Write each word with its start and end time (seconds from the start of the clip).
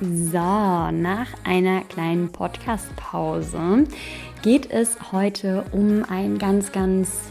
So, 0.00 0.38
nach 0.38 1.28
einer 1.44 1.82
kleinen 1.82 2.32
Podcast-Pause 2.32 3.84
geht 4.42 4.70
es 4.70 5.12
heute 5.12 5.64
um 5.70 6.04
ein 6.08 6.38
ganz, 6.38 6.72
ganz 6.72 7.30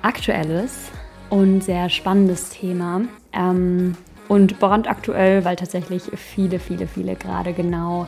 aktuelles 0.00 0.90
und 1.28 1.62
sehr 1.62 1.90
spannendes 1.90 2.48
Thema. 2.48 3.02
Ähm, 3.34 3.96
und 4.28 4.58
brandaktuell, 4.58 5.44
weil 5.44 5.56
tatsächlich 5.56 6.04
viele, 6.16 6.58
viele, 6.58 6.86
viele 6.86 7.16
gerade 7.16 7.52
genau 7.52 8.06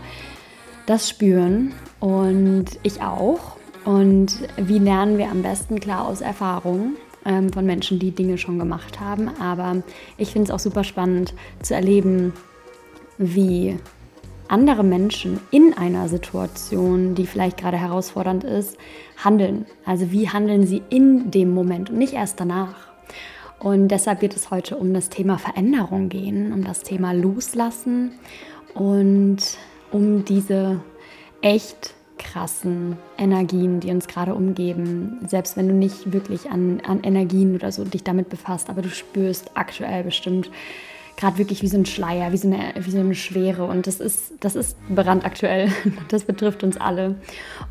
das 0.87 1.11
spüren 1.11 1.73
und 2.01 2.67
ich 2.83 3.03
auch. 3.03 3.57
Und 3.85 4.39
wie 4.57 4.79
lernen 4.79 5.19
wir 5.19 5.31
am 5.31 5.43
besten 5.43 5.81
klar 5.81 6.07
aus 6.09 6.23
Erfahrung 6.23 6.95
ähm, 7.27 7.53
von 7.53 7.67
Menschen, 7.67 7.99
die 7.99 8.13
Dinge 8.13 8.39
schon 8.39 8.59
gemacht 8.59 9.01
haben. 9.01 9.29
Aber 9.41 9.83
ich 10.17 10.31
finde 10.31 10.45
es 10.45 10.51
auch 10.51 10.61
super 10.61 10.85
spannend 10.85 11.35
zu 11.61 11.75
erleben, 11.75 12.33
wie 13.19 13.79
andere 14.49 14.85
Menschen 14.85 15.41
in 15.51 15.75
einer 15.77 16.09
Situation, 16.09 17.15
die 17.15 17.27
vielleicht 17.27 17.57
gerade 17.57 17.77
herausfordernd 17.77 18.45
ist, 18.45 18.77
handeln. 19.17 19.67
Also 19.85 20.13
wie 20.13 20.29
handeln 20.29 20.67
sie 20.67 20.83
in 20.89 21.31
dem 21.31 21.53
Moment 21.53 21.91
und 21.91 21.99
nicht 21.99 22.13
erst 22.13 22.41
danach. 22.41 22.75
Und 23.59 23.89
deshalb 23.89 24.23
wird 24.23 24.37
es 24.37 24.51
heute 24.51 24.77
um 24.77 24.93
das 24.93 25.09
Thema 25.09 25.39
Veränderung 25.39 26.09
gehen, 26.09 26.53
um 26.53 26.63
das 26.63 26.83
Thema 26.83 27.13
Loslassen 27.13 28.13
und 28.75 29.39
um 29.91 30.25
diese 30.25 30.81
echt 31.41 31.95
krassen 32.19 32.97
Energien, 33.19 33.81
die 33.81 33.91
uns 33.91 34.09
gerade 34.09 34.35
umgeben. 34.35 35.19
Selbst 35.27 35.57
wenn 35.57 35.69
du 35.69 35.75
nicht 35.75 36.13
wirklich 36.13 36.51
an, 36.51 36.81
an 36.87 37.03
Energien 37.03 37.55
oder 37.55 37.73
so 37.73 37.85
dich 37.85 38.05
damit 38.05 38.29
befasst, 38.29 38.69
aber 38.71 38.83
du 38.83 38.91
spürst 38.91 39.51
aktuell 39.55 40.05
bestimmt 40.05 40.51
gerade 41.17 41.39
wirklich 41.39 41.63
wie 41.63 41.69
so 41.69 41.79
ein 41.79 41.87
Schleier, 41.87 42.33
wie 42.33 42.37
so, 42.37 42.49
eine, 42.49 42.75
wie 42.79 42.91
so 42.91 42.99
eine 42.99 43.15
Schwere. 43.15 43.65
Und 43.65 43.87
das 43.87 44.01
ist, 44.01 44.35
das 44.41 44.55
ist 44.55 44.77
brandaktuell. 44.89 45.73
Das 46.09 46.25
betrifft 46.25 46.63
uns 46.63 46.77
alle. 46.77 47.17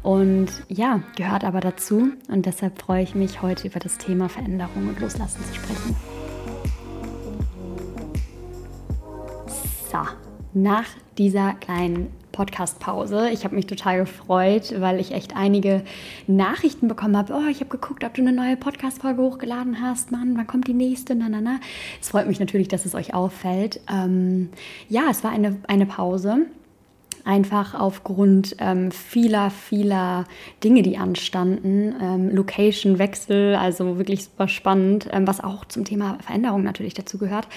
Und 0.03 0.47
ja, 0.67 1.01
gehört 1.15 1.43
aber 1.43 1.61
dazu. 1.61 2.09
Und 2.27 2.45
deshalb 2.45 2.81
freue 2.81 3.03
ich 3.03 3.16
mich, 3.16 3.41
heute 3.41 3.67
über 3.67 3.79
das 3.79 3.97
Thema 3.97 4.29
Veränderung 4.29 4.89
und 4.89 4.99
Loslassen 4.99 5.43
zu 5.45 5.55
sprechen. 5.55 5.95
So, 9.91 9.99
nach 10.53 10.85
dieser 11.17 11.53
kleinen 11.53 12.11
Podcast-Pause. 12.35 13.29
Ich 13.31 13.46
habe 13.46 13.56
mich 13.56 13.66
total 13.66 14.00
gefreut, 14.00 14.75
weil 14.79 15.00
ich 15.00 15.13
echt 15.13 15.35
einige 15.38 15.84
Nachrichten 16.28 16.90
bekommen 16.90 17.16
habe. 17.16 17.34
Oh, 17.34 17.50
ich 17.50 17.62
habe 17.62 17.69
geguckt, 17.69 18.03
ob 18.03 18.13
du 18.13 18.22
eine 18.22 18.34
neue 18.34 18.57
Podcast-Folge 18.57 19.22
hochgeladen 19.22 19.81
hast. 19.81 20.12
Mann, 20.12 20.38
wann 20.38 20.46
kommt 20.46 20.68
die 20.68 20.73
nächste? 20.73 21.16
Na, 21.16 21.29
na, 21.29 21.40
na. 21.40 21.59
Es 22.01 22.09
freut 22.09 22.28
mich 22.28 22.41
natürlich, 22.41 22.68
dass 22.68 22.85
es 22.85 22.94
euch 22.94 23.13
auffällt. 23.13 23.79
Ähm, 23.90 24.50
ja, 24.90 25.03
es 25.09 25.23
war 25.23 25.31
eine, 25.31 25.56
eine 25.68 25.85
Pause 25.85 26.46
einfach 27.23 27.73
aufgrund 27.73 28.56
ähm, 28.59 28.91
vieler, 28.91 29.50
vieler 29.50 30.25
Dinge, 30.63 30.84
die 30.84 30.97
anstanden. 30.97 31.96
Ähm, 32.00 32.29
Location-Wechsel, 32.35 33.56
also 33.56 33.97
wirklich 33.97 34.25
super 34.25 34.47
spannend, 34.47 35.07
ähm, 35.12 35.25
was 35.25 35.44
auch 35.44 35.66
zum 35.66 35.85
Thema 35.85 36.17
Veränderung 36.22 36.63
natürlich 36.63 36.94
dazu 36.94 37.17
gehört. 37.17 37.47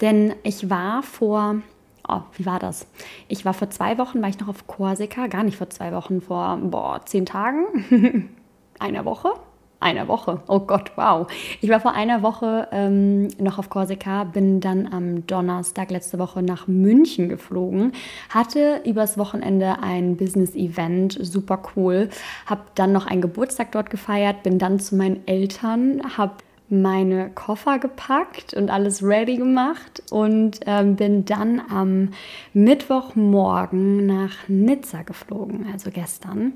Denn 0.00 0.34
ich 0.42 0.68
war 0.68 1.02
vor 1.02 1.62
oh, 2.08 2.20
wie 2.36 2.46
war 2.46 2.58
das? 2.58 2.86
Ich 3.28 3.44
war 3.44 3.54
vor 3.54 3.70
zwei 3.70 3.98
Wochen, 3.98 4.22
war 4.22 4.28
ich 4.28 4.40
noch 4.40 4.48
auf 4.48 4.66
Korsika, 4.66 5.26
gar 5.26 5.42
nicht 5.42 5.56
vor 5.56 5.70
zwei 5.70 5.92
Wochen, 5.92 6.20
vor, 6.20 6.58
boah, 6.62 7.00
zehn 7.04 7.26
Tagen, 7.26 8.30
einer 8.78 9.04
Woche, 9.04 9.32
einer 9.80 10.08
Woche. 10.08 10.40
Oh 10.48 10.60
Gott, 10.60 10.92
wow. 10.96 11.26
Ich 11.60 11.68
war 11.68 11.78
vor 11.78 11.92
einer 11.92 12.22
Woche 12.22 12.68
ähm, 12.72 13.28
noch 13.38 13.58
auf 13.58 13.68
Korsika, 13.68 14.24
bin 14.24 14.60
dann 14.60 14.90
am 14.90 15.26
Donnerstag 15.26 15.90
letzte 15.90 16.18
Woche 16.18 16.42
nach 16.42 16.66
München 16.66 17.28
geflogen, 17.28 17.92
hatte 18.30 18.80
übers 18.84 19.18
Wochenende 19.18 19.76
ein 19.82 20.16
Business-Event, 20.16 21.18
super 21.20 21.60
cool, 21.76 22.08
habe 22.46 22.62
dann 22.74 22.92
noch 22.92 23.06
einen 23.06 23.20
Geburtstag 23.20 23.72
dort 23.72 23.90
gefeiert, 23.90 24.42
bin 24.42 24.58
dann 24.58 24.80
zu 24.80 24.96
meinen 24.96 25.26
Eltern, 25.26 26.00
habe 26.16 26.34
meine 26.82 27.30
Koffer 27.30 27.78
gepackt 27.78 28.54
und 28.54 28.70
alles 28.70 29.02
ready 29.02 29.36
gemacht 29.36 30.02
und 30.10 30.60
ähm, 30.66 30.96
bin 30.96 31.24
dann 31.24 31.60
am 31.68 32.10
Mittwochmorgen 32.52 34.06
nach 34.06 34.48
Nizza 34.48 35.02
geflogen, 35.02 35.66
also 35.72 35.90
gestern. 35.90 36.54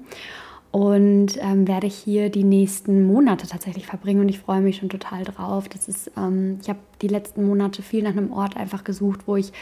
Und 0.71 1.39
ähm, 1.41 1.67
werde 1.67 1.87
hier 1.87 2.29
die 2.29 2.45
nächsten 2.45 3.07
Monate 3.07 3.47
tatsächlich 3.47 3.87
verbringen 3.87 4.21
und 4.21 4.29
ich 4.29 4.39
freue 4.39 4.61
mich 4.61 4.77
schon 4.77 4.91
total 4.91 5.25
drauf. 5.25 5.69
Das 5.69 5.89
ist, 5.89 6.11
ähm, 6.17 6.59
ich 6.61 6.69
habe 6.69 6.81
die 7.01 7.09
letzten 7.09 7.47
Monate 7.47 7.83
viel 7.83 8.03
nach 8.03 8.11
einem 8.11 8.33
Ort 8.33 8.57
einfach 8.57 8.85
gesucht, 8.85 9.21
wo 9.27 9.37
ich 9.37 9.53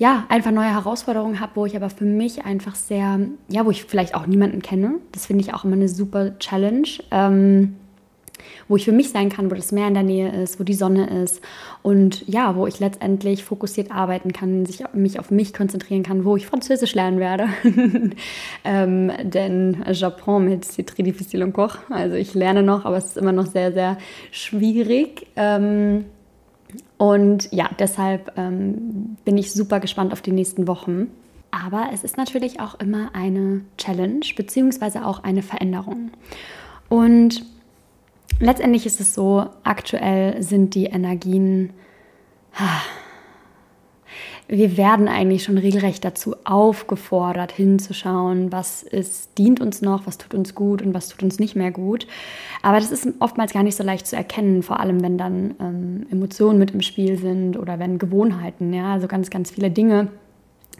ja, 0.00 0.24
einfach 0.30 0.50
neue 0.50 0.72
Herausforderungen 0.72 1.40
habe, 1.40 1.52
wo 1.56 1.66
ich 1.66 1.76
aber 1.76 1.90
für 1.90 2.06
mich 2.06 2.46
einfach 2.46 2.74
sehr, 2.74 3.20
ja, 3.48 3.66
wo 3.66 3.70
ich 3.70 3.84
vielleicht 3.84 4.14
auch 4.14 4.26
niemanden 4.26 4.62
kenne. 4.62 4.94
Das 5.12 5.26
finde 5.26 5.44
ich 5.44 5.52
auch 5.52 5.64
immer 5.64 5.74
eine 5.74 5.90
super 5.90 6.38
Challenge. 6.38 6.88
Ähm, 7.10 7.76
wo 8.68 8.76
ich 8.76 8.84
für 8.84 8.92
mich 8.92 9.10
sein 9.10 9.28
kann, 9.28 9.50
wo 9.50 9.54
das 9.54 9.72
Meer 9.72 9.88
in 9.88 9.94
der 9.94 10.02
Nähe 10.02 10.30
ist, 10.42 10.58
wo 10.60 10.64
die 10.64 10.74
Sonne 10.74 11.22
ist 11.22 11.40
und 11.82 12.26
ja, 12.28 12.56
wo 12.56 12.66
ich 12.66 12.80
letztendlich 12.80 13.44
fokussiert 13.44 13.90
arbeiten 13.90 14.32
kann, 14.32 14.66
sich, 14.66 14.84
mich 14.92 15.18
auf 15.18 15.30
mich 15.30 15.52
konzentrieren 15.52 16.02
kann, 16.02 16.24
wo 16.24 16.36
ich 16.36 16.46
Französisch 16.46 16.94
lernen 16.94 17.18
werde. 17.18 17.48
ähm, 18.64 19.12
denn 19.22 19.84
Japon 19.92 20.44
mit 20.44 20.64
c'est 20.64 20.88
très 20.88 21.02
difficile 21.02 21.44
encore. 21.44 21.78
Also 21.90 22.16
ich 22.16 22.34
lerne 22.34 22.62
noch, 22.62 22.84
aber 22.84 22.96
es 22.96 23.06
ist 23.06 23.18
immer 23.18 23.32
noch 23.32 23.46
sehr, 23.46 23.72
sehr 23.72 23.98
schwierig. 24.30 25.26
Ähm, 25.36 26.04
und 26.98 27.50
ja, 27.52 27.68
deshalb 27.78 28.32
ähm, 28.36 29.16
bin 29.24 29.38
ich 29.38 29.52
super 29.52 29.80
gespannt 29.80 30.12
auf 30.12 30.22
die 30.22 30.32
nächsten 30.32 30.66
Wochen. 30.66 31.08
Aber 31.50 31.90
es 31.92 32.04
ist 32.04 32.16
natürlich 32.16 32.60
auch 32.60 32.78
immer 32.78 33.10
eine 33.14 33.62
Challenge, 33.76 34.20
beziehungsweise 34.36 35.04
auch 35.04 35.24
eine 35.24 35.42
Veränderung. 35.42 36.10
Und 36.88 37.44
letztendlich 38.38 38.86
ist 38.86 39.00
es 39.00 39.14
so, 39.14 39.46
aktuell 39.64 40.42
sind 40.42 40.74
die 40.74 40.86
Energien, 40.86 41.72
wir 44.48 44.76
werden 44.76 45.06
eigentlich 45.06 45.44
schon 45.44 45.58
regelrecht 45.58 46.04
dazu 46.04 46.34
aufgefordert, 46.44 47.52
hinzuschauen, 47.52 48.50
was 48.50 48.82
ist, 48.82 49.38
dient 49.38 49.60
uns 49.60 49.80
noch, 49.80 50.06
was 50.06 50.18
tut 50.18 50.34
uns 50.34 50.56
gut 50.56 50.82
und 50.82 50.92
was 50.92 51.08
tut 51.08 51.22
uns 51.22 51.38
nicht 51.38 51.54
mehr 51.54 51.70
gut. 51.70 52.08
Aber 52.62 52.80
das 52.80 52.90
ist 52.90 53.06
oftmals 53.20 53.52
gar 53.52 53.62
nicht 53.62 53.76
so 53.76 53.84
leicht 53.84 54.08
zu 54.08 54.16
erkennen, 54.16 54.64
vor 54.64 54.80
allem 54.80 55.02
wenn 55.02 55.16
dann 55.16 55.54
ähm, 55.60 56.06
Emotionen 56.10 56.58
mit 56.58 56.72
im 56.72 56.80
Spiel 56.80 57.16
sind 57.16 57.56
oder 57.56 57.78
wenn 57.78 57.98
Gewohnheiten, 57.98 58.72
ja, 58.72 58.92
also 58.92 59.06
ganz, 59.06 59.30
ganz 59.30 59.52
viele 59.52 59.70
Dinge 59.70 60.08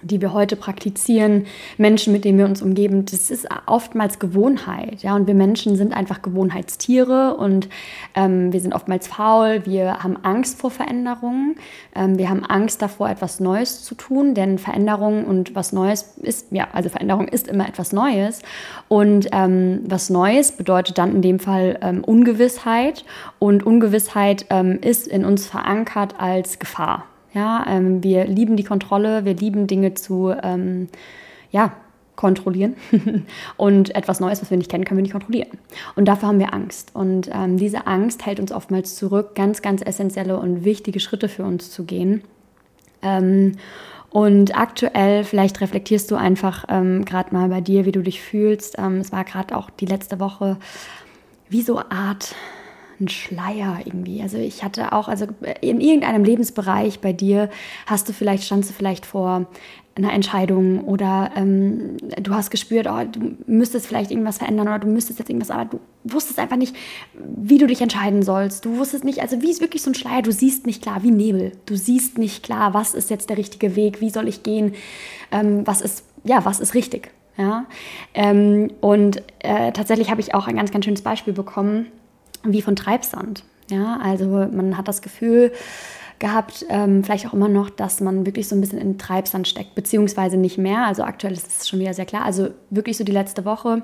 die 0.02 0.20
wir 0.20 0.32
heute 0.32 0.56
praktizieren, 0.56 1.47
Menschen, 1.79 2.12
mit 2.12 2.25
denen 2.25 2.38
wir 2.38 2.47
uns 2.47 2.62
umgeben, 2.62 3.05
das 3.05 3.31
ist 3.31 3.49
oftmals 3.67 4.19
Gewohnheit. 4.19 5.02
Ja? 5.02 5.14
Und 5.14 5.26
wir 5.26 5.35
Menschen 5.35 5.76
sind 5.76 5.93
einfach 5.93 6.23
Gewohnheitstiere 6.23 7.37
und 7.37 7.69
ähm, 8.14 8.52
wir 8.52 8.61
sind 8.61 8.75
oftmals 8.75 9.06
faul, 9.06 9.62
wir 9.64 10.02
haben 10.02 10.17
Angst 10.23 10.58
vor 10.58 10.70
Veränderungen, 10.70 11.56
ähm, 11.94 12.19
wir 12.19 12.31
haben 12.31 12.44
Angst 12.44 12.82
davor, 12.82 13.11
etwas 13.11 13.41
Neues 13.41 13.82
zu 13.85 13.94
tun, 13.94 14.35
denn 14.35 14.58
Veränderung 14.58 15.25
und 15.25 15.55
was 15.55 15.73
Neues 15.73 16.14
ist, 16.23 16.49
ja, 16.50 16.69
also 16.73 16.88
Veränderung 16.88 17.29
ist 17.29 17.49
immer 17.49 17.69
etwas 17.69 17.93
Neues. 17.93 18.41
Und 18.88 19.29
ähm, 19.32 19.81
was 19.87 20.11
Neues 20.11 20.52
bedeutet 20.52 20.99
dann 20.99 21.14
in 21.14 21.23
dem 21.23 21.38
Fall 21.38 21.79
ähm, 21.82 22.05
Ungewissheit 22.05 23.05
und 23.38 23.64
Ungewissheit 23.64 24.47
ähm, 24.50 24.79
ist 24.81 25.06
in 25.06 25.25
uns 25.25 25.47
verankert 25.47 26.14
als 26.19 26.58
Gefahr. 26.58 27.05
Ja, 27.32 27.65
ähm, 27.69 28.03
wir 28.03 28.27
lieben 28.27 28.56
die 28.56 28.65
Kontrolle, 28.65 29.25
wir 29.25 29.35
lieben 29.35 29.67
Dinge 29.67 29.94
zu, 29.94 30.35
ähm, 30.43 30.88
ja, 31.50 31.73
kontrollieren. 32.17 32.77
und 33.56 33.94
etwas 33.94 34.21
Neues, 34.21 34.43
was 34.43 34.50
wir 34.50 34.59
nicht 34.59 34.71
kennen, 34.71 34.85
können 34.85 34.99
wir 34.99 35.03
nicht 35.03 35.12
kontrollieren. 35.12 35.49
Und 35.97 36.06
dafür 36.06 36.29
haben 36.29 36.38
wir 36.38 36.53
Angst. 36.53 36.91
Und 36.94 37.31
ähm, 37.32 37.56
diese 37.56 37.87
Angst 37.87 38.27
hält 38.27 38.41
uns 38.41 38.53
oftmals 38.53 38.97
zurück, 38.97 39.35
ganz, 39.35 39.62
ganz 39.62 39.81
essentielle 39.81 40.38
und 40.38 40.65
wichtige 40.65 41.00
Schritte 41.00 41.29
für 41.29 41.44
uns 41.44 41.71
zu 41.71 41.85
gehen. 41.85 42.23
Ähm, 43.00 43.53
und 44.11 44.59
aktuell, 44.59 45.25
vielleicht 45.25 45.61
reflektierst 45.61 46.11
du 46.11 46.17
einfach 46.17 46.65
ähm, 46.69 47.05
gerade 47.05 47.33
mal 47.33 47.49
bei 47.49 47.61
dir, 47.61 47.87
wie 47.87 47.93
du 47.93 48.03
dich 48.03 48.21
fühlst. 48.21 48.76
Ähm, 48.79 48.99
es 48.99 49.12
war 49.12 49.25
gerade 49.25 49.56
auch 49.56 49.71
die 49.71 49.87
letzte 49.87 50.21
Woche 50.21 50.59
wie 51.49 51.62
so 51.62 51.79
Art 51.79 52.35
ein 53.00 53.08
Schleier 53.08 53.81
irgendwie. 53.85 54.23
Also 54.23 54.37
ich 54.38 54.62
hatte 54.62 54.93
auch, 54.93 55.08
also 55.08 55.26
in 55.61 55.81
irgendeinem 55.81 56.25
Lebensbereich 56.25 57.00
bei 57.00 57.12
dir 57.12 57.50
hast 57.87 58.08
du 58.08 58.12
vielleicht, 58.12 58.44
standst 58.44 58.70
du 58.70 58.75
vielleicht 58.75 59.06
vor 59.06 59.47
einer 59.97 60.12
Entscheidung 60.12 60.85
oder 60.85 61.31
ähm, 61.35 61.97
du 62.20 62.35
hast 62.35 62.50
gespürt, 62.50 62.87
oh, 62.88 63.05
du 63.11 63.37
müsstest 63.47 63.87
vielleicht 63.87 64.11
irgendwas 64.11 64.38
verändern 64.38 64.69
oder 64.69 64.79
du 64.79 64.87
müsstest 64.87 65.19
jetzt 65.19 65.29
irgendwas, 65.29 65.50
aber 65.50 65.64
du 65.67 65.81
wusstest 66.05 66.38
einfach 66.38 66.56
nicht, 66.56 66.76
wie 67.14 67.58
du 67.58 67.67
dich 67.67 67.81
entscheiden 67.81 68.23
sollst. 68.23 68.64
Du 68.64 68.79
wusstest 68.79 69.05
nicht, 69.05 69.20
also 69.20 69.43
wie 69.43 69.50
ist 69.50 69.61
wirklich 69.61 69.82
so 69.82 69.91
ein 69.91 69.94
Schleier, 69.94 70.23
du 70.23 70.32
siehst 70.32 70.67
nicht 70.67 70.82
klar, 70.82 71.02
wie 71.02 71.11
Nebel. 71.11 71.52
Du 71.67 71.76
siehst 71.76 72.19
nicht 72.19 72.43
klar, 72.43 72.73
was 72.73 72.94
ist 72.94 73.11
jetzt 73.11 73.31
der 73.31 73.37
richtige 73.37 73.76
Weg, 73.76 74.00
wie 74.00 74.11
soll 74.11 74.29
ich 74.29 74.43
gehen, 74.43 74.75
ähm, 75.32 75.67
was 75.67 75.81
ist, 75.81 76.05
ja, 76.25 76.44
was 76.44 76.61
ist 76.61 76.75
richtig. 76.75 77.11
Ja? 77.37 77.67
Ähm, 78.14 78.70
und 78.81 79.23
äh, 79.41 79.73
tatsächlich 79.73 80.11
habe 80.11 80.20
ich 80.20 80.35
auch 80.35 80.47
ein 80.47 80.56
ganz, 80.56 80.70
ganz 80.70 80.85
schönes 80.85 81.02
Beispiel 81.02 81.32
bekommen, 81.32 81.87
wie 82.45 82.63
von 82.63 82.77
Treibsand. 82.77 83.45
Ja, 83.71 83.99
also 84.03 84.27
man 84.27 84.77
hat 84.77 84.89
das 84.89 85.03
Gefühl 85.03 85.53
gehabt, 86.19 86.67
ähm, 86.69 87.03
vielleicht 87.03 87.27
auch 87.27 87.33
immer 87.33 87.49
noch, 87.49 87.71
dass 87.71 88.01
man 88.01 88.27
wirklich 88.27 88.47
so 88.47 88.55
ein 88.55 88.61
bisschen 88.61 88.79
in 88.79 88.99
Treibsand 88.99 89.49
steckt, 89.49 89.75
beziehungsweise 89.75 90.37
nicht 90.37 90.59
mehr. 90.59 90.87
Also 90.87 91.03
aktuell 91.03 91.33
ist 91.33 91.47
es 91.47 91.69
schon 91.69 91.81
wieder 91.81 91.95
sehr 91.95 92.05
klar. 92.05 92.25
Also 92.25 92.51
wirklich 92.69 92.97
so 92.97 93.05
die 93.05 93.13
letzte 93.13 93.45
Woche. 93.45 93.83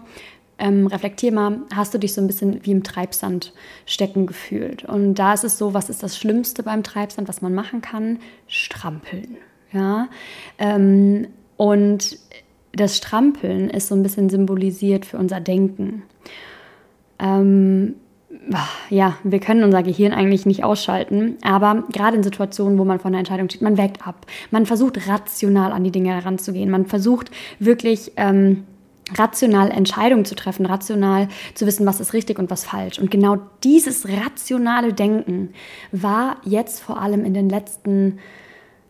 Ähm, 0.59 0.87
reflektier 0.87 1.33
mal, 1.33 1.61
hast 1.75 1.93
du 1.93 1.99
dich 1.99 2.15
so 2.15 2.21
ein 2.21 2.27
bisschen 2.27 2.65
wie 2.65 2.73
im 2.73 2.83
Treibsand 2.83 3.53
stecken 3.85 4.27
gefühlt? 4.27 4.85
Und 4.85 5.15
da 5.15 5.35
ist 5.35 5.45
es 5.45 5.59
so, 5.59 5.75
was 5.75 5.91
ist 5.91 6.03
das 6.03 6.17
Schlimmste 6.17 6.63
beim 6.63 6.83
Treibsand, 6.83 7.29
was 7.29 7.43
man 7.43 7.55
machen 7.55 7.83
kann? 7.83 8.21
Strampeln. 8.47 9.37
Ja. 9.73 10.09
Ähm, 10.59 11.29
und 11.57 12.19
das 12.73 12.97
Strampeln 12.97 13.71
ist 13.71 13.89
so 13.89 13.95
ein 13.95 14.03
bisschen 14.03 14.29
symbolisiert 14.29 15.07
für 15.07 15.19
unser 15.19 15.41
Denken. 15.41 16.03
Ähm, 17.19 17.95
ja, 18.91 19.17
wir 19.25 19.41
können 19.41 19.65
unser 19.65 19.83
Gehirn 19.83 20.13
eigentlich 20.13 20.47
nicht 20.47 20.63
ausschalten, 20.63 21.37
aber 21.43 21.85
gerade 21.93 22.17
in 22.17 22.23
Situationen, 22.23 22.79
wo 22.79 22.85
man 22.85 23.01
vor 23.01 23.09
einer 23.09 23.19
Entscheidung 23.19 23.49
steht, 23.49 23.63
man 23.63 23.77
wägt 23.77 24.07
ab. 24.07 24.27
Man 24.51 24.67
versucht 24.67 25.09
rational 25.09 25.73
an 25.73 25.85
die 25.85 25.91
Dinge 25.91 26.15
heranzugehen. 26.15 26.71
Man 26.71 26.87
versucht 26.87 27.31
wirklich 27.59 28.13
ähm, 28.17 28.65
rational 29.15 29.71
Entscheidungen 29.71 30.25
zu 30.25 30.35
treffen, 30.35 30.67
rational 30.67 31.29
zu 31.55 31.67
wissen, 31.67 31.87
was 31.87 32.01
ist 32.01 32.13
richtig 32.13 32.39
und 32.39 32.51
was 32.51 32.65
falsch. 32.65 32.99
Und 32.99 33.11
genau 33.11 33.39
dieses 33.65 34.09
rationale 34.09 34.93
Denken 34.93 35.51
war 35.93 36.37
jetzt 36.45 36.81
vor 36.81 37.01
allem 37.01 37.25
in 37.25 37.35
den 37.35 37.49
letzten 37.49 38.19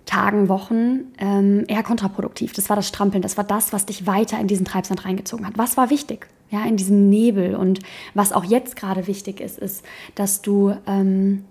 Tagen, 0.05 0.49
Wochen 0.49 1.13
ähm, 1.19 1.65
eher 1.67 1.83
kontraproduktiv. 1.83 2.53
Das 2.53 2.69
war 2.69 2.77
das 2.77 2.87
Strampeln, 2.87 3.23
das 3.23 3.37
war 3.37 3.45
das, 3.45 3.73
was 3.73 3.87
dich 3.87 4.07
weiter 4.07 4.39
in 4.39 4.47
diesen 4.47 4.65
Treibsand 4.65 5.05
reingezogen 5.05 5.47
hat. 5.47 5.59
Was 5.59 5.77
war 5.77 5.91
wichtig? 5.91 6.29
Ja, 6.51 6.65
in 6.65 6.77
diesem 6.77 7.09
Nebel. 7.11 7.57
Und 7.57 7.81
was 8.15 8.33
auch 8.33 8.45
jetzt 8.45 8.77
gerade 8.77 9.07
wichtig 9.07 9.41
ist, 9.41 9.59
ist, 9.59 9.85
dass 10.15 10.43
du 10.43 10.75
ähm, 10.87 11.45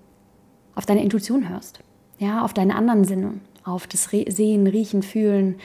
auf 0.73 0.85
deine 0.85 1.03
Intuition 1.03 1.49
hörst. 1.49 1.79
Ja, 2.17 2.43
auf 2.43 2.53
deine 2.53 2.75
anderen 2.75 3.03
Sinne, 3.03 3.33
auf 3.65 3.87
das 3.87 4.13
Re 4.13 4.25
Sehen, 4.29 4.67
Riechen, 4.67 5.03
Fühlen. 5.03 5.55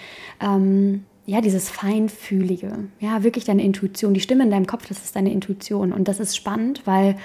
Ähm, 0.40 1.04
ja, 1.26 1.40
dieses 1.40 1.70
Feinfühlige. 1.70 2.88
Ja, 2.98 3.22
wirklich 3.22 3.44
deine 3.44 3.62
Intuition. 3.62 4.14
Die 4.14 4.20
Stimme 4.20 4.42
in 4.42 4.50
deinem 4.50 4.66
Kopf, 4.66 4.86
das 4.88 5.04
ist 5.04 5.14
deine 5.14 5.32
Intuition. 5.32 5.92
Und 5.92 6.08
das 6.08 6.18
ist 6.18 6.36
spannend, 6.36 6.82
weil 6.86 7.16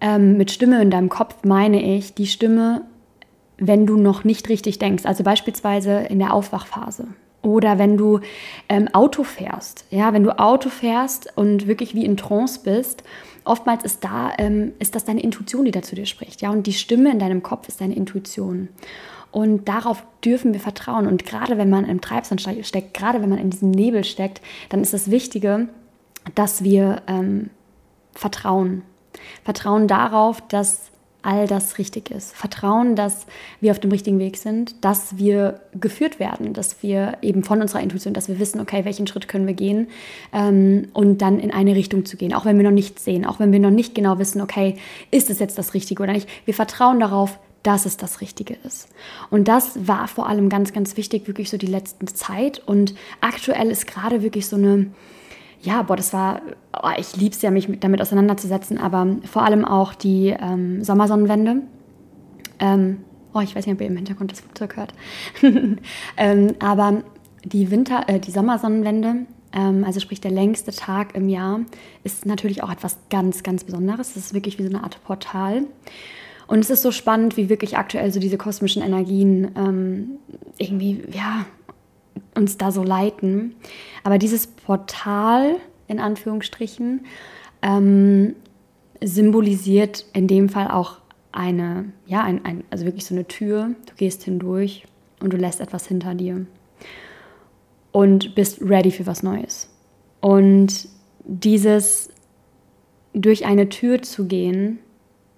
ähm, 0.00 0.36
mit 0.36 0.50
Stimme 0.50 0.82
in 0.82 0.90
deinem 0.90 1.08
Kopf 1.08 1.44
meine 1.44 1.96
ich 1.96 2.14
die 2.14 2.26
Stimme 2.26 2.82
wenn 3.60 3.86
du 3.86 3.96
noch 3.98 4.24
nicht 4.24 4.48
richtig 4.48 4.78
denkst. 4.78 5.04
Also 5.04 5.22
beispielsweise 5.22 5.98
in 6.08 6.18
der 6.18 6.32
Aufwachphase. 6.34 7.08
Oder 7.42 7.78
wenn 7.78 7.96
du 7.96 8.20
ähm, 8.68 8.88
Auto 8.92 9.24
fährst, 9.24 9.86
ja, 9.90 10.12
wenn 10.12 10.24
du 10.24 10.38
Auto 10.38 10.68
fährst 10.68 11.36
und 11.36 11.66
wirklich 11.66 11.94
wie 11.94 12.04
in 12.04 12.16
Trance 12.16 12.60
bist, 12.62 13.02
oftmals 13.44 13.82
ist 13.84 14.04
da, 14.04 14.32
ähm, 14.36 14.72
ist 14.78 14.94
das 14.94 15.04
deine 15.04 15.22
Intuition, 15.22 15.64
die 15.64 15.70
da 15.70 15.80
zu 15.80 15.94
dir 15.94 16.06
spricht, 16.06 16.42
ja, 16.42 16.50
und 16.50 16.66
die 16.66 16.74
Stimme 16.74 17.10
in 17.10 17.18
deinem 17.18 17.42
Kopf 17.42 17.68
ist 17.68 17.80
deine 17.80 17.96
Intuition. 17.96 18.68
Und 19.32 19.68
darauf 19.68 20.04
dürfen 20.24 20.52
wir 20.52 20.60
vertrauen. 20.60 21.06
Und 21.06 21.24
gerade 21.24 21.56
wenn 21.56 21.70
man 21.70 21.84
im 21.84 22.00
Treibsand 22.00 22.40
steckt, 22.40 22.94
gerade 22.94 23.22
wenn 23.22 23.28
man 23.28 23.38
in 23.38 23.50
diesem 23.50 23.70
Nebel 23.70 24.02
steckt, 24.02 24.40
dann 24.70 24.80
ist 24.80 24.92
das 24.92 25.10
Wichtige, 25.10 25.68
dass 26.34 26.64
wir 26.64 27.02
ähm, 27.06 27.50
vertrauen. 28.12 28.82
Vertrauen 29.44 29.86
darauf, 29.86 30.40
dass 30.48 30.90
all 31.22 31.46
das 31.46 31.78
richtig 31.78 32.10
ist. 32.10 32.34
Vertrauen, 32.34 32.96
dass 32.96 33.26
wir 33.60 33.70
auf 33.72 33.78
dem 33.78 33.90
richtigen 33.90 34.18
Weg 34.18 34.36
sind, 34.36 34.84
dass 34.84 35.16
wir 35.16 35.60
geführt 35.78 36.18
werden, 36.18 36.52
dass 36.52 36.82
wir 36.82 37.18
eben 37.22 37.44
von 37.44 37.60
unserer 37.60 37.80
Intuition, 37.80 38.14
dass 38.14 38.28
wir 38.28 38.38
wissen, 38.38 38.60
okay, 38.60 38.84
welchen 38.84 39.06
Schritt 39.06 39.28
können 39.28 39.46
wir 39.46 39.54
gehen 39.54 39.88
ähm, 40.32 40.88
und 40.92 41.18
dann 41.18 41.38
in 41.38 41.50
eine 41.50 41.74
Richtung 41.74 42.04
zu 42.04 42.16
gehen, 42.16 42.34
auch 42.34 42.44
wenn 42.44 42.56
wir 42.56 42.64
noch 42.64 42.70
nichts 42.70 43.04
sehen, 43.04 43.26
auch 43.26 43.40
wenn 43.40 43.52
wir 43.52 43.60
noch 43.60 43.70
nicht 43.70 43.94
genau 43.94 44.18
wissen, 44.18 44.40
okay, 44.40 44.76
ist 45.10 45.30
es 45.30 45.38
jetzt 45.38 45.58
das 45.58 45.74
Richtige 45.74 46.02
oder 46.02 46.12
nicht. 46.12 46.28
Wir 46.44 46.54
vertrauen 46.54 47.00
darauf, 47.00 47.38
dass 47.62 47.84
es 47.84 47.96
das 47.96 48.20
Richtige 48.20 48.56
ist. 48.64 48.88
Und 49.30 49.48
das 49.48 49.86
war 49.86 50.08
vor 50.08 50.28
allem 50.28 50.48
ganz, 50.48 50.72
ganz 50.72 50.96
wichtig, 50.96 51.26
wirklich 51.26 51.50
so 51.50 51.58
die 51.58 51.66
letzte 51.66 52.06
Zeit. 52.06 52.62
Und 52.64 52.94
aktuell 53.20 53.70
ist 53.70 53.86
gerade 53.86 54.22
wirklich 54.22 54.46
so 54.46 54.56
eine 54.56 54.86
ja, 55.62 55.82
boah, 55.82 55.96
das 55.96 56.12
war, 56.12 56.40
oh, 56.82 56.88
ich 56.96 57.16
liebe 57.16 57.34
es 57.34 57.42
ja, 57.42 57.50
mich 57.50 57.68
damit 57.80 58.00
auseinanderzusetzen, 58.00 58.78
aber 58.78 59.06
vor 59.30 59.42
allem 59.42 59.64
auch 59.64 59.94
die 59.94 60.28
ähm, 60.28 60.82
Sommersonnenwende. 60.82 61.62
Ähm, 62.58 62.98
oh, 63.34 63.40
ich 63.40 63.54
weiß 63.54 63.66
nicht, 63.66 63.74
ob 63.74 63.80
ihr 63.80 63.88
im 63.88 63.96
Hintergrund 63.96 64.32
das 64.32 64.40
Flugzeug 64.40 64.76
hört. 64.76 64.94
ähm, 66.16 66.54
aber 66.60 67.02
die 67.44 67.70
Winter, 67.70 68.04
äh, 68.08 68.20
die 68.20 68.30
Sommersonnenwende, 68.30 69.26
ähm, 69.52 69.84
also 69.84 70.00
sprich 70.00 70.20
der 70.20 70.30
längste 70.30 70.72
Tag 70.72 71.14
im 71.14 71.28
Jahr, 71.28 71.60
ist 72.04 72.24
natürlich 72.24 72.62
auch 72.62 72.72
etwas 72.72 72.96
ganz, 73.10 73.42
ganz 73.42 73.64
Besonderes. 73.64 74.14
Das 74.14 74.24
ist 74.24 74.34
wirklich 74.34 74.58
wie 74.58 74.62
so 74.62 74.70
eine 74.70 74.82
Art 74.82 75.02
Portal. 75.04 75.64
Und 76.46 76.60
es 76.60 76.70
ist 76.70 76.82
so 76.82 76.90
spannend, 76.90 77.36
wie 77.36 77.48
wirklich 77.48 77.76
aktuell 77.76 78.12
so 78.12 78.18
diese 78.18 78.36
kosmischen 78.36 78.82
Energien 78.82 79.52
ähm, 79.56 80.10
irgendwie, 80.58 81.02
ja, 81.12 81.46
uns 82.40 82.56
da 82.56 82.72
so 82.72 82.82
leiten. 82.82 83.54
Aber 84.02 84.18
dieses 84.18 84.46
Portal, 84.46 85.56
in 85.86 86.00
Anführungsstrichen, 86.00 87.06
ähm, 87.62 88.34
symbolisiert 89.02 90.06
in 90.12 90.26
dem 90.26 90.48
Fall 90.48 90.68
auch 90.70 90.98
eine, 91.32 91.92
ja, 92.06 92.22
ein, 92.22 92.44
ein, 92.44 92.64
also 92.70 92.84
wirklich 92.84 93.04
so 93.04 93.14
eine 93.14 93.26
Tür. 93.26 93.70
Du 93.86 93.94
gehst 93.96 94.24
hindurch 94.24 94.86
und 95.20 95.32
du 95.32 95.36
lässt 95.36 95.60
etwas 95.60 95.86
hinter 95.86 96.14
dir 96.14 96.46
und 97.92 98.34
bist 98.34 98.60
ready 98.62 98.90
für 98.90 99.06
was 99.06 99.22
Neues. 99.22 99.68
Und 100.20 100.88
dieses 101.24 102.10
durch 103.12 103.44
eine 103.44 103.68
Tür 103.68 104.02
zu 104.02 104.26
gehen, 104.26 104.78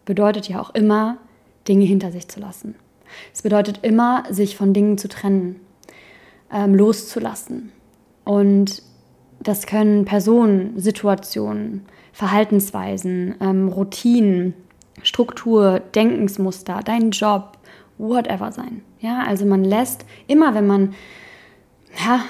bedeutet 0.04 0.48
ja 0.48 0.60
auch 0.60 0.70
immer, 0.74 1.18
Dinge 1.68 1.84
hinter 1.84 2.12
sich 2.12 2.28
zu 2.28 2.40
lassen. 2.40 2.74
Es 3.32 3.42
bedeutet 3.42 3.80
immer, 3.82 4.24
sich 4.30 4.56
von 4.56 4.72
Dingen 4.72 4.98
zu 4.98 5.08
trennen 5.08 5.60
ähm, 6.52 6.74
loszulassen. 6.74 7.72
Und 8.24 8.82
das 9.40 9.66
können 9.66 10.04
Personen, 10.04 10.78
Situationen, 10.78 11.82
Verhaltensweisen, 12.12 13.34
ähm, 13.40 13.68
Routinen, 13.68 14.54
Struktur, 15.02 15.80
Denkensmuster, 15.94 16.80
dein 16.84 17.10
Job, 17.10 17.58
whatever 17.98 18.52
sein. 18.52 18.82
Ja, 19.00 19.24
also 19.26 19.46
man 19.46 19.64
lässt 19.64 20.04
immer, 20.26 20.54
wenn 20.54 20.66
man, 20.66 20.94
ja, 22.04 22.20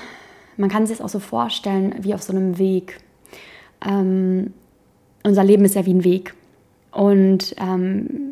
man 0.56 0.70
kann 0.70 0.86
sich 0.86 0.98
das 0.98 1.04
auch 1.04 1.10
so 1.10 1.18
vorstellen 1.18 1.94
wie 2.00 2.14
auf 2.14 2.22
so 2.22 2.32
einem 2.32 2.58
Weg. 2.58 3.00
Ähm, 3.86 4.54
unser 5.24 5.44
Leben 5.44 5.64
ist 5.64 5.74
ja 5.74 5.84
wie 5.84 5.94
ein 5.94 6.04
Weg. 6.04 6.34
Und 6.92 7.54
ähm, 7.58 8.31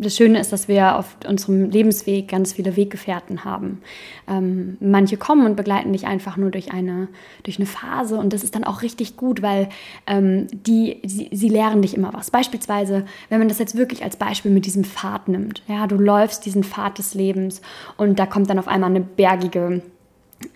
das 0.00 0.16
Schöne 0.16 0.40
ist, 0.40 0.52
dass 0.52 0.66
wir 0.66 0.98
auf 0.98 1.16
unserem 1.26 1.70
Lebensweg 1.70 2.28
ganz 2.28 2.54
viele 2.54 2.76
Weggefährten 2.76 3.44
haben. 3.44 3.82
Ähm, 4.28 4.76
manche 4.80 5.16
kommen 5.16 5.46
und 5.46 5.56
begleiten 5.56 5.92
dich 5.92 6.06
einfach 6.06 6.36
nur 6.36 6.50
durch 6.50 6.72
eine, 6.72 7.08
durch 7.42 7.58
eine 7.58 7.66
Phase 7.66 8.16
und 8.16 8.32
das 8.32 8.42
ist 8.42 8.54
dann 8.54 8.64
auch 8.64 8.82
richtig 8.82 9.16
gut, 9.16 9.42
weil 9.42 9.68
ähm, 10.06 10.46
die, 10.52 11.00
sie, 11.04 11.28
sie 11.32 11.48
lehren 11.48 11.82
dich 11.82 11.94
immer 11.94 12.12
was. 12.12 12.30
Beispielsweise, 12.30 13.04
wenn 13.28 13.38
man 13.38 13.48
das 13.48 13.58
jetzt 13.58 13.76
wirklich 13.76 14.02
als 14.02 14.16
Beispiel 14.16 14.50
mit 14.50 14.66
diesem 14.66 14.84
Pfad 14.84 15.28
nimmt. 15.28 15.62
Ja, 15.68 15.86
du 15.86 15.96
läufst 15.96 16.46
diesen 16.46 16.64
Pfad 16.64 16.98
des 16.98 17.14
Lebens 17.14 17.60
und 17.96 18.18
da 18.18 18.26
kommt 18.26 18.48
dann 18.48 18.58
auf 18.58 18.68
einmal 18.68 18.90
eine 18.90 19.00
bergige 19.00 19.82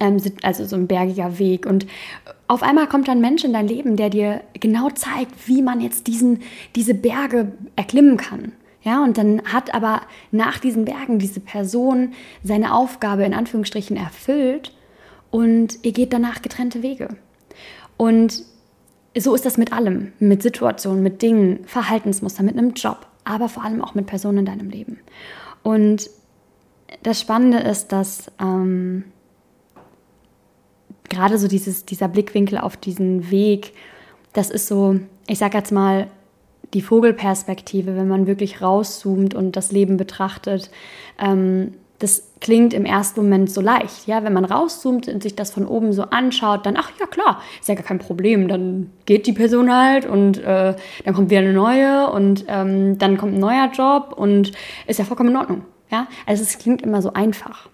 ähm, 0.00 0.20
also 0.42 0.64
so 0.64 0.76
ein 0.76 0.86
bergiger 0.86 1.38
Weg. 1.38 1.66
Und 1.66 1.86
auf 2.48 2.62
einmal 2.62 2.86
kommt 2.86 3.08
dann 3.08 3.18
ein 3.18 3.20
Mensch 3.20 3.44
in 3.44 3.52
dein 3.52 3.68
Leben, 3.68 3.96
der 3.96 4.10
dir 4.10 4.40
genau 4.54 4.90
zeigt, 4.90 5.46
wie 5.46 5.62
man 5.62 5.80
jetzt 5.80 6.06
diesen, 6.06 6.40
diese 6.74 6.94
Berge 6.94 7.52
erklimmen 7.76 8.16
kann. 8.16 8.52
Ja, 8.84 9.02
und 9.02 9.16
dann 9.16 9.42
hat 9.44 9.72
aber 9.74 10.02
nach 10.30 10.58
diesen 10.58 10.84
Bergen 10.84 11.18
diese 11.18 11.40
Person 11.40 12.12
seine 12.42 12.74
Aufgabe 12.74 13.24
in 13.24 13.32
Anführungsstrichen 13.32 13.96
erfüllt 13.96 14.72
und 15.30 15.78
ihr 15.82 15.92
geht 15.92 16.12
danach 16.12 16.42
getrennte 16.42 16.82
Wege. 16.82 17.08
Und 17.96 18.44
so 19.16 19.34
ist 19.34 19.46
das 19.46 19.56
mit 19.56 19.72
allem, 19.72 20.12
mit 20.18 20.42
Situationen, 20.42 21.02
mit 21.02 21.22
Dingen, 21.22 21.64
Verhaltensmustern, 21.64 22.44
mit 22.44 22.58
einem 22.58 22.74
Job, 22.74 23.06
aber 23.24 23.48
vor 23.48 23.64
allem 23.64 23.82
auch 23.82 23.94
mit 23.94 24.06
Personen 24.06 24.38
in 24.38 24.46
deinem 24.46 24.68
Leben. 24.68 25.00
Und 25.62 26.10
das 27.02 27.20
Spannende 27.20 27.58
ist, 27.60 27.90
dass 27.90 28.30
ähm, 28.38 29.04
gerade 31.08 31.38
so 31.38 31.48
dieses, 31.48 31.86
dieser 31.86 32.08
Blickwinkel 32.08 32.58
auf 32.58 32.76
diesen 32.76 33.30
Weg, 33.30 33.72
das 34.34 34.50
ist 34.50 34.66
so, 34.66 35.00
ich 35.26 35.38
sag 35.38 35.54
jetzt 35.54 35.72
mal, 35.72 36.08
die 36.74 36.82
Vogelperspektive, 36.82 37.96
wenn 37.96 38.08
man 38.08 38.26
wirklich 38.26 38.60
rauszoomt 38.60 39.34
und 39.34 39.56
das 39.56 39.72
Leben 39.72 39.96
betrachtet, 39.96 40.70
ähm, 41.18 41.72
das 42.00 42.32
klingt 42.40 42.74
im 42.74 42.84
ersten 42.84 43.20
Moment 43.22 43.50
so 43.50 43.60
leicht. 43.60 44.06
Ja, 44.06 44.24
wenn 44.24 44.32
man 44.32 44.44
rauszoomt 44.44 45.08
und 45.08 45.22
sich 45.22 45.36
das 45.36 45.50
von 45.50 45.66
oben 45.66 45.92
so 45.92 46.02
anschaut, 46.02 46.66
dann, 46.66 46.76
ach 46.76 46.90
ja, 47.00 47.06
klar, 47.06 47.40
ist 47.60 47.68
ja 47.68 47.74
gar 47.74 47.84
kein 47.84 48.00
Problem. 48.00 48.48
Dann 48.48 48.90
geht 49.06 49.26
die 49.26 49.32
Person 49.32 49.74
halt 49.74 50.04
und 50.04 50.38
äh, 50.38 50.74
dann 51.04 51.14
kommt 51.14 51.30
wieder 51.30 51.40
eine 51.40 51.52
neue 51.52 52.10
und 52.10 52.44
ähm, 52.48 52.98
dann 52.98 53.16
kommt 53.16 53.34
ein 53.34 53.40
neuer 53.40 53.70
Job 53.72 54.12
und 54.16 54.52
ist 54.86 54.98
ja 54.98 55.04
vollkommen 55.04 55.30
in 55.30 55.36
Ordnung. 55.36 55.62
Ja, 55.90 56.08
also 56.26 56.42
es 56.42 56.58
klingt 56.58 56.82
immer 56.82 57.00
so 57.00 57.12
einfach. 57.12 57.68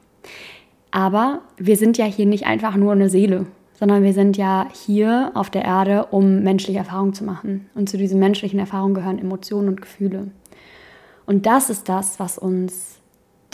Aber 0.90 1.40
wir 1.56 1.76
sind 1.76 1.98
ja 1.98 2.04
hier 2.04 2.26
nicht 2.26 2.46
einfach 2.46 2.76
nur 2.76 2.92
eine 2.92 3.08
Seele, 3.08 3.46
sondern 3.80 4.02
wir 4.02 4.12
sind 4.12 4.36
ja 4.36 4.68
hier 4.72 5.32
auf 5.34 5.48
der 5.48 5.64
Erde, 5.64 6.06
um 6.10 6.42
menschliche 6.42 6.78
Erfahrungen 6.78 7.14
zu 7.14 7.24
machen. 7.24 7.68
Und 7.74 7.88
zu 7.88 7.96
diesen 7.96 8.20
menschlichen 8.20 8.60
Erfahrungen 8.60 8.94
gehören 8.94 9.18
Emotionen 9.18 9.68
und 9.68 9.80
Gefühle. 9.80 10.28
Und 11.24 11.46
das 11.46 11.70
ist 11.70 11.88
das, 11.88 12.20
was 12.20 12.36
uns 12.36 12.98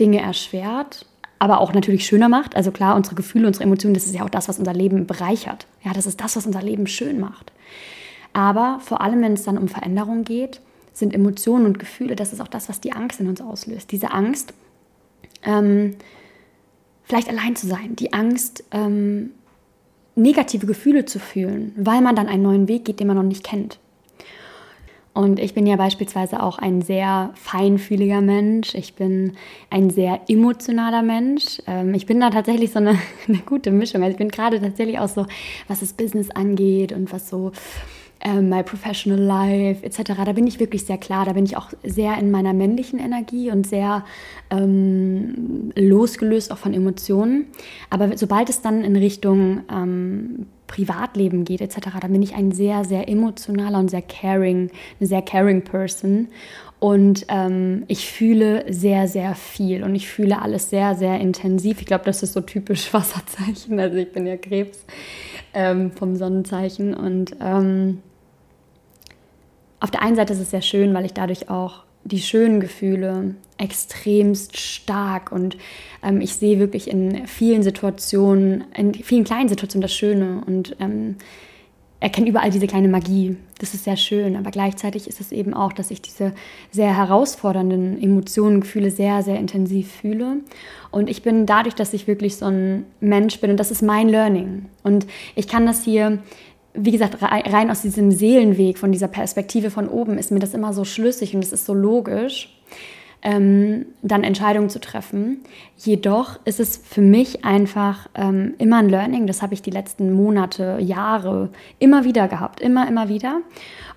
Dinge 0.01 0.21
erschwert, 0.21 1.07
aber 1.39 1.61
auch 1.61 1.73
natürlich 1.73 2.07
schöner 2.07 2.29
macht. 2.29 2.57
Also 2.57 2.73
klar, 2.73 2.97
unsere 2.97 3.15
Gefühle, 3.15 3.47
unsere 3.47 3.65
Emotionen, 3.65 3.95
das 3.95 4.07
ist 4.07 4.17
ja 4.17 4.25
auch 4.25 4.31
das, 4.31 4.49
was 4.49 4.59
unser 4.59 4.75
Leben 4.75 5.07
bereichert. 5.07 5.67
Ja, 5.85 5.93
das 5.93 6.07
ist 6.07 6.21
das, 6.21 6.35
was 6.35 6.45
unser 6.45 6.63
Leben 6.63 6.89
schön 6.89 7.21
macht. 7.21 7.53
Aber 8.33 8.81
vor 8.81 9.03
allem, 9.03 9.23
wenn 9.23 9.35
es 9.35 9.45
dann 9.45 9.57
um 9.57 9.69
Veränderung 9.69 10.25
geht, 10.25 10.61
sind 10.93 11.15
Emotionen 11.15 11.67
und 11.67 11.79
Gefühle, 11.79 12.17
das 12.17 12.33
ist 12.33 12.41
auch 12.41 12.49
das, 12.49 12.69
was 12.69 12.81
die 12.81 12.93
Angst 12.93 13.21
in 13.21 13.29
uns 13.29 13.41
auslöst. 13.41 13.93
Diese 13.93 14.11
Angst, 14.11 14.55
ähm, 15.45 15.95
vielleicht 17.05 17.29
allein 17.29 17.55
zu 17.55 17.69
sein, 17.69 17.95
die 17.95 18.13
Angst, 18.13 18.65
ähm, 18.73 19.31
negative 20.17 20.67
Gefühle 20.67 21.05
zu 21.05 21.19
fühlen, 21.19 21.73
weil 21.77 22.01
man 22.01 22.17
dann 22.17 22.27
einen 22.27 22.43
neuen 22.43 22.69
Weg 22.69 22.85
geht, 22.85 22.99
den 22.99 23.07
man 23.07 23.17
noch 23.17 23.23
nicht 23.23 23.45
kennt. 23.45 23.79
Und 25.17 25.39
ich 25.39 25.55
bin 25.55 25.67
ja 25.67 25.77
beispielsweise 25.77 26.43
auch 26.43 26.59
ein 26.59 26.83
sehr 26.83 27.31
feinfühliger 27.37 28.21
Mensch. 28.21 28.75
Ich 28.75 28.93
bin 28.95 29.33
ein 29.71 29.89
sehr 29.89 30.21
emotionaler 30.29 31.01
Mensch. 31.01 31.63
Ähm, 31.67 31.95
ich 31.95 32.05
bin 32.05 32.21
da 32.21 32.29
tatsächlich 32.29 32.71
so 32.71 32.81
eine, 32.81 32.99
eine 33.29 33.39
gute 33.39 33.71
Mischung. 33.71 34.03
Also 34.03 34.13
ich 34.13 34.19
bin 34.19 34.29
gerade 34.29 34.61
tatsächlich 34.61 34.99
auch 34.99 35.09
so, 35.09 35.27
was 35.69 35.81
das 35.81 35.95
Business 35.95 36.31
angeht 36.31 36.93
und 36.93 37.15
was 37.15 37.31
so 37.31 37.53
ähm, 38.21 38.49
my 38.49 38.63
professional 38.63 39.21
life 39.21 39.85
etc. 39.85 40.13
Da 40.25 40.33
bin 40.33 40.47
ich 40.47 40.59
wirklich 40.59 40.85
sehr 40.85 40.99
klar. 40.99 41.25
Da 41.25 41.33
bin 41.33 41.45
ich 41.45 41.57
auch 41.57 41.71
sehr 41.85 42.19
in 42.19 42.31
meiner 42.31 42.53
männlichen 42.53 42.99
Energie 42.99 43.51
und 43.51 43.67
sehr 43.67 44.05
ähm, 44.51 45.73
losgelöst 45.75 46.51
auch 46.51 46.59
von 46.59 46.75
Emotionen. 46.75 47.47
Aber 47.91 48.17
sobald 48.17 48.49
es 48.49 48.63
dann 48.63 48.83
in 48.83 48.97
Richtung 48.97 49.61
ähm, 49.71 50.47
Privatleben 50.67 51.45
geht 51.45 51.61
etc., 51.61 51.89
da 52.01 52.09
bin 52.09 52.23
ich 52.23 52.35
ein 52.35 52.53
sehr, 52.53 52.85
sehr 52.85 53.09
emotionaler 53.09 53.79
und 53.79 53.91
sehr 53.91 54.03
caring, 54.03 54.71
eine 54.99 55.07
sehr 55.07 55.23
caring 55.23 55.63
Person. 55.63 56.29
Und 56.79 57.25
ähm, 57.29 57.85
ich 57.89 58.07
fühle 58.11 58.71
sehr, 58.73 59.09
sehr 59.09 59.35
viel 59.35 59.83
und 59.83 59.95
ich 59.95 60.09
fühle 60.09 60.43
alles 60.43 60.69
sehr, 60.69 60.95
sehr 60.95 61.19
intensiv. 61.21 61.81
Ich 61.81 61.87
glaube, 61.87 62.05
das 62.05 62.23
ist 62.23 62.35
so 62.35 62.43
typisch 62.43 62.93
Wasserzeichen. 62.93 63.81
Also 63.81 63.97
ich 63.97 64.13
bin 64.13 64.27
ja 64.27 64.37
Krebs 64.37 64.85
ähm, 65.57 65.91
vom 65.91 66.17
Sonnenzeichen. 66.17 66.95
Und 66.95 67.35
ähm, 67.41 68.03
auf 69.81 69.91
der 69.91 70.03
einen 70.03 70.15
Seite 70.15 70.35
ist 70.35 70.41
es 70.41 70.51
sehr 70.51 70.63
schön, 70.63 70.95
weil 70.95 71.07
ich 71.07 71.15
dadurch 71.15 71.49
auch 71.49 71.85
die 72.05 72.21
schönen 72.21 72.61
Gefühle 72.61 73.35
extremst 73.59 74.59
stark 74.59 75.33
und 75.33 75.57
ähm, 76.05 76.21
ich 76.21 76.35
sehe 76.35 76.61
wirklich 76.61 76.89
in 76.89 77.27
vielen 77.27 77.63
Situationen, 77.63 78.65
in 78.77 78.95
vielen 78.95 79.25
kleinen 79.25 79.49
Situationen 79.49 79.83
das 79.83 79.95
Schöne 79.95 80.43
und 80.47 80.77
ähm, 80.79 81.17
erkenne 82.01 82.29
überall 82.29 82.51
diese 82.51 82.67
kleine 82.67 82.89
Magie. 82.89 83.37
Das 83.59 83.75
ist 83.75 83.85
sehr 83.85 83.97
schön, 83.97 84.37
aber 84.37 84.51
gleichzeitig 84.51 85.09
ist 85.09 85.21
es 85.21 85.33
eben 85.33 85.55
auch, 85.55 85.73
dass 85.73 85.91
ich 85.91 86.03
diese 86.03 86.33
sehr 86.71 86.97
herausfordernden 86.97 88.03
Emotionen, 88.03 88.61
Gefühle 88.61 88.91
sehr, 88.91 89.23
sehr 89.23 89.39
intensiv 89.39 89.91
fühle. 89.91 90.39
Und 90.91 91.09
ich 91.09 91.23
bin 91.23 91.47
dadurch, 91.47 91.75
dass 91.75 91.95
ich 91.95 92.07
wirklich 92.07 92.37
so 92.37 92.47
ein 92.47 92.85
Mensch 93.01 93.41
bin 93.41 93.51
und 93.51 93.57
das 93.59 93.71
ist 93.71 93.83
mein 93.83 94.09
Learning. 94.09 94.67
Und 94.83 95.07
ich 95.35 95.49
kann 95.49 95.67
das 95.67 95.85
hier 95.85 96.19
wie 96.79 96.91
gesagt, 96.91 97.17
rein 97.23 97.71
aus 97.71 97.83
diesem 97.83 98.11
Seelenweg, 98.13 98.77
von 98.77 98.93
dieser 98.93 99.09
Perspektive 99.09 99.71
von 99.71 99.89
oben, 99.89 100.19
ist 100.19 100.31
mir 100.31 100.41
das 100.41 100.55
immer 100.55 100.73
so 100.73 100.85
schlüssig 100.85 101.35
und 101.35 101.43
es 101.43 101.53
ist 101.53 101.65
so 101.65 101.73
logisch, 101.73 102.55
ähm, 103.27 103.87
dann 104.03 104.23
Entscheidungen 104.23 104.71
zu 104.71 104.81
treffen. 104.81 105.41
Jedoch 105.77 106.39
ist 106.45 106.61
es 106.61 106.77
für 106.77 107.01
mich 107.01 107.45
einfach 107.45 108.09
ähm, 108.15 108.55
immer 108.59 108.77
ein 108.77 108.89
Learning, 108.89 109.27
das 109.27 109.43
habe 109.43 109.53
ich 109.53 109.63
die 109.63 109.73
letzten 109.73 110.13
Monate, 110.13 110.79
Jahre 110.81 111.51
immer 111.81 112.05
wieder 112.05 112.29
gehabt, 112.29 112.61
immer, 112.61 112.87
immer 112.87 113.09
wieder. 113.09 113.41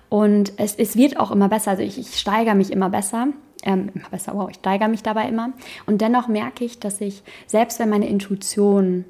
Und 0.08 0.54
es, 0.56 0.74
es 0.74 0.96
wird 0.96 1.20
auch 1.20 1.30
immer 1.30 1.48
besser, 1.48 1.70
also 1.70 1.82
ich, 1.84 1.96
ich 1.96 2.18
steigere 2.18 2.56
mich 2.56 2.72
immer 2.72 2.90
besser. 2.90 3.28
Ähm, 3.62 3.90
immer 3.94 4.08
besser, 4.10 4.32
wow, 4.34 4.48
ich 4.50 4.56
steigere 4.56 4.88
mich 4.88 5.04
dabei 5.04 5.28
immer. 5.28 5.52
Und 5.86 6.00
dennoch 6.00 6.26
merke 6.26 6.64
ich, 6.64 6.80
dass 6.80 7.00
ich, 7.00 7.22
selbst 7.46 7.78
wenn 7.78 7.90
meine 7.90 8.08
Intuition 8.08 9.04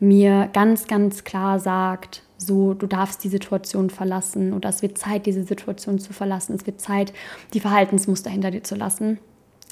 mir 0.00 0.50
ganz, 0.52 0.86
ganz 0.86 1.24
klar 1.24 1.60
sagt, 1.60 2.22
so, 2.36 2.74
du 2.74 2.86
darfst 2.88 3.24
die 3.24 3.28
Situation 3.28 3.88
verlassen 3.88 4.52
oder 4.52 4.68
es 4.68 4.82
wird 4.82 4.98
Zeit, 4.98 5.24
diese 5.24 5.44
Situation 5.44 5.98
zu 5.98 6.12
verlassen, 6.12 6.56
es 6.56 6.66
wird 6.66 6.80
Zeit, 6.80 7.14
die 7.54 7.60
Verhaltensmuster 7.60 8.28
hinter 8.28 8.50
dir 8.50 8.64
zu 8.64 8.74
lassen, 8.74 9.18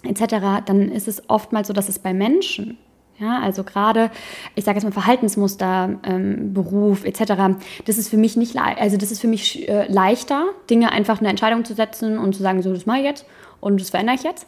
etc., 0.02 0.62
dann 0.66 0.90
ist 0.90 1.08
es 1.08 1.28
oftmals 1.28 1.68
so, 1.68 1.74
dass 1.74 1.88
es 1.88 1.98
bei 1.98 2.14
Menschen, 2.14 2.78
ja, 3.18 3.38
also 3.40 3.64
gerade, 3.64 4.10
ich 4.54 4.64
sage 4.64 4.76
jetzt 4.78 4.84
mal 4.84 4.92
Verhaltensmuster, 4.92 5.98
ähm, 6.04 6.54
Beruf 6.54 7.04
etc. 7.04 7.60
Das 7.84 7.98
ist 7.98 8.08
für 8.08 8.16
mich 8.16 8.36
nicht, 8.36 8.56
also 8.56 8.96
das 8.96 9.12
ist 9.12 9.20
für 9.20 9.28
mich 9.28 9.68
äh, 9.68 9.86
leichter, 9.92 10.44
Dinge 10.70 10.90
einfach 10.90 11.20
eine 11.20 11.28
Entscheidung 11.28 11.64
zu 11.64 11.74
setzen 11.74 12.18
und 12.18 12.34
zu 12.34 12.42
sagen, 12.42 12.62
so 12.62 12.72
das 12.72 12.86
mache 12.86 13.00
ich 13.00 13.04
jetzt 13.04 13.26
und 13.60 13.78
das 13.78 13.90
verändere 13.90 14.16
ich 14.16 14.22
jetzt. 14.22 14.46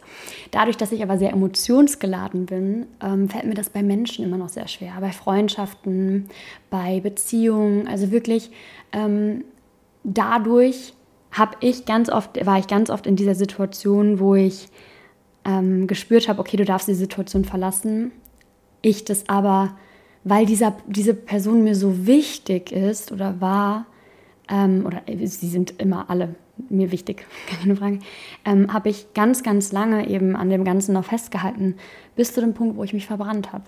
Dadurch, 0.49 0.75
dass 0.75 0.91
ich 0.91 1.03
aber 1.03 1.19
sehr 1.19 1.31
emotionsgeladen 1.31 2.47
bin, 2.47 2.87
ähm, 3.01 3.29
fällt 3.29 3.45
mir 3.45 3.53
das 3.53 3.69
bei 3.69 3.83
Menschen 3.83 4.25
immer 4.25 4.37
noch 4.37 4.49
sehr 4.49 4.67
schwer. 4.67 4.93
Bei 4.99 5.11
Freundschaften, 5.11 6.29
bei 6.71 6.99
Beziehungen, 6.99 7.87
also 7.87 8.11
wirklich 8.11 8.49
ähm, 8.91 9.43
dadurch 10.03 10.93
habe 11.31 11.57
ich 11.61 11.85
ganz 11.85 12.09
oft, 12.09 12.43
war 12.45 12.57
ich 12.57 12.67
ganz 12.67 12.89
oft 12.89 13.07
in 13.07 13.15
dieser 13.15 13.35
Situation, 13.35 14.19
wo 14.19 14.35
ich 14.35 14.67
ähm, 15.45 15.87
gespürt 15.87 16.27
habe, 16.27 16.39
okay, 16.39 16.57
du 16.57 16.65
darfst 16.65 16.87
die 16.87 16.93
Situation 16.93 17.45
verlassen. 17.45 18.11
Ich 18.81 19.05
das 19.05 19.27
aber, 19.29 19.77
weil 20.23 20.45
dieser, 20.45 20.75
diese 20.87 21.13
Person 21.13 21.63
mir 21.63 21.75
so 21.75 22.05
wichtig 22.05 22.71
ist 22.71 23.11
oder 23.11 23.39
war, 23.41 23.85
ähm, 24.49 24.85
oder 24.85 25.01
sie 25.07 25.47
sind 25.47 25.79
immer 25.79 26.09
alle 26.09 26.35
mir 26.69 26.91
wichtig, 26.91 27.25
keine 27.61 27.75
Frage, 27.75 27.99
ähm, 28.45 28.71
habe 28.73 28.89
ich 28.89 29.13
ganz, 29.13 29.43
ganz 29.43 29.71
lange 29.71 30.07
eben 30.07 30.35
an 30.35 30.49
dem 30.49 30.63
Ganzen 30.63 30.93
noch 30.93 31.05
festgehalten, 31.05 31.75
bis 32.15 32.33
zu 32.33 32.41
dem 32.41 32.53
Punkt, 32.53 32.77
wo 32.77 32.83
ich 32.83 32.93
mich 32.93 33.07
verbrannt 33.07 33.51
habe. 33.51 33.63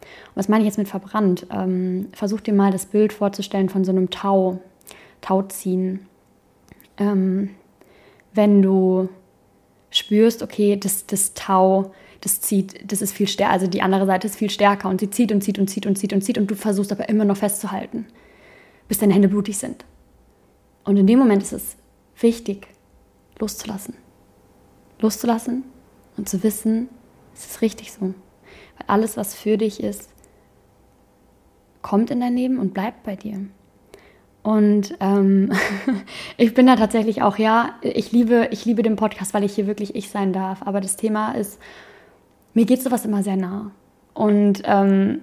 Und 0.00 0.36
was 0.36 0.48
meine 0.48 0.62
ich 0.62 0.66
jetzt 0.66 0.78
mit 0.78 0.88
verbrannt? 0.88 1.46
Ähm, 1.50 2.08
versuch 2.12 2.40
dir 2.40 2.54
mal 2.54 2.70
das 2.70 2.86
Bild 2.86 3.12
vorzustellen 3.12 3.68
von 3.68 3.84
so 3.84 3.90
einem 3.90 4.10
Tau, 4.10 4.60
Tauziehen. 5.20 6.06
Ähm, 6.96 7.50
wenn 8.32 8.62
du 8.62 9.08
spürst, 9.90 10.42
okay, 10.42 10.76
das, 10.76 11.06
das 11.06 11.34
Tau, 11.34 11.92
das 12.20 12.40
zieht, 12.40 12.90
das 12.90 13.02
ist 13.02 13.12
viel 13.12 13.28
stärker, 13.28 13.52
also 13.52 13.66
die 13.66 13.82
andere 13.82 14.06
Seite 14.06 14.26
ist 14.26 14.36
viel 14.36 14.50
stärker 14.50 14.88
und 14.88 15.00
sie 15.00 15.10
zieht 15.10 15.32
und 15.32 15.42
zieht 15.42 15.58
und 15.58 15.68
zieht 15.68 15.86
und 15.86 15.96
zieht 15.96 16.12
und 16.12 16.22
zieht 16.22 16.38
und 16.38 16.50
du 16.50 16.54
versuchst 16.54 16.92
aber 16.92 17.08
immer 17.08 17.24
noch 17.24 17.36
festzuhalten, 17.36 18.06
bis 18.88 18.98
deine 18.98 19.14
Hände 19.14 19.28
blutig 19.28 19.58
sind. 19.58 19.84
Und 20.84 20.96
in 20.96 21.06
dem 21.06 21.18
Moment 21.18 21.42
ist 21.42 21.52
es 21.52 21.76
wichtig, 22.20 22.66
loszulassen. 23.38 23.94
Loszulassen 25.00 25.64
und 26.16 26.28
zu 26.28 26.42
wissen, 26.42 26.88
es 27.34 27.46
ist 27.46 27.62
richtig 27.62 27.92
so. 27.92 28.00
Weil 28.00 28.86
alles, 28.86 29.16
was 29.16 29.34
für 29.34 29.56
dich 29.56 29.82
ist, 29.82 30.08
kommt 31.82 32.10
in 32.10 32.20
dein 32.20 32.34
Leben 32.34 32.58
und 32.58 32.74
bleibt 32.74 33.04
bei 33.04 33.16
dir. 33.16 33.46
Und 34.48 34.94
ähm, 35.00 35.52
ich 36.38 36.54
bin 36.54 36.66
da 36.66 36.76
tatsächlich 36.76 37.20
auch, 37.20 37.36
ja, 37.36 37.74
ich 37.82 38.12
liebe, 38.12 38.48
ich 38.50 38.64
liebe 38.64 38.82
den 38.82 38.96
Podcast, 38.96 39.34
weil 39.34 39.44
ich 39.44 39.54
hier 39.54 39.66
wirklich 39.66 39.94
ich 39.94 40.08
sein 40.08 40.32
darf. 40.32 40.62
Aber 40.66 40.80
das 40.80 40.96
Thema 40.96 41.32
ist, 41.32 41.58
mir 42.54 42.64
geht 42.64 42.82
sowas 42.82 43.04
immer 43.04 43.22
sehr 43.22 43.36
nah. 43.36 43.72
Und 44.14 44.62
ähm, 44.64 45.20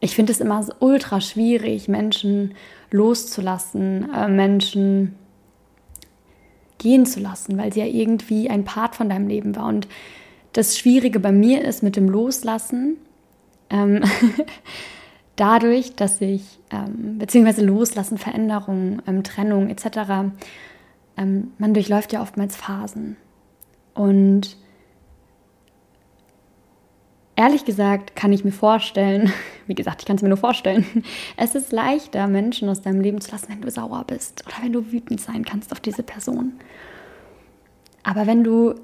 ich 0.00 0.14
finde 0.14 0.32
es 0.32 0.40
immer 0.42 0.66
ultra 0.80 1.22
schwierig, 1.22 1.88
Menschen 1.88 2.54
loszulassen, 2.90 4.12
äh, 4.12 4.28
Menschen 4.28 5.14
gehen 6.76 7.06
zu 7.06 7.20
lassen, 7.20 7.56
weil 7.56 7.72
sie 7.72 7.80
ja 7.80 7.86
irgendwie 7.86 8.50
ein 8.50 8.64
Part 8.64 8.96
von 8.96 9.08
deinem 9.08 9.28
Leben 9.28 9.56
war. 9.56 9.64
Und 9.64 9.88
das 10.52 10.76
Schwierige 10.76 11.20
bei 11.20 11.32
mir 11.32 11.64
ist 11.64 11.82
mit 11.82 11.96
dem 11.96 12.06
Loslassen, 12.06 12.98
ähm, 13.70 14.02
dadurch, 15.36 15.94
dass 15.96 16.20
ich, 16.20 16.58
ähm, 16.70 17.18
beziehungsweise 17.18 17.64
Loslassen, 17.64 18.18
Veränderung, 18.18 19.02
ähm, 19.06 19.22
Trennung 19.24 19.70
etc., 19.70 20.32
ähm, 21.16 21.52
man 21.58 21.74
durchläuft 21.74 22.12
ja 22.12 22.22
oftmals 22.22 22.56
Phasen. 22.56 23.16
Und 23.94 24.56
ehrlich 27.36 27.64
gesagt 27.64 28.16
kann 28.16 28.32
ich 28.32 28.44
mir 28.44 28.52
vorstellen, 28.52 29.32
wie 29.66 29.74
gesagt, 29.74 30.02
ich 30.02 30.06
kann 30.06 30.16
es 30.16 30.22
mir 30.22 30.28
nur 30.28 30.38
vorstellen, 30.38 30.86
es 31.36 31.54
ist 31.54 31.72
leichter, 31.72 32.26
Menschen 32.28 32.68
aus 32.68 32.82
deinem 32.82 33.00
Leben 33.00 33.20
zu 33.20 33.30
lassen, 33.32 33.48
wenn 33.48 33.62
du 33.62 33.70
sauer 33.70 34.04
bist 34.06 34.44
oder 34.46 34.56
wenn 34.62 34.72
du 34.72 34.92
wütend 34.92 35.20
sein 35.20 35.44
kannst 35.44 35.72
auf 35.72 35.80
diese 35.80 36.02
Person. 36.02 36.54
Aber 38.02 38.26
wenn 38.26 38.42
du, 38.42 38.74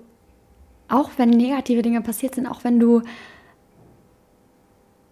auch 0.89 1.11
wenn 1.17 1.31
negative 1.31 1.83
Dinge 1.83 2.01
passiert 2.03 2.35
sind, 2.35 2.47
auch 2.47 2.65
wenn 2.65 2.79
du, 2.79 3.03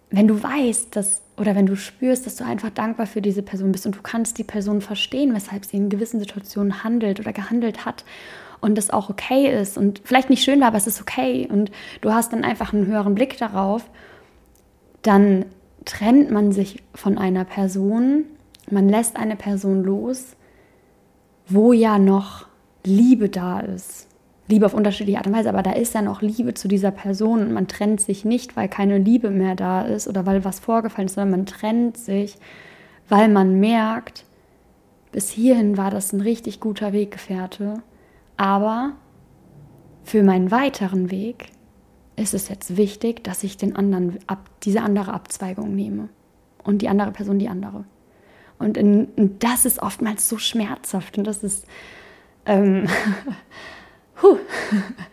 wenn 0.09 0.27
du 0.27 0.41
weißt, 0.41 0.95
dass, 0.95 1.21
oder 1.37 1.55
wenn 1.55 1.65
du 1.65 1.75
spürst, 1.75 2.25
dass 2.25 2.37
du 2.37 2.45
einfach 2.45 2.69
dankbar 2.69 3.07
für 3.07 3.21
diese 3.21 3.41
Person 3.41 3.71
bist 3.71 3.85
und 3.85 3.95
du 3.95 4.01
kannst 4.01 4.37
die 4.37 4.43
Person 4.43 4.81
verstehen, 4.81 5.33
weshalb 5.33 5.65
sie 5.65 5.77
in 5.77 5.89
gewissen 5.89 6.19
Situationen 6.19 6.83
handelt 6.83 7.19
oder 7.19 7.33
gehandelt 7.33 7.85
hat 7.85 8.05
und 8.61 8.77
das 8.77 8.89
auch 8.89 9.09
okay 9.09 9.51
ist 9.61 9.77
und 9.77 10.01
vielleicht 10.03 10.29
nicht 10.29 10.43
schön 10.43 10.61
war, 10.61 10.67
aber 10.67 10.77
es 10.77 10.87
ist 10.87 11.01
okay 11.01 11.47
und 11.51 11.71
du 12.01 12.13
hast 12.13 12.33
dann 12.33 12.43
einfach 12.43 12.73
einen 12.73 12.87
höheren 12.87 13.15
Blick 13.15 13.37
darauf, 13.37 13.89
dann 15.01 15.45
trennt 15.85 16.31
man 16.31 16.51
sich 16.51 16.83
von 16.93 17.17
einer 17.17 17.45
Person, 17.45 18.25
man 18.69 18.89
lässt 18.89 19.17
eine 19.17 19.35
Person 19.35 19.83
los, 19.83 20.35
wo 21.47 21.73
ja 21.73 21.99
noch 21.99 22.47
Liebe 22.83 23.29
da 23.29 23.59
ist. 23.59 24.07
Liebe 24.49 24.65
auf 24.65 24.73
unterschiedliche 24.73 25.17
Art 25.17 25.27
und 25.27 25.33
Weise, 25.33 25.49
aber 25.49 25.63
da 25.63 25.71
ist 25.71 25.93
ja 25.93 26.01
noch 26.01 26.21
Liebe 26.21 26.53
zu 26.53 26.67
dieser 26.67 26.91
Person 26.91 27.41
und 27.41 27.51
man 27.51 27.67
trennt 27.67 27.99
sich 27.99 28.23
nicht, 28.23 28.55
weil 28.55 28.69
keine 28.69 28.97
Liebe 28.97 29.29
mehr 29.29 29.55
da 29.55 29.81
ist 29.81 30.07
oder 30.07 30.25
weil 30.25 30.45
was 30.45 30.59
vorgefallen 30.59 31.07
ist, 31.07 31.15
sondern 31.15 31.31
man 31.31 31.45
trennt 31.45 31.97
sich, 31.97 32.37
weil 33.09 33.27
man 33.27 33.59
merkt, 33.59 34.25
bis 35.11 35.29
hierhin 35.29 35.77
war 35.77 35.91
das 35.91 36.13
ein 36.13 36.21
richtig 36.21 36.59
guter 36.59 36.93
Weggefährte, 36.93 37.81
aber 38.37 38.93
für 40.03 40.23
meinen 40.23 40.51
weiteren 40.51 41.11
Weg 41.11 41.49
ist 42.15 42.33
es 42.33 42.47
jetzt 42.49 42.77
wichtig, 42.77 43.23
dass 43.23 43.43
ich 43.43 43.57
den 43.57 43.75
anderen 43.75 44.17
ab, 44.27 44.49
diese 44.63 44.81
andere 44.81 45.13
Abzweigung 45.13 45.75
nehme 45.75 46.09
und 46.63 46.81
die 46.81 46.89
andere 46.89 47.11
Person 47.11 47.39
die 47.39 47.49
andere. 47.49 47.83
Und, 48.59 48.77
in, 48.77 49.05
und 49.17 49.43
das 49.43 49.65
ist 49.65 49.81
oftmals 49.81 50.27
so 50.27 50.37
schmerzhaft 50.37 51.17
und 51.17 51.25
das 51.25 51.43
ist 51.43 51.65
ähm, 52.45 52.87
huh, 54.21 54.37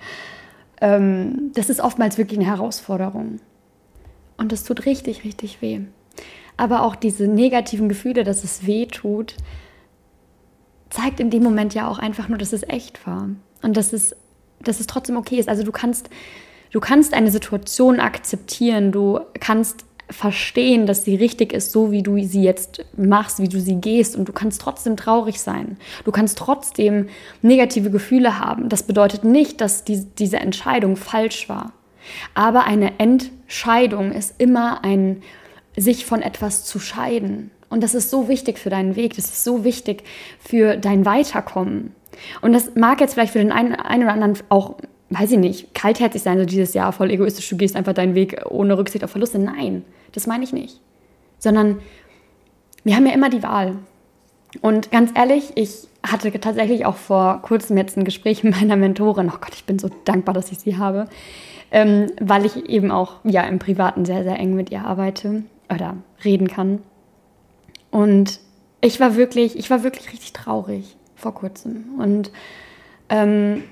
ähm, 0.81 1.53
das 1.55 1.71
ist 1.71 1.81
oftmals 1.81 2.19
wirklich 2.19 2.39
eine 2.39 2.49
Herausforderung. 2.49 3.41
Und 4.37 4.53
das 4.53 4.65
tut 4.65 4.87
richtig, 4.87 5.25
richtig 5.25 5.63
weh. 5.63 5.81
Aber 6.57 6.83
auch 6.83 6.97
diese 6.97 7.27
negativen 7.27 7.89
Gefühle, 7.89 8.25
dass 8.25 8.45
es 8.45 8.67
weh 8.67 8.87
tut, 8.87 9.37
zeigt 10.91 11.21
in 11.21 11.31
dem 11.31 11.43
Moment 11.43 11.75
ja 11.75 11.89
auch 11.89 11.99
einfach 11.99 12.29
nur, 12.29 12.39
dass 12.39 12.53
es 12.53 12.63
echt 12.65 13.07
war. 13.07 13.29
Und 13.63 13.77
dass 13.77 13.93
es, 13.93 14.15
dass 14.61 14.81
es 14.81 14.87
trotzdem 14.87 15.17
okay 15.17 15.39
ist. 15.39 15.49
Also 15.49 15.65
du 15.65 15.73
kannst, 15.73 16.11
du 16.71 16.81
kannst 16.81 17.15
eine 17.15 17.31
Situation 17.31 17.99
akzeptieren, 17.99 18.93
du 18.93 19.21
kannst 19.41 19.85
verstehen, 20.11 20.87
dass 20.87 21.05
sie 21.05 21.17
richtig 21.17 21.53
ist, 21.53 21.73
so 21.73 21.91
wie 21.91 22.03
du 22.03 22.23
sie 22.23 22.43
jetzt 22.43 22.85
machst, 22.97 23.41
wie 23.41 23.49
du 23.49 23.61
sie 23.61 23.77
gehst. 23.77 24.17
Und 24.17 24.29
du 24.29 24.33
kannst 24.33 24.61
trotzdem 24.61 24.97
traurig 24.97 25.41
sein. 25.41 25.79
Du 26.05 26.13
kannst 26.13 26.39
trotzdem 26.39 27.09
negative 27.43 27.91
Gefühle 27.91 28.39
haben. 28.39 28.69
Das 28.69 28.83
bedeutet 28.83 29.25
nicht, 29.25 29.61
dass 29.61 29.85
die, 29.85 30.05
diese 30.19 30.39
Entscheidung 30.39 30.97
falsch 30.97 31.49
war. 31.49 31.73
Aber 32.35 32.65
eine 32.65 32.99
Entscheidung 32.99 34.13
ist 34.13 34.35
immer 34.39 34.85
ein, 34.85 35.23
sich 35.77 36.05
von 36.05 36.23
etwas 36.23 36.65
zu 36.65 36.79
scheiden. 36.79 37.51
Und 37.71 37.83
das 37.83 37.95
ist 37.95 38.11
so 38.11 38.29
wichtig 38.29 38.59
für 38.59 38.71
deinen 38.71 38.97
Weg. 38.97 39.17
Das 39.17 39.25
ist 39.25 39.43
so 39.43 39.65
wichtig 39.65 40.05
für 40.39 40.77
dein 40.77 41.07
Weiterkommen. 41.07 41.95
Und 42.41 42.53
das 42.53 42.75
mag 42.77 43.01
jetzt 43.01 43.15
vielleicht 43.15 43.33
für 43.33 43.39
den 43.39 43.53
einen, 43.53 43.75
einen 43.75 44.05
oder 44.05 44.13
anderen 44.13 44.39
auch 44.49 44.77
weiß 45.19 45.33
ich 45.33 45.39
nicht, 45.39 45.75
kaltherzig 45.75 46.23
sein, 46.23 46.39
so 46.39 46.45
dieses 46.45 46.75
Jahr 46.75 46.93
voll 46.93 47.11
egoistisch, 47.11 47.49
du 47.49 47.57
gehst 47.57 47.77
einfach 47.77 47.93
deinen 47.93 48.15
Weg 48.15 48.43
ohne 48.49 48.77
Rücksicht 48.77 49.05
auf 49.05 49.11
Verluste. 49.11 49.39
Nein, 49.39 49.85
das 50.13 50.27
meine 50.27 50.45
ich 50.45 50.53
nicht. 50.53 50.81
Sondern 51.39 51.81
wir 52.85 52.97
haben 52.97 53.07
ja 53.07 53.13
immer 53.13 53.31
die 53.31 53.43
Wahl. 53.43 53.77
Und 54.61 54.91
ganz 54.91 55.11
ehrlich, 55.15 55.53
ich 55.57 55.89
hatte 56.03 56.31
tatsächlich 56.39 56.87
auch 56.87 56.97
vor 56.97 57.41
kurzem 57.43 57.77
jetzt 57.77 57.97
ein 57.97 58.05
Gespräch 58.05 58.45
mit 58.45 58.55
meiner 58.57 58.77
Mentorin. 58.77 59.29
Oh 59.29 59.39
Gott, 59.41 59.55
ich 59.55 59.65
bin 59.65 59.79
so 59.79 59.91
dankbar, 60.05 60.35
dass 60.35 60.53
ich 60.53 60.59
sie 60.59 60.77
habe, 60.77 61.09
ähm, 61.71 62.07
weil 62.21 62.45
ich 62.45 62.69
eben 62.69 62.91
auch 62.91 63.17
ja 63.25 63.43
im 63.43 63.59
Privaten 63.59 64.05
sehr, 64.05 64.23
sehr 64.23 64.39
eng 64.39 64.55
mit 64.55 64.71
ihr 64.71 64.85
arbeite 64.85 65.43
oder 65.73 65.97
reden 66.25 66.49
kann. 66.49 66.81
Und 67.91 68.41
ich 68.81 69.01
war 69.01 69.17
wirklich, 69.17 69.57
ich 69.59 69.71
war 69.71 69.83
wirklich 69.83 70.13
richtig 70.13 70.33
traurig 70.33 70.97
vor 71.17 71.35
kurzem. 71.35 71.85
Und 71.99 72.31
ähm, 73.09 73.63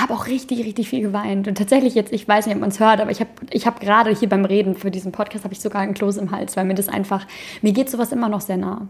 habe 0.00 0.14
auch 0.14 0.26
richtig, 0.26 0.64
richtig 0.64 0.88
viel 0.88 1.00
geweint. 1.00 1.48
Und 1.48 1.56
tatsächlich 1.56 1.94
jetzt, 1.94 2.12
ich 2.12 2.26
weiß 2.26 2.46
nicht, 2.46 2.54
ob 2.54 2.60
man 2.60 2.70
es 2.70 2.80
hört, 2.80 3.00
aber 3.00 3.10
ich 3.10 3.20
habe 3.20 3.30
ich 3.50 3.66
hab 3.66 3.80
gerade 3.80 4.10
hier 4.10 4.28
beim 4.28 4.44
Reden 4.44 4.74
für 4.74 4.90
diesen 4.90 5.12
Podcast, 5.12 5.44
habe 5.44 5.54
ich 5.54 5.60
sogar 5.60 5.82
einen 5.82 5.94
Kloß 5.94 6.16
im 6.18 6.30
Hals, 6.30 6.56
weil 6.56 6.64
mir 6.64 6.74
das 6.74 6.88
einfach, 6.88 7.26
mir 7.62 7.72
geht 7.72 7.90
sowas 7.90 8.12
immer 8.12 8.28
noch 8.28 8.40
sehr 8.40 8.56
nah. 8.56 8.88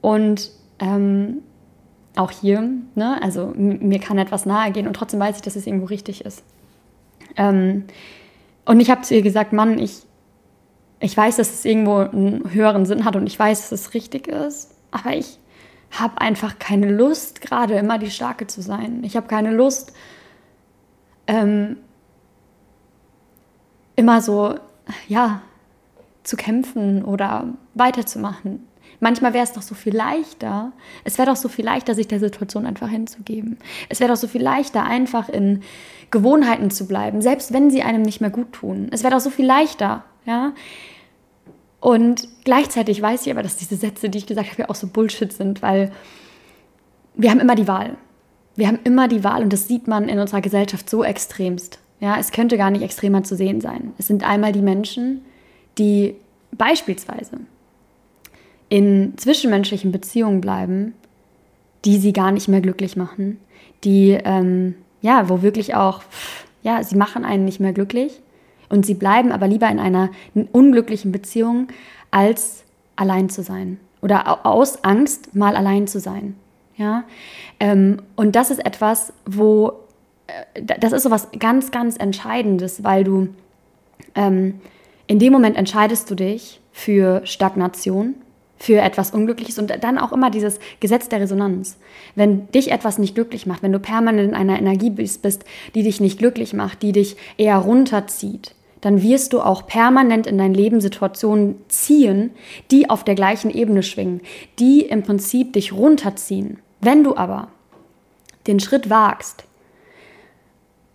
Und 0.00 0.50
ähm, 0.78 1.42
auch 2.16 2.30
hier, 2.30 2.70
ne, 2.94 3.20
also 3.22 3.52
mir 3.56 3.98
kann 3.98 4.18
etwas 4.18 4.46
nahe 4.46 4.72
gehen 4.72 4.86
und 4.86 4.94
trotzdem 4.94 5.20
weiß 5.20 5.36
ich, 5.36 5.42
dass 5.42 5.56
es 5.56 5.66
irgendwo 5.66 5.86
richtig 5.86 6.24
ist. 6.24 6.42
Ähm, 7.36 7.84
und 8.64 8.80
ich 8.80 8.90
habe 8.90 9.02
zu 9.02 9.14
ihr 9.14 9.22
gesagt, 9.22 9.52
Mann, 9.52 9.78
ich, 9.78 10.02
ich 11.00 11.16
weiß, 11.16 11.36
dass 11.36 11.52
es 11.52 11.64
irgendwo 11.64 11.96
einen 11.96 12.52
höheren 12.52 12.86
Sinn 12.86 13.04
hat 13.04 13.16
und 13.16 13.26
ich 13.26 13.38
weiß, 13.38 13.68
dass 13.68 13.72
es 13.72 13.94
richtig 13.94 14.28
ist, 14.28 14.74
aber 14.90 15.14
ich 15.14 15.38
habe 15.90 16.20
einfach 16.20 16.58
keine 16.58 16.90
Lust, 16.90 17.40
gerade 17.40 17.74
immer 17.74 17.98
die 17.98 18.10
Starke 18.10 18.46
zu 18.46 18.62
sein. 18.62 19.02
Ich 19.04 19.16
habe 19.16 19.28
keine 19.28 19.52
Lust, 19.52 19.92
ähm, 21.26 21.78
immer 23.96 24.20
so, 24.20 24.54
ja, 25.08 25.42
zu 26.22 26.36
kämpfen 26.36 27.04
oder 27.04 27.48
weiterzumachen. 27.74 28.66
Manchmal 29.00 29.34
wäre 29.34 29.44
es 29.44 29.52
doch 29.52 29.62
so 29.62 29.74
viel 29.74 29.94
leichter, 29.94 30.72
es 31.04 31.18
wäre 31.18 31.28
doch 31.28 31.36
so 31.36 31.48
viel 31.48 31.64
leichter, 31.64 31.94
sich 31.94 32.08
der 32.08 32.20
Situation 32.20 32.66
einfach 32.66 32.88
hinzugeben. 32.88 33.58
Es 33.88 34.00
wäre 34.00 34.10
doch 34.10 34.16
so 34.16 34.26
viel 34.26 34.42
leichter, 34.42 34.84
einfach 34.84 35.28
in 35.28 35.62
Gewohnheiten 36.10 36.70
zu 36.70 36.86
bleiben, 36.86 37.20
selbst 37.20 37.52
wenn 37.52 37.70
sie 37.70 37.82
einem 37.82 38.02
nicht 38.02 38.20
mehr 38.20 38.30
gut 38.30 38.52
tun. 38.52 38.88
Es 38.92 39.02
wäre 39.02 39.12
doch 39.14 39.20
so 39.20 39.30
viel 39.30 39.46
leichter, 39.46 40.04
ja. 40.24 40.52
Und 41.80 42.28
gleichzeitig 42.44 43.00
weiß 43.00 43.26
ich 43.26 43.32
aber, 43.32 43.42
dass 43.42 43.56
diese 43.56 43.76
Sätze, 43.76 44.08
die 44.08 44.18
ich 44.18 44.26
gesagt 44.26 44.50
habe, 44.50 44.62
ja 44.62 44.70
auch 44.70 44.74
so 44.74 44.86
Bullshit 44.86 45.32
sind, 45.32 45.62
weil 45.62 45.92
wir 47.14 47.30
haben 47.30 47.40
immer 47.40 47.54
die 47.54 47.68
Wahl. 47.68 47.96
Wir 48.56 48.68
haben 48.68 48.78
immer 48.84 49.08
die 49.08 49.24
Wahl 49.24 49.42
und 49.42 49.52
das 49.52 49.68
sieht 49.68 49.86
man 49.86 50.08
in 50.08 50.18
unserer 50.18 50.40
Gesellschaft 50.40 50.88
so 50.88 51.04
extremst. 51.04 51.78
Ja, 52.00 52.18
es 52.18 52.30
könnte 52.30 52.56
gar 52.56 52.70
nicht 52.70 52.82
extremer 52.82 53.22
zu 53.22 53.36
sehen 53.36 53.60
sein. 53.60 53.92
Es 53.98 54.06
sind 54.06 54.26
einmal 54.26 54.52
die 54.52 54.62
Menschen, 54.62 55.22
die 55.78 56.14
beispielsweise 56.52 57.38
in 58.68 59.14
zwischenmenschlichen 59.16 59.92
Beziehungen 59.92 60.40
bleiben, 60.40 60.94
die 61.84 61.98
sie 61.98 62.12
gar 62.12 62.32
nicht 62.32 62.48
mehr 62.48 62.60
glücklich 62.60 62.96
machen, 62.96 63.38
die, 63.84 64.18
ähm, 64.24 64.74
ja, 65.02 65.28
wo 65.28 65.42
wirklich 65.42 65.74
auch, 65.74 66.02
ja, 66.62 66.82
sie 66.82 66.96
machen 66.96 67.24
einen 67.24 67.44
nicht 67.44 67.60
mehr 67.60 67.72
glücklich 67.72 68.20
und 68.68 68.86
sie 68.86 68.94
bleiben 68.94 69.32
aber 69.32 69.48
lieber 69.48 69.68
in 69.68 69.78
einer 69.78 70.10
unglücklichen 70.52 71.12
Beziehung, 71.12 71.68
als 72.10 72.64
allein 72.96 73.28
zu 73.28 73.42
sein 73.42 73.78
oder 74.02 74.46
aus 74.46 74.84
Angst 74.84 75.34
mal 75.34 75.56
allein 75.56 75.86
zu 75.86 76.00
sein. 76.00 76.36
Ja, 76.76 77.04
ähm, 77.58 78.02
und 78.16 78.36
das 78.36 78.50
ist 78.50 78.64
etwas, 78.64 79.12
wo 79.24 79.72
äh, 80.26 80.62
das 80.78 80.92
ist 80.92 81.04
so 81.04 81.10
was 81.10 81.28
ganz, 81.38 81.70
ganz 81.70 81.96
Entscheidendes, 81.96 82.84
weil 82.84 83.02
du 83.02 83.28
ähm, 84.14 84.60
in 85.06 85.18
dem 85.18 85.32
Moment 85.32 85.56
entscheidest 85.56 86.10
du 86.10 86.14
dich 86.14 86.60
für 86.72 87.22
Stagnation, 87.24 88.14
für 88.58 88.80
etwas 88.80 89.12
Unglückliches 89.12 89.58
und 89.58 89.72
dann 89.82 89.98
auch 89.98 90.12
immer 90.12 90.30
dieses 90.30 90.58
Gesetz 90.80 91.08
der 91.08 91.20
Resonanz. 91.20 91.78
Wenn 92.14 92.50
dich 92.50 92.70
etwas 92.70 92.98
nicht 92.98 93.14
glücklich 93.14 93.46
macht, 93.46 93.62
wenn 93.62 93.72
du 93.72 93.78
permanent 93.78 94.30
in 94.30 94.34
einer 94.34 94.58
Energie 94.58 94.90
bist, 94.90 95.24
die 95.74 95.82
dich 95.82 96.00
nicht 96.00 96.18
glücklich 96.18 96.52
macht, 96.54 96.82
die 96.82 96.92
dich 96.92 97.16
eher 97.36 97.58
runterzieht, 97.58 98.55
dann 98.80 99.02
wirst 99.02 99.32
du 99.32 99.40
auch 99.40 99.66
permanent 99.66 100.26
in 100.26 100.38
dein 100.38 100.54
Leben 100.54 100.80
Situationen 100.80 101.56
ziehen, 101.68 102.30
die 102.70 102.90
auf 102.90 103.04
der 103.04 103.14
gleichen 103.14 103.50
Ebene 103.50 103.82
schwingen, 103.82 104.20
die 104.58 104.82
im 104.82 105.02
Prinzip 105.02 105.52
dich 105.52 105.72
runterziehen. 105.72 106.58
Wenn 106.80 107.02
du 107.02 107.16
aber 107.16 107.48
den 108.46 108.60
Schritt 108.60 108.90
wagst, 108.90 109.44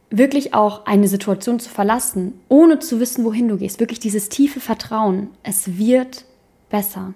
wirklich 0.09 0.53
auch 0.53 0.85
eine 0.85 1.07
Situation 1.07 1.59
zu 1.59 1.69
verlassen, 1.69 2.33
ohne 2.49 2.79
zu 2.79 2.99
wissen, 2.99 3.23
wohin 3.23 3.47
du 3.47 3.57
gehst, 3.57 3.79
wirklich 3.79 3.99
dieses 3.99 4.29
tiefe 4.29 4.59
Vertrauen, 4.59 5.29
es 5.41 5.77
wird 5.77 6.25
besser. 6.69 7.13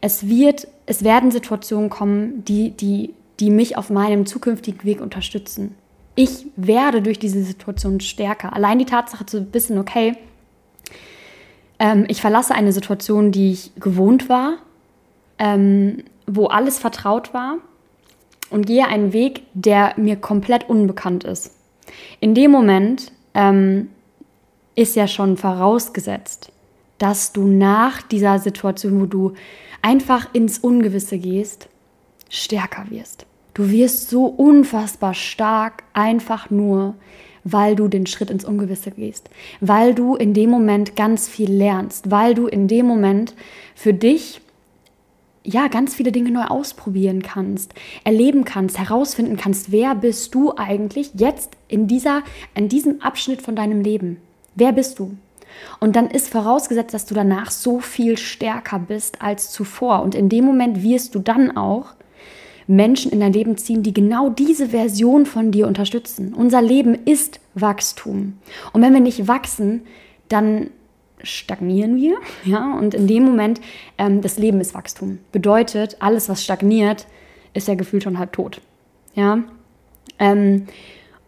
Es 0.00 0.28
wird, 0.28 0.66
es 0.86 1.04
werden 1.04 1.30
Situationen 1.30 1.90
kommen, 1.90 2.44
die, 2.44 2.70
die, 2.70 3.14
die 3.40 3.50
mich 3.50 3.76
auf 3.76 3.90
meinem 3.90 4.26
zukünftigen 4.26 4.84
Weg 4.84 5.00
unterstützen. 5.00 5.74
Ich 6.14 6.46
werde 6.56 7.00
durch 7.00 7.18
diese 7.18 7.42
Situation 7.42 8.00
stärker. 8.00 8.52
Allein 8.52 8.78
die 8.78 8.84
Tatsache 8.84 9.24
zu 9.24 9.52
wissen, 9.54 9.78
okay, 9.78 10.16
ähm, 11.78 12.04
ich 12.08 12.20
verlasse 12.20 12.54
eine 12.54 12.72
Situation, 12.72 13.32
die 13.32 13.52
ich 13.52 13.74
gewohnt 13.76 14.28
war, 14.28 14.58
ähm, 15.38 16.04
wo 16.26 16.46
alles 16.46 16.78
vertraut 16.78 17.32
war 17.32 17.56
und 18.50 18.66
gehe 18.66 18.86
einen 18.86 19.12
Weg, 19.12 19.42
der 19.54 19.94
mir 19.96 20.16
komplett 20.16 20.68
unbekannt 20.68 21.24
ist. 21.24 21.54
In 22.20 22.34
dem 22.34 22.50
Moment 22.50 23.12
ähm, 23.34 23.88
ist 24.74 24.96
ja 24.96 25.08
schon 25.08 25.36
vorausgesetzt, 25.36 26.52
dass 26.98 27.32
du 27.32 27.46
nach 27.46 28.02
dieser 28.02 28.38
Situation, 28.38 29.00
wo 29.00 29.06
du 29.06 29.32
einfach 29.80 30.32
ins 30.34 30.58
Ungewisse 30.58 31.18
gehst, 31.18 31.68
stärker 32.28 32.86
wirst. 32.90 33.26
Du 33.54 33.70
wirst 33.70 34.08
so 34.08 34.26
unfassbar 34.26 35.14
stark, 35.14 35.84
einfach 35.92 36.50
nur, 36.50 36.94
weil 37.44 37.76
du 37.76 37.88
den 37.88 38.06
Schritt 38.06 38.30
ins 38.30 38.44
Ungewisse 38.44 38.92
gehst, 38.92 39.28
weil 39.60 39.94
du 39.94 40.14
in 40.14 40.32
dem 40.32 40.50
Moment 40.50 40.96
ganz 40.96 41.28
viel 41.28 41.52
lernst, 41.52 42.10
weil 42.10 42.34
du 42.34 42.46
in 42.46 42.68
dem 42.68 42.86
Moment 42.86 43.34
für 43.74 43.92
dich 43.92 44.40
ja 45.44 45.68
ganz 45.68 45.94
viele 45.94 46.12
Dinge 46.12 46.30
neu 46.30 46.44
ausprobieren 46.44 47.22
kannst, 47.22 47.74
erleben 48.04 48.44
kannst, 48.44 48.78
herausfinden 48.78 49.36
kannst, 49.36 49.72
wer 49.72 49.94
bist 49.94 50.34
du 50.34 50.54
eigentlich 50.56 51.10
jetzt 51.14 51.56
in 51.68 51.88
dieser 51.88 52.22
in 52.54 52.68
diesem 52.68 53.02
Abschnitt 53.02 53.42
von 53.42 53.56
deinem 53.56 53.82
Leben? 53.82 54.18
Wer 54.54 54.72
bist 54.72 54.98
du? 54.98 55.16
Und 55.80 55.96
dann 55.96 56.08
ist 56.08 56.28
vorausgesetzt, 56.28 56.94
dass 56.94 57.06
du 57.06 57.14
danach 57.14 57.50
so 57.50 57.80
viel 57.80 58.16
stärker 58.16 58.78
bist 58.78 59.20
als 59.20 59.50
zuvor. 59.50 60.02
Und 60.02 60.14
in 60.14 60.28
dem 60.28 60.44
Moment 60.44 60.82
wirst 60.82 61.14
du 61.14 61.18
dann 61.18 61.56
auch 61.56 61.94
Menschen 62.66 63.12
in 63.12 63.20
dein 63.20 63.32
Leben 63.32 63.56
ziehen, 63.56 63.82
die 63.82 63.94
genau 63.94 64.30
diese 64.30 64.68
Version 64.68 65.26
von 65.26 65.50
dir 65.50 65.66
unterstützen. 65.66 66.34
Unser 66.34 66.62
Leben 66.62 66.94
ist 67.04 67.40
Wachstum. 67.54 68.38
Und 68.72 68.82
wenn 68.82 68.92
wir 68.92 69.00
nicht 69.00 69.28
wachsen, 69.28 69.82
dann 70.28 70.70
stagnieren 71.22 71.96
wir. 71.96 72.16
Ja? 72.44 72.74
Und 72.74 72.94
in 72.94 73.06
dem 73.06 73.24
Moment, 73.24 73.60
ähm, 73.98 74.20
das 74.20 74.38
Leben 74.38 74.60
ist 74.60 74.74
Wachstum. 74.74 75.18
Bedeutet, 75.32 75.96
alles, 76.00 76.28
was 76.28 76.42
stagniert, 76.42 77.06
ist 77.54 77.68
ja 77.68 77.74
gefühlt 77.74 78.02
schon 78.02 78.18
halb 78.18 78.32
tot. 78.32 78.60
Ja? 79.14 79.42
Ähm, 80.18 80.66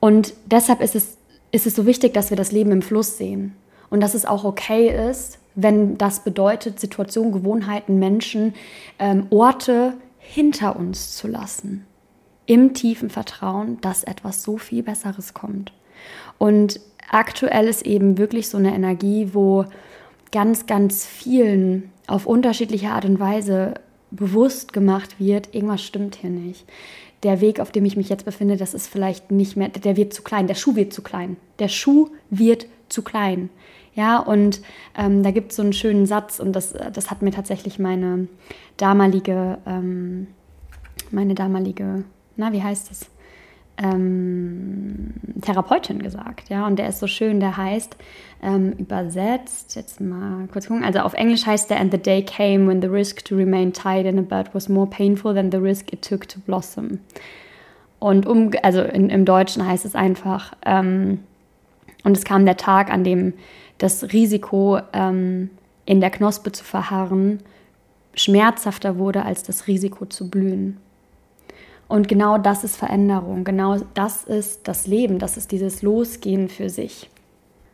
und 0.00 0.34
deshalb 0.46 0.80
ist 0.80 0.94
es, 0.94 1.16
ist 1.50 1.66
es 1.66 1.74
so 1.74 1.86
wichtig, 1.86 2.14
dass 2.14 2.30
wir 2.30 2.36
das 2.36 2.52
Leben 2.52 2.72
im 2.72 2.82
Fluss 2.82 3.16
sehen. 3.16 3.54
Und 3.90 4.00
dass 4.00 4.14
es 4.14 4.26
auch 4.26 4.44
okay 4.44 5.08
ist, 5.10 5.38
wenn 5.54 5.96
das 5.98 6.24
bedeutet, 6.24 6.80
Situationen, 6.80 7.32
Gewohnheiten, 7.32 7.98
Menschen, 7.98 8.54
ähm, 8.98 9.26
Orte 9.30 9.94
hinter 10.24 10.76
uns 10.76 11.16
zu 11.16 11.28
lassen. 11.28 11.86
Im 12.46 12.74
tiefen 12.74 13.10
Vertrauen, 13.10 13.80
dass 13.80 14.04
etwas 14.04 14.42
so 14.42 14.58
viel 14.58 14.82
Besseres 14.82 15.34
kommt. 15.34 15.72
Und 16.38 16.80
aktuell 17.10 17.68
ist 17.68 17.82
eben 17.82 18.18
wirklich 18.18 18.48
so 18.48 18.58
eine 18.58 18.74
Energie, 18.74 19.30
wo 19.32 19.66
ganz, 20.32 20.66
ganz 20.66 21.06
vielen 21.06 21.90
auf 22.06 22.26
unterschiedliche 22.26 22.90
Art 22.90 23.04
und 23.04 23.20
Weise 23.20 23.74
bewusst 24.10 24.72
gemacht 24.72 25.18
wird, 25.18 25.54
irgendwas 25.54 25.82
stimmt 25.82 26.16
hier 26.16 26.30
nicht. 26.30 26.64
Der 27.22 27.40
Weg, 27.40 27.60
auf 27.60 27.72
dem 27.72 27.84
ich 27.84 27.96
mich 27.96 28.08
jetzt 28.08 28.24
befinde, 28.24 28.56
das 28.56 28.74
ist 28.74 28.86
vielleicht 28.86 29.30
nicht 29.30 29.56
mehr, 29.56 29.68
der 29.68 29.96
wird 29.96 30.12
zu 30.12 30.22
klein, 30.22 30.46
der 30.46 30.54
Schuh 30.54 30.76
wird 30.76 30.92
zu 30.92 31.02
klein. 31.02 31.36
Der 31.58 31.68
Schuh 31.68 32.10
wird 32.30 32.66
zu 32.88 33.02
klein. 33.02 33.48
Ja, 33.94 34.18
und 34.18 34.60
ähm, 34.96 35.22
da 35.22 35.30
gibt 35.30 35.52
es 35.52 35.56
so 35.56 35.62
einen 35.62 35.72
schönen 35.72 36.06
Satz 36.06 36.40
und 36.40 36.52
das, 36.52 36.74
das 36.92 37.10
hat 37.10 37.22
mir 37.22 37.30
tatsächlich 37.30 37.78
meine 37.78 38.26
damalige, 38.76 39.58
ähm, 39.66 40.26
meine 41.10 41.34
damalige, 41.34 42.04
na, 42.36 42.52
wie 42.52 42.62
heißt 42.62 42.90
es? 42.90 43.08
Ähm, 43.76 45.14
Therapeutin 45.42 46.00
gesagt, 46.00 46.48
ja, 46.48 46.66
und 46.66 46.78
der 46.78 46.88
ist 46.88 47.00
so 47.00 47.08
schön, 47.08 47.40
der 47.40 47.56
heißt 47.56 47.96
ähm, 48.42 48.72
übersetzt, 48.78 49.74
jetzt 49.74 50.00
mal 50.00 50.46
kurz 50.52 50.68
gucken, 50.68 50.84
also 50.84 51.00
auf 51.00 51.14
Englisch 51.14 51.44
heißt 51.44 51.70
der, 51.70 51.80
and 51.80 51.90
the 51.90 51.98
day 51.98 52.22
came 52.22 52.68
when 52.68 52.80
the 52.80 52.88
risk 52.88 53.24
to 53.24 53.34
remain 53.34 53.72
tied 53.72 54.06
in 54.06 54.18
a 54.18 54.22
bud 54.22 54.50
was 54.54 54.68
more 54.68 54.86
painful 54.88 55.34
than 55.34 55.50
the 55.50 55.58
risk 55.58 55.92
it 55.92 56.02
took 56.02 56.28
to 56.28 56.38
blossom. 56.40 57.00
Und 57.98 58.26
um, 58.26 58.50
also 58.62 58.82
in, 58.82 59.08
im 59.08 59.24
Deutschen 59.24 59.66
heißt 59.66 59.84
es 59.84 59.94
einfach, 59.94 60.52
ähm, 60.66 61.20
und 62.04 62.16
es 62.16 62.24
kam 62.24 62.44
der 62.44 62.56
Tag, 62.56 62.92
an 62.92 63.02
dem 63.02 63.32
das 63.78 64.12
Risiko, 64.12 64.78
ähm, 64.92 65.50
in 65.86 66.00
der 66.00 66.10
Knospe 66.10 66.52
zu 66.52 66.64
verharren, 66.64 67.40
schmerzhafter 68.14 68.98
wurde 68.98 69.24
als 69.24 69.42
das 69.42 69.66
Risiko 69.66 70.06
zu 70.06 70.30
blühen. 70.30 70.78
Und 71.88 72.08
genau 72.08 72.38
das 72.38 72.64
ist 72.64 72.76
Veränderung, 72.76 73.44
genau 73.44 73.76
das 73.94 74.24
ist 74.24 74.66
das 74.66 74.86
Leben, 74.86 75.18
das 75.18 75.36
ist 75.36 75.52
dieses 75.52 75.82
Losgehen 75.82 76.48
für 76.48 76.70
sich. 76.70 77.10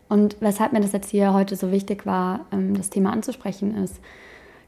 Und 0.08 0.36
weshalb 0.40 0.72
mir 0.72 0.80
das 0.80 0.92
jetzt 0.92 1.10
hier 1.10 1.32
heute 1.32 1.54
so 1.54 1.70
wichtig 1.70 2.04
war, 2.04 2.40
ähm, 2.52 2.76
das 2.76 2.90
Thema 2.90 3.12
anzusprechen, 3.12 3.76
ist, 3.76 4.00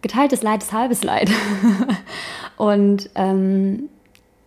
geteiltes 0.01 0.43
Leid 0.43 0.63
ist 0.63 0.73
halbes 0.73 1.03
Leid. 1.03 1.31
und 2.57 3.11
ähm, 3.17 3.89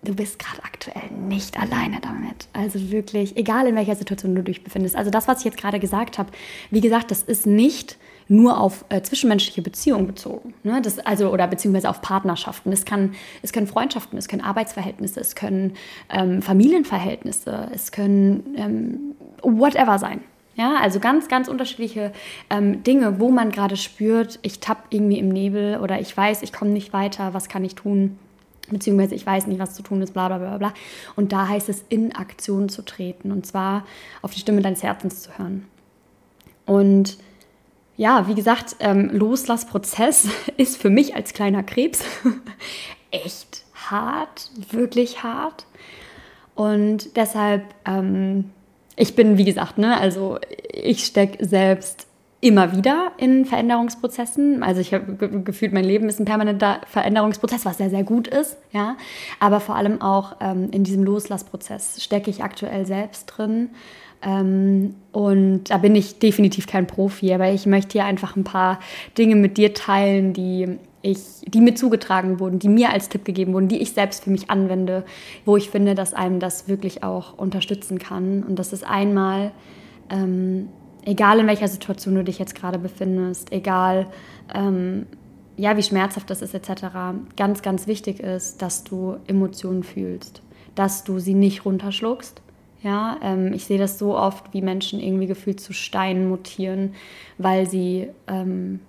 du 0.06 0.16
bist 0.16 0.40
gerade 0.40 0.64
aktuell 0.64 1.10
nicht 1.28 1.60
alleine 1.60 2.00
damit. 2.02 2.48
Also 2.54 2.92
wirklich, 2.92 3.36
egal 3.36 3.68
in 3.68 3.76
welcher 3.76 3.96
Situation 3.96 4.36
du 4.36 4.44
dich 4.44 4.64
befindest. 4.64 4.96
Also 4.96 5.12
das, 5.12 5.28
was 5.28 5.40
ich 5.40 5.46
jetzt 5.46 5.58
gerade 5.58 5.80
gesagt 5.80 6.18
habe, 6.18 6.30
wie 6.72 6.82
gesagt, 6.82 7.12
das 7.12 7.24
ist 7.24 7.46
nicht 7.46 7.98
nur 8.28 8.60
auf 8.60 8.86
äh, 8.90 9.02
zwischenmenschliche 9.02 9.62
Beziehungen 9.62 10.08
bezogen. 10.08 10.54
Ne? 10.64 10.82
Das, 10.82 11.00
also, 11.00 11.32
oder 11.32 11.48
beziehungsweise 11.48 11.90
auf 11.90 12.02
Partnerschaften. 12.02 12.72
Es, 12.72 12.86
kann, 12.86 13.14
es 13.42 13.54
können 13.54 13.68
Freundschaften, 13.68 14.18
es 14.18 14.28
können 14.28 14.42
Arbeitsverhältnisse, 14.42 15.20
es 15.20 15.36
können 15.36 15.74
ähm, 16.10 16.42
Familienverhältnisse, 16.42 17.70
es 17.74 17.92
können 17.92 18.56
ähm, 18.58 19.16
whatever 19.44 20.00
sein. 20.00 20.22
Ja, 20.56 20.76
also 20.82 21.02
ganz, 21.02 21.28
ganz 21.28 21.50
unterschiedliche 21.50 22.14
ähm, 22.50 22.82
Dinge, 22.82 23.20
wo 23.20 23.30
man 23.30 23.52
gerade 23.52 23.76
spürt, 23.76 24.40
ich 24.42 24.62
tapp 24.62 24.86
irgendwie 24.90 25.20
im 25.20 25.28
Nebel 25.28 25.80
oder 25.82 26.00
ich 26.00 26.16
weiß, 26.16 26.44
ich 26.44 26.54
komme 26.54 26.72
nicht 26.72 26.94
weiter, 26.94 27.34
was 27.34 27.50
kann 27.50 27.66
ich 27.66 27.76
tun? 27.76 28.18
Beziehungsweise 28.70 29.16
ich 29.16 29.26
weiß 29.26 29.48
nicht, 29.48 29.60
was 29.60 29.76
zu 29.76 29.84
tun 29.84 30.02
ist, 30.02 30.14
bla 30.14 30.28
bla 30.28 30.38
bla 30.38 30.58
bla. 30.58 30.74
Und 31.16 31.32
da 31.32 31.48
heißt 31.48 31.70
es, 31.70 31.84
in 31.90 32.16
Aktion 32.16 32.70
zu 32.70 32.84
treten 32.84 33.32
und 33.32 33.46
zwar 33.46 33.86
auf 34.22 34.34
die 34.34 34.40
Stimme 34.40 34.62
deines 34.62 34.84
Herzens 34.84 35.22
zu 35.22 35.38
hören. 35.38 35.66
Und 36.66 37.18
ja, 37.98 38.28
wie 38.28 38.36
gesagt, 38.36 38.76
ähm, 38.80 39.10
Loslassprozess 39.12 40.28
ist 40.58 40.82
für 40.82 40.90
mich 40.90 41.16
als 41.16 41.34
kleiner 41.34 41.64
Krebs 41.64 42.04
echt 43.12 43.64
hart, 43.74 44.52
wirklich 44.72 45.24
hart. 45.24 45.66
Und 46.56 47.16
deshalb, 47.18 47.64
ähm, 47.86 48.52
ich 48.96 49.16
bin, 49.16 49.38
wie 49.38 49.46
gesagt, 49.46 49.78
ne, 49.78 49.98
also 49.98 50.40
ich 50.72 51.06
stecke 51.06 51.46
selbst 51.46 52.08
immer 52.46 52.78
wieder 52.78 53.12
in 53.18 53.46
Veränderungsprozessen. 53.46 54.62
Also 54.62 54.80
ich 54.80 54.94
habe 54.94 55.16
gefühlt, 55.44 55.74
mein 55.74 55.84
Leben 55.84 56.08
ist 56.08 56.20
ein 56.20 56.26
permanenter 56.26 56.80
Veränderungsprozess, 56.88 57.66
was 57.66 57.78
sehr, 57.78 57.90
sehr 57.90 58.04
gut 58.04 58.28
ist. 58.28 58.58
Ja? 58.72 58.98
Aber 59.40 59.60
vor 59.60 59.76
allem 59.76 60.00
auch 60.00 60.36
ähm, 60.42 60.70
in 60.72 60.84
diesem 60.84 61.04
Loslassprozess 61.04 62.04
stecke 62.04 62.30
ich 62.30 62.44
aktuell 62.44 62.86
selbst 62.86 63.26
drin. 63.26 63.72
Ähm, 64.22 64.94
und 65.12 65.64
da 65.72 65.80
bin 65.80 65.96
ich 65.96 66.20
definitiv 66.20 66.68
kein 66.68 66.86
Profi, 66.86 67.34
aber 67.34 67.50
ich 67.52 67.66
möchte 67.66 67.94
hier 67.94 68.06
einfach 68.06 68.36
ein 68.36 68.44
paar 68.44 68.80
Dinge 69.18 69.36
mit 69.36 69.58
dir 69.58 69.74
teilen, 69.74 70.34
die 70.34 70.78
ich, 71.02 71.20
die 71.48 71.62
mir 71.62 71.74
zugetragen 71.74 72.40
wurden, 72.40 72.60
die 72.60 72.70
mir 72.70 72.92
als 72.92 73.10
Tipp 73.10 73.26
gegeben 73.26 73.54
wurden, 73.54 73.70
die 73.70 73.82
ich 73.82 73.94
selbst 73.94 74.24
für 74.24 74.30
mich 74.30 74.52
anwende, 74.52 75.04
wo 75.46 75.58
ich 75.58 75.72
finde, 75.72 75.96
dass 75.96 76.14
einem 76.14 76.40
das 76.40 76.68
wirklich 76.68 77.04
auch 77.04 77.38
unterstützen 77.38 77.98
kann. 77.98 78.44
Und 78.44 78.60
das 78.60 78.72
ist 78.72 78.84
einmal 78.84 79.52
ähm, 80.12 80.70
egal 81.06 81.40
in 81.40 81.48
welcher 81.48 81.68
Situation 81.68 82.16
du 82.16 82.24
dich 82.24 82.40
jetzt 82.40 82.56
gerade 82.56 82.80
befindest, 82.80 83.52
egal 83.52 84.08
ähm, 84.54 85.06
ja, 85.58 85.78
wie 85.78 85.84
schmerzhaft 85.84 86.30
das 86.30 86.42
ist 86.42 86.54
etc., 86.54 86.86
ganz, 87.38 87.62
ganz 87.62 87.88
wichtig 87.88 88.20
ist, 88.20 88.62
dass 88.62 88.84
du 88.84 89.18
Emotionen 89.28 89.84
fühlst, 89.84 90.42
dass 90.76 91.04
du 91.04 91.20
sie 91.20 91.34
nicht 91.34 91.66
runterschluckst. 91.66 92.42
Ja, 92.84 93.18
ähm, 93.24 93.54
ich 93.54 93.66
sehe 93.66 93.80
das 93.80 93.98
so 93.98 94.16
oft, 94.16 94.54
wie 94.54 94.62
Menschen 94.62 95.00
irgendwie 95.00 95.26
gefühlt 95.26 95.60
zu 95.60 95.74
Steinen 95.74 96.30
mutieren, 96.30 96.94
weil 97.38 97.68
sie 97.68 98.10
ähm, 98.28 98.80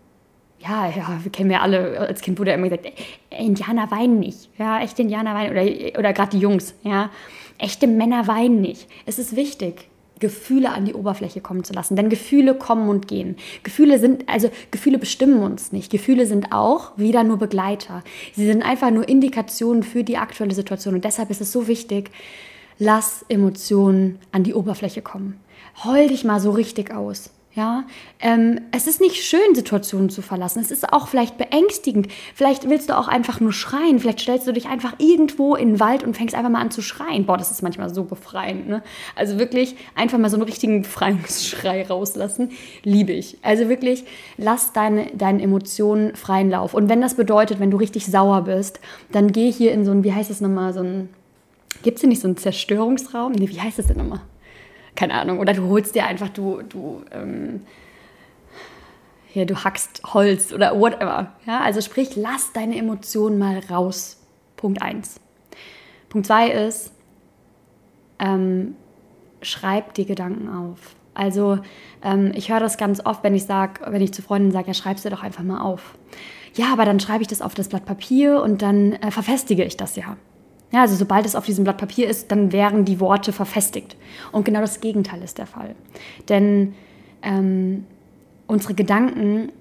ja, 0.59 0.88
ja, 0.88 1.18
wir 1.22 1.31
kennen 1.31 1.50
ja 1.50 1.61
alle, 1.61 1.98
als 2.00 2.20
Kind 2.20 2.38
wurde 2.38 2.52
immer 2.52 2.68
gesagt, 2.68 2.87
Indianer 3.31 3.90
weinen 3.90 4.18
nicht. 4.18 4.50
Ja, 4.59 4.81
echte 4.81 5.02
Indianer 5.02 5.35
weinen, 5.35 5.50
oder, 5.50 5.98
oder 5.98 6.12
gerade 6.12 6.31
die 6.31 6.38
Jungs, 6.38 6.74
ja. 6.83 7.11
Echte 7.59 7.87
Männer 7.87 8.26
weinen 8.26 8.61
nicht. 8.61 8.88
Es 9.07 9.18
ist 9.18 9.35
wichtig, 9.37 9.88
Gefühle 10.18 10.70
an 10.70 10.85
die 10.85 10.94
Oberfläche 10.94 11.40
kommen 11.40 11.64
zu 11.64 11.72
lassen. 11.72 11.96
Denn 11.96 12.09
Gefühle 12.09 12.55
kommen 12.55 12.88
und 12.88 13.07
gehen. 13.09 13.37
Gefühle 13.62 13.98
sind, 13.98 14.29
also 14.29 14.50
Gefühle 14.70 14.98
bestimmen 14.98 15.42
uns 15.42 15.72
nicht. 15.72 15.90
Gefühle 15.90 16.26
sind 16.26 16.52
auch 16.52 16.96
wieder 16.96 17.22
nur 17.24 17.37
Begleiter. 17.37 18.02
Sie 18.35 18.46
sind 18.46 18.62
einfach 18.62 18.90
nur 18.90 19.09
Indikationen 19.09 19.83
für 19.83 20.05
die 20.05 20.16
aktuelle 20.16 20.55
Situation. 20.55 20.94
Und 20.94 21.05
deshalb 21.05 21.31
ist 21.31 21.40
es 21.40 21.52
so 21.52 21.68
wichtig, 21.68 22.11
lass 22.79 23.24
Emotionen 23.29 24.18
an 24.33 24.42
die 24.42 24.55
Oberfläche 24.55 25.02
kommen. 25.02 25.38
Heul 25.85 26.09
dich 26.09 26.24
mal 26.24 26.40
so 26.40 26.50
richtig 26.50 26.94
aus. 26.94 27.31
Ja, 27.57 27.85
ähm, 28.21 28.61
es 28.71 28.87
ist 28.87 29.01
nicht 29.01 29.25
schön, 29.25 29.55
Situationen 29.55 30.11
zu 30.11 30.21
verlassen. 30.21 30.61
Es 30.61 30.71
ist 30.71 30.92
auch 30.92 31.09
vielleicht 31.09 31.38
beängstigend. 31.38 32.07
Vielleicht 32.35 32.69
willst 32.69 32.90
du 32.90 32.99
auch 32.99 33.09
einfach 33.09 33.40
nur 33.40 33.55
schreien. 33.55 33.99
Vielleicht 33.99 34.21
stellst 34.21 34.47
du 34.47 34.53
dich 34.53 34.69
einfach 34.69 34.97
irgendwo 34.99 35.55
in 35.55 35.69
den 35.69 35.81
Wald 35.81 36.05
und 36.05 36.14
fängst 36.14 36.35
einfach 36.35 36.51
mal 36.51 36.61
an 36.61 36.71
zu 36.71 36.83
schreien. 36.83 37.25
Boah, 37.25 37.38
das 37.38 37.51
ist 37.51 37.62
manchmal 37.62 37.88
so 37.88 38.05
befreiend. 38.05 38.69
Ne? 38.69 38.83
Also 39.14 39.38
wirklich 39.38 39.75
einfach 39.95 40.19
mal 40.19 40.29
so 40.29 40.37
einen 40.37 40.42
richtigen 40.42 40.83
Befreiungsschrei 40.83 41.87
rauslassen. 41.87 42.51
Liebe 42.83 43.12
ich. 43.12 43.38
Also 43.40 43.71
wirklich, 43.71 44.05
lass 44.37 44.75
deine, 44.75 45.07
deine 45.14 45.42
Emotionen 45.42 46.14
freien 46.14 46.51
Lauf. 46.51 46.75
Und 46.75 46.90
wenn 46.90 47.01
das 47.01 47.14
bedeutet, 47.14 47.59
wenn 47.59 47.71
du 47.71 47.79
richtig 47.79 48.05
sauer 48.05 48.42
bist, 48.42 48.81
dann 49.12 49.33
geh 49.33 49.51
hier 49.51 49.73
in 49.73 49.87
so 49.87 49.92
ein, 49.92 50.05
wie 50.05 50.12
heißt 50.12 50.31
es 50.31 50.42
nochmal, 50.42 50.75
so 50.75 50.81
ein, 50.81 51.09
gibt 51.83 51.97
es 51.97 52.01
hier 52.03 52.11
nicht 52.11 52.21
so 52.21 52.29
einen 52.29 52.37
Zerstörungsraum? 52.37 53.33
Nee, 53.33 53.49
wie 53.49 53.62
heißt 53.62 53.79
es 53.79 53.87
denn 53.87 53.97
nochmal? 53.97 54.21
Keine 54.96 55.14
Ahnung, 55.14 55.38
oder 55.38 55.52
du 55.52 55.68
holst 55.68 55.94
dir 55.94 56.06
einfach, 56.06 56.28
du, 56.30 56.62
du, 56.62 57.02
ähm, 57.12 57.62
hier, 59.28 59.46
du 59.46 59.62
hackst 59.62 60.02
Holz 60.14 60.52
oder 60.52 60.78
whatever. 60.80 61.32
Ja, 61.46 61.61
also 61.61 61.80
sprich, 61.80 62.16
lass 62.16 62.52
deine 62.52 62.76
Emotionen 62.78 63.38
mal 63.38 63.61
raus. 63.70 64.18
Punkt 64.56 64.80
1. 64.80 65.20
Punkt 66.09 66.26
zwei 66.26 66.48
ist, 66.48 66.92
ähm, 68.18 68.74
schreib 69.42 69.94
dir 69.94 70.06
Gedanken 70.06 70.48
auf. 70.48 70.96
Also 71.12 71.59
ähm, 72.02 72.32
ich 72.35 72.50
höre 72.50 72.61
das 72.61 72.78
ganz 72.78 73.04
oft, 73.04 73.22
wenn 73.22 73.35
ich 73.35 73.44
sage, 73.44 73.80
wenn 73.87 74.02
ich 74.02 74.12
zu 74.12 74.22
Freunden 74.22 74.50
sage, 74.50 74.68
ja, 74.68 74.74
schreib 74.74 74.98
sie 74.98 75.11
doch 75.11 75.22
einfach 75.22 75.42
mal 75.42 75.61
auf. 75.61 75.96
Ja, 76.54 76.72
aber 76.72 76.85
dann 76.85 77.00
schreibe 77.00 77.22
ich 77.22 77.28
das 77.28 77.42
auf 77.42 77.54
das 77.54 77.68
Blatt 77.68 77.85
Papier 77.85 78.42
und 78.42 78.62
dann 78.62 78.94
äh, 78.94 79.11
verfestige 79.11 79.64
ich 79.64 79.76
das 79.76 79.96
ja. 79.96 80.16
Ja, 80.72 80.83
also 80.83 80.96
sobald 80.96 81.24
es 81.26 81.37
auf 81.37 81.46
diesem 81.46 81.64
Blatt 81.64 81.79
Papier 81.79 82.09
ist, 82.09 82.33
dann 82.33 82.52
wären 82.52 82.85
die 82.85 83.00
Worte 83.00 83.33
verfestigt. 83.33 83.96
Und 84.33 84.44
genau 84.44 84.61
das 84.61 84.81
Gegenteil 84.81 85.22
ist 85.22 85.38
der 85.38 85.46
Fall. 85.46 85.74
Denn 86.29 86.74
ähm, 87.22 87.85
unsere 88.46 88.74
Gedanken 88.74 89.52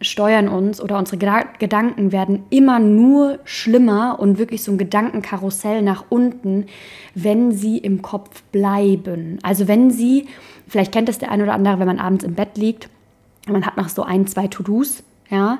steuern 0.00 0.48
uns 0.48 0.80
oder 0.80 0.98
unsere 0.98 1.16
Gedanken 1.16 2.12
werden 2.12 2.44
immer 2.50 2.78
nur 2.78 3.38
schlimmer 3.44 4.18
und 4.18 4.38
wirklich 4.38 4.62
so 4.62 4.72
ein 4.72 4.78
Gedankenkarussell 4.78 5.82
nach 5.82 6.04
unten, 6.08 6.66
wenn 7.14 7.52
sie 7.52 7.78
im 7.78 8.02
Kopf 8.02 8.42
bleiben. 8.52 9.38
Also 9.42 9.68
wenn 9.68 9.90
sie, 9.90 10.26
vielleicht 10.68 10.92
kennt 10.92 11.08
das 11.08 11.18
der 11.18 11.30
eine 11.30 11.44
oder 11.44 11.54
andere, 11.54 11.78
wenn 11.78 11.86
man 11.86 11.98
abends 11.98 12.24
im 12.24 12.34
Bett 12.34 12.56
liegt, 12.56 12.88
man 13.46 13.64
hat 13.66 13.76
noch 13.76 13.88
so 13.88 14.02
ein, 14.02 14.26
zwei 14.26 14.46
To-Dos, 14.46 15.02
ja, 15.30 15.58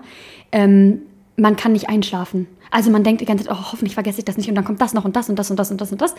ähm, 0.52 1.02
man 1.36 1.56
kann 1.56 1.72
nicht 1.72 1.88
einschlafen. 1.88 2.46
Also 2.70 2.90
man 2.90 3.04
denkt 3.04 3.20
die 3.20 3.24
ganze 3.24 3.44
Zeit, 3.44 3.54
oh, 3.54 3.72
hoffentlich 3.72 3.94
vergesse 3.94 4.18
ich 4.18 4.24
das 4.24 4.36
nicht 4.36 4.48
und 4.48 4.54
dann 4.54 4.64
kommt 4.64 4.80
das 4.80 4.94
noch 4.94 5.04
und 5.04 5.16
das 5.16 5.28
und 5.28 5.38
das 5.38 5.50
und 5.50 5.58
das 5.58 5.70
und 5.70 5.80
das 5.80 5.92
und 5.92 6.00
das. 6.00 6.14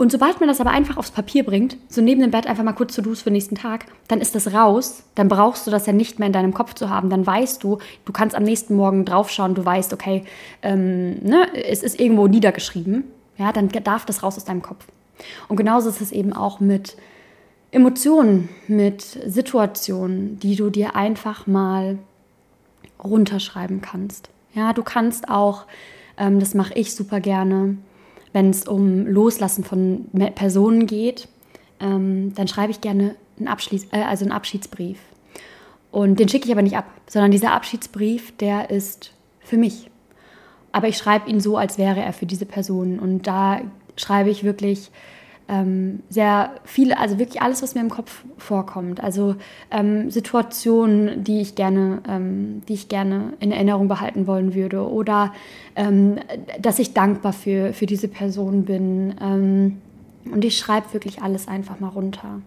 Und 0.00 0.10
sobald 0.10 0.40
man 0.40 0.48
das 0.48 0.62
aber 0.62 0.70
einfach 0.70 0.96
aufs 0.96 1.10
Papier 1.10 1.44
bringt, 1.44 1.76
so 1.88 2.00
neben 2.00 2.22
dem 2.22 2.30
Bett 2.30 2.46
einfach 2.46 2.64
mal 2.64 2.72
kurz 2.72 2.94
zu 2.94 3.02
dos 3.02 3.20
für 3.20 3.28
den 3.28 3.34
nächsten 3.34 3.54
Tag, 3.54 3.84
dann 4.08 4.22
ist 4.22 4.34
das 4.34 4.54
raus. 4.54 5.02
Dann 5.14 5.28
brauchst 5.28 5.66
du 5.66 5.70
das 5.70 5.84
ja 5.84 5.92
nicht 5.92 6.18
mehr 6.18 6.26
in 6.26 6.32
deinem 6.32 6.54
Kopf 6.54 6.72
zu 6.72 6.88
haben. 6.88 7.10
Dann 7.10 7.26
weißt 7.26 7.62
du, 7.62 7.78
du 8.06 8.12
kannst 8.12 8.34
am 8.34 8.44
nächsten 8.44 8.76
Morgen 8.76 9.04
draufschauen, 9.04 9.54
du 9.54 9.62
weißt, 9.62 9.92
okay, 9.92 10.24
ähm, 10.62 11.22
ne, 11.22 11.48
es 11.54 11.82
ist 11.82 12.00
irgendwo 12.00 12.28
niedergeschrieben. 12.28 13.04
Ja, 13.36 13.52
dann 13.52 13.68
darf 13.68 14.06
das 14.06 14.22
raus 14.22 14.38
aus 14.38 14.44
deinem 14.46 14.62
Kopf. 14.62 14.86
Und 15.48 15.56
genauso 15.56 15.90
ist 15.90 16.00
es 16.00 16.12
eben 16.12 16.32
auch 16.32 16.60
mit 16.60 16.96
Emotionen, 17.70 18.48
mit 18.68 19.02
Situationen, 19.02 20.38
die 20.40 20.56
du 20.56 20.70
dir 20.70 20.96
einfach 20.96 21.46
mal 21.46 21.98
runterschreiben 23.04 23.82
kannst. 23.82 24.30
Ja, 24.54 24.72
du 24.72 24.82
kannst 24.82 25.28
auch, 25.28 25.66
ähm, 26.16 26.40
das 26.40 26.54
mache 26.54 26.74
ich 26.74 26.94
super 26.94 27.20
gerne, 27.20 27.76
wenn 28.32 28.50
es 28.50 28.66
um 28.66 29.06
Loslassen 29.06 29.64
von 29.64 30.06
Personen 30.34 30.86
geht, 30.86 31.28
ähm, 31.80 32.32
dann 32.34 32.48
schreibe 32.48 32.70
ich 32.70 32.80
gerne 32.80 33.16
einen, 33.38 33.48
Abschließ 33.48 33.88
äh, 33.92 34.02
also 34.02 34.24
einen 34.24 34.32
Abschiedsbrief. 34.32 34.98
Und 35.90 36.20
den 36.20 36.28
schicke 36.28 36.46
ich 36.46 36.52
aber 36.52 36.62
nicht 36.62 36.76
ab, 36.76 36.86
sondern 37.08 37.32
dieser 37.32 37.52
Abschiedsbrief, 37.52 38.36
der 38.36 38.70
ist 38.70 39.12
für 39.40 39.56
mich. 39.56 39.90
Aber 40.72 40.86
ich 40.86 40.96
schreibe 40.96 41.28
ihn 41.28 41.40
so, 41.40 41.56
als 41.56 41.78
wäre 41.78 42.00
er 42.00 42.12
für 42.12 42.26
diese 42.26 42.46
Person. 42.46 43.00
Und 43.00 43.26
da 43.26 43.60
schreibe 43.96 44.30
ich 44.30 44.44
wirklich 44.44 44.90
ähm, 45.50 46.00
sehr 46.08 46.52
viele, 46.64 46.98
also 46.98 47.18
wirklich 47.18 47.42
alles, 47.42 47.62
was 47.62 47.74
mir 47.74 47.80
im 47.80 47.90
Kopf 47.90 48.24
vorkommt. 48.38 49.02
Also 49.02 49.34
ähm, 49.70 50.10
Situationen, 50.10 51.24
die 51.24 51.40
ich 51.40 51.56
gerne, 51.56 52.00
ähm, 52.08 52.62
die 52.68 52.74
ich 52.74 52.88
gerne 52.88 53.32
in 53.40 53.50
Erinnerung 53.50 53.88
behalten 53.88 54.28
wollen 54.28 54.54
würde 54.54 54.88
oder 54.88 55.34
ähm, 55.74 56.18
dass 56.60 56.78
ich 56.78 56.94
dankbar 56.94 57.32
für, 57.32 57.72
für 57.72 57.86
diese 57.86 58.06
Person 58.06 58.64
bin. 58.64 59.14
Ähm, 59.20 59.78
und 60.30 60.44
ich 60.44 60.56
schreibe 60.56 60.92
wirklich 60.92 61.22
alles 61.22 61.48
einfach 61.48 61.80
mal 61.80 61.88
runter. 61.88 62.40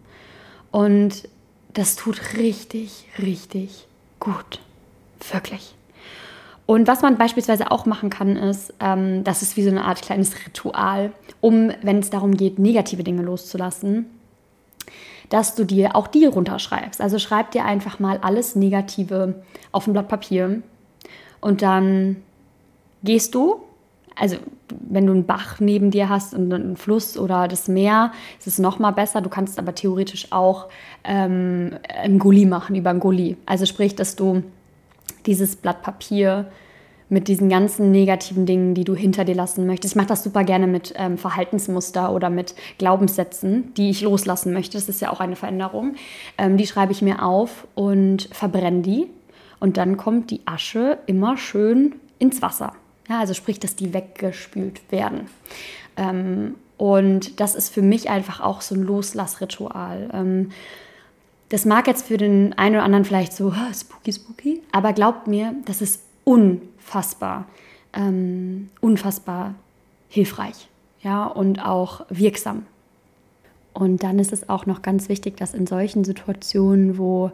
Und 0.71 1.27
das 1.73 1.95
tut 1.95 2.37
richtig, 2.37 3.05
richtig 3.19 3.87
gut. 4.19 4.59
Wirklich. 5.31 5.75
Und 6.65 6.87
was 6.87 7.01
man 7.01 7.17
beispielsweise 7.17 7.71
auch 7.71 7.85
machen 7.85 8.09
kann, 8.09 8.37
ist, 8.37 8.73
ähm, 8.79 9.23
das 9.23 9.41
ist 9.41 9.57
wie 9.57 9.63
so 9.63 9.69
eine 9.69 9.83
Art 9.83 10.01
kleines 10.01 10.33
Ritual, 10.45 11.11
um, 11.41 11.71
wenn 11.81 11.99
es 11.99 12.09
darum 12.09 12.35
geht, 12.35 12.57
negative 12.57 13.03
Dinge 13.03 13.21
loszulassen, 13.21 14.05
dass 15.29 15.55
du 15.55 15.65
dir 15.65 15.95
auch 15.95 16.07
die 16.07 16.25
runterschreibst. 16.25 17.01
Also 17.01 17.19
schreib 17.19 17.51
dir 17.51 17.65
einfach 17.65 17.99
mal 17.99 18.17
alles 18.21 18.55
Negative 18.55 19.43
auf 19.71 19.87
ein 19.87 19.93
Blatt 19.93 20.07
Papier 20.07 20.61
und 21.41 21.61
dann 21.61 22.17
gehst 23.03 23.35
du, 23.35 23.61
also 24.15 24.37
wenn 24.69 25.05
du 25.05 25.11
einen 25.11 25.25
Bach 25.25 25.59
neben 25.59 25.91
dir 25.91 26.07
hast 26.07 26.33
und 26.33 26.53
einen 26.53 26.77
Fluss 26.77 27.17
oder 27.17 27.49
das 27.49 27.67
Meer, 27.67 28.13
ist 28.39 28.47
es 28.47 28.59
noch 28.59 28.79
mal 28.79 28.91
besser. 28.91 29.21
Du 29.21 29.29
kannst 29.29 29.59
aber 29.59 29.75
theoretisch 29.75 30.31
auch 30.31 30.69
ähm, 31.03 31.71
einen 31.89 32.19
Gully 32.19 32.45
machen 32.45 32.75
über 32.75 32.91
einen 32.91 33.01
Gully. 33.01 33.35
Also 33.45 33.65
sprich, 33.65 33.95
dass 33.95 34.15
du 34.15 34.43
dieses 35.25 35.55
Blatt 35.55 35.81
Papier 35.81 36.51
mit 37.09 37.27
diesen 37.27 37.47
ganzen 37.47 37.91
negativen 37.91 38.45
Dingen, 38.45 38.73
die 38.73 38.83
du 38.83 38.95
hinter 38.95 39.23
dir 39.23 39.35
lassen 39.35 39.67
möchtest. 39.67 39.93
Ich 39.93 39.95
mache 39.95 40.07
das 40.07 40.23
super 40.23 40.43
gerne 40.43 40.67
mit 40.67 40.93
ähm, 40.97 41.17
Verhaltensmuster 41.17 42.11
oder 42.11 42.29
mit 42.29 42.55
Glaubenssätzen, 42.79 43.73
die 43.75 43.91
ich 43.91 44.01
loslassen 44.01 44.51
möchte. 44.51 44.77
Das 44.77 44.89
ist 44.89 44.99
ja 44.99 45.11
auch 45.11 45.19
eine 45.19 45.35
Veränderung. 45.35 45.95
Ähm, 46.37 46.57
die 46.57 46.65
schreibe 46.65 46.91
ich 46.91 47.01
mir 47.01 47.23
auf 47.23 47.67
und 47.75 48.29
verbrenne 48.31 48.81
die. 48.81 49.07
Und 49.59 49.77
dann 49.77 49.95
kommt 49.95 50.31
die 50.31 50.41
Asche 50.45 50.97
immer 51.05 51.37
schön 51.37 51.95
ins 52.19 52.41
Wasser. 52.41 52.73
Ja, 53.07 53.19
also 53.19 53.33
sprich, 53.33 53.59
dass 53.59 53.75
die 53.75 53.93
weggespült 53.93 54.81
werden. 54.91 55.27
Ähm, 55.97 56.55
und 56.77 57.39
das 57.39 57.53
ist 57.53 57.69
für 57.69 57.81
mich 57.81 58.09
einfach 58.09 58.41
auch 58.41 58.61
so 58.61 58.75
ein 58.75 58.81
Loslassritual. 58.81 60.09
Das 61.53 61.65
mag 61.65 61.85
jetzt 61.85 62.07
für 62.07 62.17
den 62.17 62.53
einen 62.53 62.73
oder 62.73 62.83
anderen 62.83 63.05
vielleicht 63.05 63.31
so 63.31 63.53
spooky, 63.75 64.11
spooky, 64.11 64.61
aber 64.71 64.91
glaubt 64.91 65.27
mir, 65.27 65.53
das 65.65 65.83
ist 65.83 66.01
unfassbar, 66.23 67.45
ähm, 67.93 68.71
unfassbar 68.81 69.53
hilfreich 70.09 70.67
ja, 71.03 71.27
und 71.27 71.63
auch 71.63 72.07
wirksam. 72.09 72.65
Und 73.71 74.01
dann 74.01 74.17
ist 74.17 74.33
es 74.33 74.49
auch 74.49 74.65
noch 74.65 74.81
ganz 74.81 75.09
wichtig, 75.09 75.37
dass 75.37 75.53
in 75.53 75.67
solchen 75.67 76.03
Situationen, 76.03 76.97
wo 76.97 77.29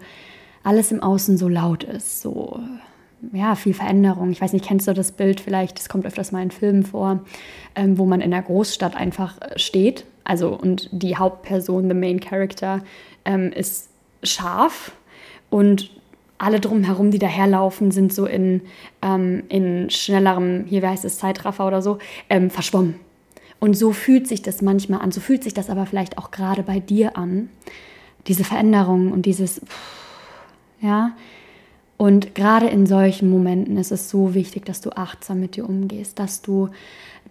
alles 0.65 0.91
im 0.91 1.01
Außen 1.01 1.37
so 1.37 1.47
laut 1.47 1.85
ist, 1.85 2.21
so 2.21 2.59
ja, 3.31 3.55
viel 3.55 3.73
Veränderung. 3.73 4.31
Ich 4.31 4.41
weiß 4.41 4.51
nicht, 4.51 4.65
kennst 4.65 4.85
du 4.89 4.93
das 4.93 5.13
Bild 5.13 5.39
vielleicht? 5.39 5.79
Das 5.79 5.87
kommt 5.87 6.05
öfters 6.05 6.33
mal 6.33 6.43
in 6.43 6.51
Filmen 6.51 6.83
vor, 6.83 7.21
ähm, 7.73 7.97
wo 7.97 8.05
man 8.05 8.19
in 8.19 8.31
der 8.31 8.41
Großstadt 8.41 8.97
einfach 8.97 9.39
steht. 9.55 10.03
Also 10.25 10.49
und 10.49 10.89
die 10.91 11.15
Hauptperson, 11.15 11.87
the 11.87 11.93
main 11.93 12.19
character, 12.19 12.83
ähm, 13.23 13.53
ist 13.53 13.88
scharf 14.23 14.91
und 15.49 15.91
alle 16.37 16.59
drumherum, 16.59 17.11
die 17.11 17.19
daherlaufen, 17.19 17.91
sind 17.91 18.13
so 18.13 18.25
in, 18.25 18.61
ähm, 19.01 19.43
in 19.49 19.89
schnellerem, 19.89 20.65
hier 20.65 20.81
wie 20.81 20.87
heißt 20.87 21.05
es, 21.05 21.19
Zeitraffer 21.19 21.67
oder 21.67 21.81
so, 21.81 21.99
ähm, 22.29 22.49
verschwommen. 22.49 22.95
Und 23.59 23.77
so 23.77 23.91
fühlt 23.91 24.27
sich 24.27 24.41
das 24.41 24.61
manchmal 24.61 25.01
an. 25.01 25.11
So 25.11 25.19
fühlt 25.19 25.43
sich 25.43 25.53
das 25.53 25.69
aber 25.69 25.85
vielleicht 25.85 26.17
auch 26.17 26.31
gerade 26.31 26.63
bei 26.63 26.79
dir 26.79 27.17
an. 27.17 27.49
Diese 28.27 28.45
Veränderung 28.45 29.11
und 29.11 29.25
dieses, 29.25 29.61
ja. 30.81 31.11
Und 31.97 32.35
gerade 32.35 32.67
in 32.67 32.85
solchen 32.85 33.29
Momenten 33.29 33.75
ist 33.75 33.91
es 33.91 34.09
so 34.09 34.33
wichtig, 34.33 34.65
dass 34.65 34.79
du 34.79 34.91
achtsam 34.91 35.41
mit 35.41 35.57
dir 35.57 35.67
umgehst, 35.67 36.17
dass 36.19 36.41
du 36.41 36.69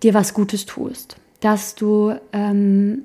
dir 0.03 0.12
was 0.12 0.35
Gutes 0.35 0.66
tust, 0.66 1.16
dass 1.40 1.74
du 1.74 2.14
ähm, 2.35 3.05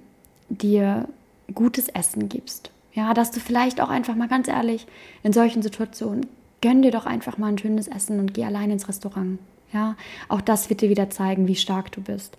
dir 0.50 1.08
gutes 1.54 1.88
Essen 1.88 2.28
gibst, 2.28 2.73
ja, 2.94 3.14
dass 3.14 3.32
du 3.32 3.40
vielleicht 3.40 3.82
auch 3.82 3.90
einfach 3.90 4.16
mal 4.16 4.28
ganz 4.28 4.48
ehrlich 4.48 4.86
in 5.24 5.34
solchen 5.34 5.62
Situationen 5.62 6.28
gönn 6.62 6.82
dir 6.82 6.92
doch 6.92 7.06
einfach 7.06 7.38
mal 7.38 7.48
ein 7.48 7.58
schönes 7.58 7.88
Essen 7.88 8.20
und 8.20 8.34
geh 8.34 8.46
allein 8.46 8.72
ins 8.72 8.88
Restaurant. 8.88 9.38
Ja, 9.74 9.96
auch 10.30 10.40
das 10.40 10.70
wird 10.70 10.82
dir 10.82 10.90
wieder 10.90 11.10
zeigen, 11.10 11.48
wie 11.48 11.56
stark 11.56 11.92
du 11.92 12.02
bist. 12.02 12.38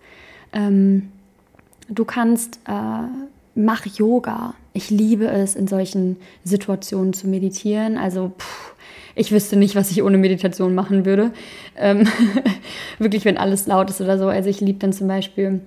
Ähm, 0.53 1.11
du 1.89 2.05
kannst, 2.05 2.59
äh, 2.67 3.07
mach 3.55 3.85
Yoga. 3.85 4.55
Ich 4.73 4.89
liebe 4.89 5.27
es, 5.27 5.55
in 5.55 5.67
solchen 5.67 6.17
Situationen 6.45 7.13
zu 7.13 7.29
meditieren. 7.29 7.99
Also, 7.99 8.33
pff, 8.39 8.75
ich 9.15 9.31
wüsste 9.31 9.57
nicht, 9.57 9.75
was 9.75 9.91
ich 9.91 10.03
ohne 10.03 10.17
Meditation 10.17 10.75
machen 10.75 11.05
würde. 11.05 11.33
Ähm, 11.77 12.09
wirklich, 12.99 13.25
wenn 13.25 13.37
alles 13.37 13.67
laut 13.67 13.91
ist 13.91 14.01
oder 14.01 14.17
so. 14.17 14.29
Also, 14.29 14.49
ich 14.49 14.61
liebe 14.61 14.79
dann 14.79 14.93
zum 14.93 15.09
Beispiel 15.09 15.61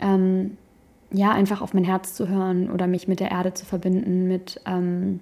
ähm, 0.00 0.58
ja, 1.12 1.30
einfach 1.30 1.60
auf 1.60 1.74
mein 1.74 1.84
Herz 1.84 2.14
zu 2.14 2.28
hören 2.28 2.70
oder 2.70 2.86
mich 2.86 3.08
mit 3.08 3.20
der 3.20 3.30
Erde 3.30 3.54
zu 3.54 3.64
verbinden, 3.64 4.28
mit, 4.28 4.60
ähm, 4.66 5.20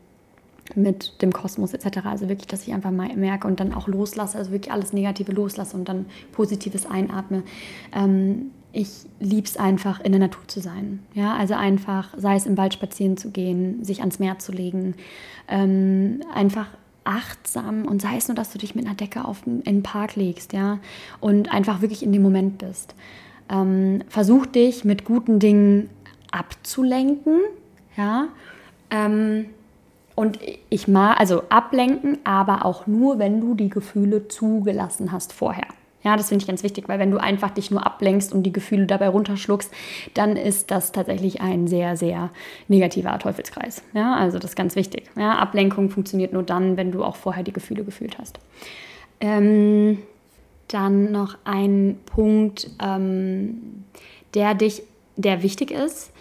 mit 0.74 1.20
dem 1.20 1.32
Kosmos 1.32 1.74
etc. 1.74 1.98
Also 2.04 2.28
wirklich, 2.28 2.46
dass 2.46 2.66
ich 2.66 2.72
einfach 2.72 2.90
mal 2.90 3.14
merke 3.16 3.46
und 3.48 3.60
dann 3.60 3.74
auch 3.74 3.88
loslasse, 3.88 4.38
also 4.38 4.52
wirklich 4.52 4.72
alles 4.72 4.92
Negative 4.92 5.32
loslasse 5.32 5.76
und 5.76 5.88
dann 5.88 6.06
Positives 6.32 6.86
einatme. 6.86 7.42
Ähm, 7.92 8.50
ich 8.72 8.88
liebe 9.18 9.46
es 9.46 9.56
einfach, 9.56 10.00
in 10.00 10.12
der 10.12 10.20
Natur 10.20 10.46
zu 10.46 10.60
sein. 10.60 11.00
Ja, 11.14 11.34
also 11.34 11.54
einfach, 11.54 12.14
sei 12.16 12.36
es 12.36 12.46
im 12.46 12.56
Wald 12.56 12.72
spazieren 12.72 13.16
zu 13.16 13.30
gehen, 13.30 13.82
sich 13.84 14.00
ans 14.00 14.20
Meer 14.20 14.38
zu 14.38 14.52
legen, 14.52 14.94
ähm, 15.48 16.20
einfach 16.32 16.68
achtsam 17.02 17.86
und 17.86 18.00
sei 18.00 18.16
es 18.16 18.28
nur, 18.28 18.36
dass 18.36 18.52
du 18.52 18.58
dich 18.58 18.76
mit 18.76 18.86
einer 18.86 18.94
Decke 18.94 19.24
auf 19.24 19.44
in 19.46 19.62
den 19.64 19.82
Park 19.82 20.14
legst, 20.14 20.52
ja, 20.52 20.78
und 21.18 21.50
einfach 21.52 21.80
wirklich 21.80 22.04
in 22.04 22.12
dem 22.12 22.22
Moment 22.22 22.58
bist. 22.58 22.94
Ähm, 23.50 24.02
versuch 24.08 24.46
dich 24.46 24.84
mit 24.84 25.04
guten 25.04 25.38
Dingen 25.38 25.90
abzulenken, 26.30 27.40
ja. 27.96 28.28
Ähm, 28.90 29.46
und 30.14 30.38
ich 30.68 30.86
mag, 30.86 31.18
also 31.18 31.44
ablenken, 31.48 32.18
aber 32.24 32.64
auch 32.64 32.86
nur, 32.86 33.18
wenn 33.18 33.40
du 33.40 33.54
die 33.54 33.70
Gefühle 33.70 34.28
zugelassen 34.28 35.12
hast 35.12 35.32
vorher. 35.32 35.66
Ja, 36.02 36.16
das 36.16 36.28
finde 36.28 36.42
ich 36.42 36.48
ganz 36.48 36.62
wichtig, 36.62 36.88
weil 36.88 36.98
wenn 36.98 37.10
du 37.10 37.18
einfach 37.18 37.50
dich 37.50 37.70
nur 37.70 37.84
ablenkst 37.84 38.32
und 38.32 38.42
die 38.42 38.52
Gefühle 38.52 38.86
dabei 38.86 39.08
runterschluckst, 39.08 39.70
dann 40.14 40.36
ist 40.36 40.70
das 40.70 40.92
tatsächlich 40.92 41.42
ein 41.42 41.66
sehr, 41.66 41.96
sehr 41.96 42.30
negativer 42.68 43.18
Teufelskreis. 43.18 43.82
Ja, 43.92 44.14
also 44.14 44.38
das 44.38 44.52
ist 44.52 44.56
ganz 44.56 44.76
wichtig. 44.76 45.10
Ja, 45.16 45.38
Ablenkung 45.38 45.90
funktioniert 45.90 46.32
nur 46.32 46.42
dann, 46.42 46.76
wenn 46.76 46.90
du 46.90 47.04
auch 47.04 47.16
vorher 47.16 47.42
die 47.42 47.52
Gefühle 47.52 47.84
gefühlt 47.84 48.18
hast. 48.18 48.38
Ähm, 49.20 49.98
dann 50.70 51.12
noch 51.12 51.36
ein 51.44 51.98
Punkt, 52.06 52.70
ähm, 52.82 53.84
der 54.34 54.54
dich, 54.54 54.82
der 55.16 55.42
wichtig 55.42 55.70
ist, 55.70 56.12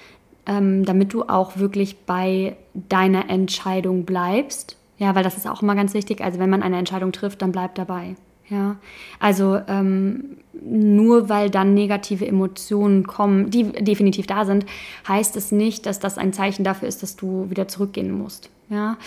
ähm, 0.45 0.85
damit 0.85 1.13
du 1.13 1.23
auch 1.23 1.57
wirklich 1.57 1.99
bei 2.05 2.55
deiner 2.73 3.29
Entscheidung 3.29 4.05
bleibst. 4.05 4.77
Ja, 4.97 5.15
weil 5.15 5.23
das 5.23 5.37
ist 5.37 5.47
auch 5.47 5.61
immer 5.61 5.75
ganz 5.75 5.93
wichtig. 5.93 6.21
Also 6.21 6.39
wenn 6.39 6.49
man 6.49 6.63
eine 6.63 6.77
Entscheidung 6.77 7.11
trifft, 7.11 7.41
dann 7.41 7.51
bleib 7.51 7.75
dabei. 7.75 8.15
Ja, 8.49 8.77
also 9.19 9.59
ähm, 9.67 10.37
nur 10.61 11.29
weil 11.29 11.51
dann 11.51 11.75
negative 11.75 12.25
Emotionen 12.25 13.05
kommen, 13.05 13.51
die 13.51 13.63
definitiv 13.63 14.25
da 14.25 14.43
sind, 14.43 14.65
heißt 15.07 15.37
es 15.37 15.51
nicht, 15.51 15.85
dass 15.85 15.99
das 15.99 16.17
ein 16.17 16.33
Zeichen 16.33 16.63
dafür 16.63 16.87
ist, 16.87 17.03
dass 17.03 17.15
du 17.15 17.49
wieder 17.49 17.67
zurückgehen 17.67 18.11
musst. 18.11 18.49
Ja, 18.69 18.97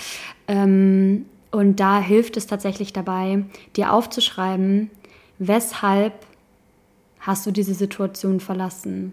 ähm, 0.46 1.26
und 1.50 1.81
da 1.81 2.00
hilft 2.00 2.37
es 2.37 2.46
tatsächlich 2.46 2.92
dabei, 2.92 3.44
dir 3.76 3.92
aufzuschreiben, 3.92 4.90
weshalb 5.48 6.14
hast 7.20 7.46
du 7.46 7.50
diese 7.50 7.74
Situation 7.74 8.40
verlassen? 8.40 9.12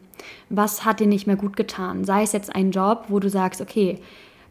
Was 0.50 0.86
hat 0.86 1.00
dir 1.00 1.08
nicht 1.08 1.28
mehr 1.28 1.36
gut 1.36 1.56
getan? 1.56 2.06
Sei 2.06 2.24
es 2.24 2.32
jetzt 2.32 2.54
ein 2.56 2.72
Job, 2.72 3.06
wo 3.08 3.20
du 3.20 3.30
sagst, 3.30 3.62
okay, 3.62 4.00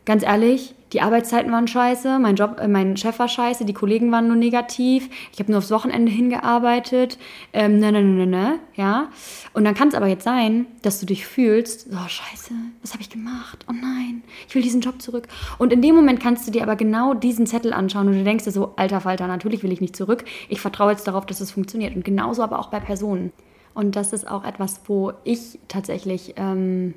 ganz 0.09 0.23
ehrlich, 0.23 0.75
die 0.95 1.03
Arbeitszeiten 1.03 1.53
waren 1.53 1.69
scheiße, 1.69 2.19
mein 2.19 2.35
Job, 2.35 2.59
äh, 2.59 2.67
mein 2.67 2.97
Chef 2.97 3.19
war 3.19 3.29
scheiße, 3.29 3.67
die 3.67 3.75
Kollegen 3.75 4.11
waren 4.11 4.27
nur 4.27 4.37
negativ, 4.37 5.11
ich 5.31 5.39
habe 5.39 5.53
nur 5.53 5.59
aufs 5.59 5.71
Wochenende 5.71 6.11
hingearbeitet, 6.11 7.19
ähm, 7.53 7.79
ne, 7.79 7.93
ne, 7.93 8.03
ne, 8.03 8.25
ne, 8.25 8.27
ne, 8.27 8.59
ja. 8.75 9.09
Und 9.53 9.65
dann 9.65 9.75
kann 9.75 9.89
es 9.89 9.95
aber 9.95 10.07
jetzt 10.07 10.25
sein, 10.25 10.65
dass 10.81 10.99
du 10.99 11.05
dich 11.05 11.27
fühlst, 11.27 11.89
oh 11.93 12.09
scheiße, 12.09 12.55
was 12.81 12.95
habe 12.95 13.03
ich 13.03 13.11
gemacht? 13.11 13.67
Oh 13.69 13.75
nein, 13.75 14.23
ich 14.49 14.55
will 14.55 14.63
diesen 14.63 14.81
Job 14.81 15.03
zurück. 15.03 15.29
Und 15.59 15.75
in 15.75 15.83
dem 15.83 15.95
Moment 15.95 16.21
kannst 16.21 16.49
du 16.49 16.53
dir 16.53 16.63
aber 16.63 16.77
genau 16.77 17.13
diesen 17.13 17.47
Zettel 17.47 17.75
anschauen 17.75 18.09
und 18.09 18.15
du 18.15 18.25
denkst 18.25 18.45
dir 18.45 18.51
so, 18.51 18.73
alter 18.77 19.03
Falter, 19.03 19.27
natürlich 19.27 19.63
will 19.63 19.73
ich 19.73 19.83
nicht 19.83 19.95
zurück, 19.95 20.25
ich 20.49 20.63
vertraue 20.63 20.93
jetzt 20.93 21.07
darauf, 21.07 21.27
dass 21.27 21.43
es 21.43 21.51
funktioniert. 21.51 21.95
Und 21.95 22.07
genauso 22.07 22.43
aber 22.43 22.59
auch 22.59 22.71
bei 22.71 22.81
Personen. 22.81 23.31
Und 23.75 23.95
das 23.95 24.15
ist 24.15 24.27
auch 24.27 24.45
etwas, 24.45 24.81
wo 24.87 25.13
ich 25.25 25.59
tatsächlich... 25.69 26.33
Ähm, 26.39 26.95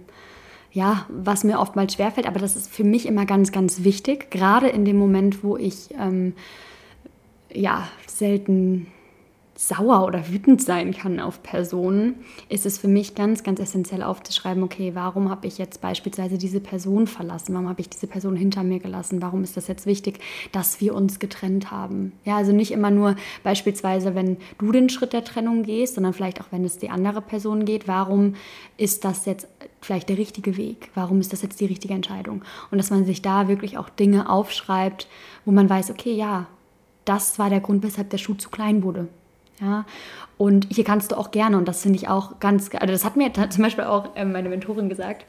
ja, 0.72 1.06
was 1.10 1.44
mir 1.44 1.60
oftmals 1.60 1.94
schwerfällt, 1.94 2.28
aber 2.28 2.40
das 2.40 2.56
ist 2.56 2.70
für 2.72 2.84
mich 2.84 3.06
immer 3.06 3.26
ganz, 3.26 3.52
ganz 3.52 3.84
wichtig, 3.84 4.32
gerade 4.32 4.70
in 4.70 4.86
dem 4.86 4.98
Moment, 4.98 5.44
wo 5.44 5.58
ich 5.58 5.90
ähm, 6.00 6.34
ja 7.54 7.88
selten 8.08 8.88
sauer 9.62 10.08
oder 10.08 10.28
wütend 10.28 10.60
sein 10.60 10.92
kann 10.92 11.20
auf 11.20 11.44
Personen, 11.44 12.16
ist 12.50 12.66
es 12.66 12.80
für 12.80 12.88
mich 12.88 13.14
ganz, 13.14 13.44
ganz 13.44 13.60
essentiell 13.60 14.02
aufzuschreiben, 14.02 14.64
okay, 14.64 14.96
warum 14.96 15.30
habe 15.30 15.46
ich 15.46 15.60
jetzt 15.60 15.82
beispielsweise 15.82 16.40
diese 16.40 16.60
Person 16.60 17.06
verlassen? 17.06 17.54
Warum 17.54 17.70
habe 17.70 17.80
ich 17.80 17.88
diese 17.88 18.08
Person 18.08 18.36
hinter 18.36 18.64
mir 18.64 18.80
gelassen? 18.80 19.22
Warum 19.22 19.44
ist 19.44 19.56
das 19.58 19.68
jetzt 19.68 19.86
wichtig, 19.86 20.20
dass 20.52 20.82
wir 20.82 20.96
uns 20.96 21.20
getrennt 21.20 21.70
haben? 21.70 22.14
Ja, 22.26 22.38
also 22.38 22.54
nicht 22.54 22.72
immer 22.72 22.90
nur 22.90 23.16
beispielsweise, 23.44 24.16
wenn 24.16 24.38
du 24.58 24.72
den 24.72 24.90
Schritt 24.90 25.14
der 25.14 25.24
Trennung 25.24 25.62
gehst, 25.62 25.94
sondern 25.94 26.14
vielleicht 26.14 26.42
auch, 26.42 26.48
wenn 26.50 26.66
es 26.66 26.80
die 26.80 26.90
andere 26.90 27.22
Person 27.22 27.64
geht. 27.64 27.88
Warum 27.88 28.34
ist 28.78 29.06
das 29.06 29.28
jetzt 29.28 29.48
vielleicht 29.80 30.10
der 30.10 30.18
richtige 30.18 30.58
Weg? 30.58 30.90
Warum 30.96 31.20
ist 31.20 31.34
das 31.34 31.44
jetzt 31.44 31.60
die 31.60 31.66
richtige 31.66 31.94
Entscheidung? 31.94 32.42
Und 32.72 32.80
dass 32.80 32.90
man 32.90 33.06
sich 33.06 33.22
da 33.22 33.48
wirklich 33.48 33.78
auch 33.78 33.90
Dinge 33.90 34.28
aufschreibt, 34.28 35.08
wo 35.46 35.52
man 35.52 35.70
weiß, 35.70 35.92
okay, 35.92 36.14
ja, 36.14 36.48
das 37.06 37.38
war 37.38 37.52
der 37.52 37.62
Grund, 37.62 37.84
weshalb 37.84 38.10
der 38.10 38.18
Schuh 38.18 38.34
zu 38.34 38.50
klein 38.50 38.82
wurde. 38.82 39.08
Ja, 39.62 39.86
und 40.38 40.68
hier 40.72 40.84
kannst 40.84 41.12
du 41.12 41.18
auch 41.18 41.30
gerne, 41.30 41.56
und 41.56 41.68
das 41.68 41.84
finde 41.84 41.98
ich 41.98 42.10
auch 42.10 42.40
ganz, 42.40 42.72
also 42.74 42.92
das 42.92 43.06
hat 43.06 43.16
mir 43.16 43.32
zum 43.32 43.64
Beispiel 43.64 43.84
auch 43.84 44.10
ähm, 44.16 44.32
meine 44.32 44.50
Mentorin 44.50 44.90
gesagt, 44.90 45.26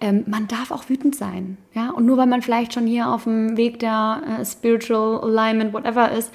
ähm, 0.00 0.24
man 0.26 0.48
darf 0.48 0.70
auch 0.70 0.88
wütend 0.88 1.14
sein. 1.14 1.58
Ja, 1.74 1.90
und 1.90 2.06
nur 2.06 2.16
weil 2.16 2.26
man 2.26 2.40
vielleicht 2.40 2.72
schon 2.72 2.86
hier 2.86 3.10
auf 3.10 3.24
dem 3.24 3.58
Weg 3.58 3.80
der 3.80 4.22
äh, 4.40 4.44
Spiritual 4.46 5.20
Alignment, 5.22 5.74
whatever 5.74 6.10
ist, 6.10 6.32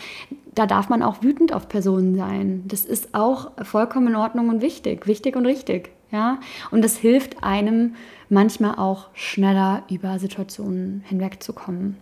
da 0.54 0.68
darf 0.68 0.88
man 0.88 1.02
auch 1.02 1.24
wütend 1.24 1.52
auf 1.52 1.68
Personen 1.68 2.16
sein. 2.16 2.64
Das 2.68 2.86
ist 2.86 3.16
auch 3.16 3.52
vollkommen 3.64 4.10
in 4.10 4.16
Ordnung 4.16 4.50
und 4.50 4.62
wichtig, 4.62 5.08
wichtig 5.08 5.36
und 5.36 5.48
richtig. 5.48 5.90
Ja, 6.12 6.40
und 6.70 6.84
das 6.84 6.98
hilft 6.98 7.44
einem 7.44 7.96
manchmal 8.30 8.76
auch 8.76 9.08
schneller 9.14 9.82
über 9.90 10.20
Situationen 10.20 11.04
hinwegzukommen. 11.08 11.98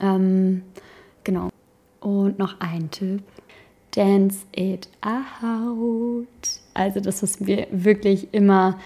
Ähm, 0.00 0.62
genau. 1.22 1.50
Und 2.00 2.38
noch 2.38 2.60
ein 2.60 2.90
Tipp 2.90 3.22
Dance 3.94 4.38
it 4.54 4.88
out. 5.00 6.26
Also 6.74 7.00
das 7.00 7.22
ist 7.22 7.40
mir 7.40 7.66
wirklich 7.70 8.28
immer, 8.32 8.78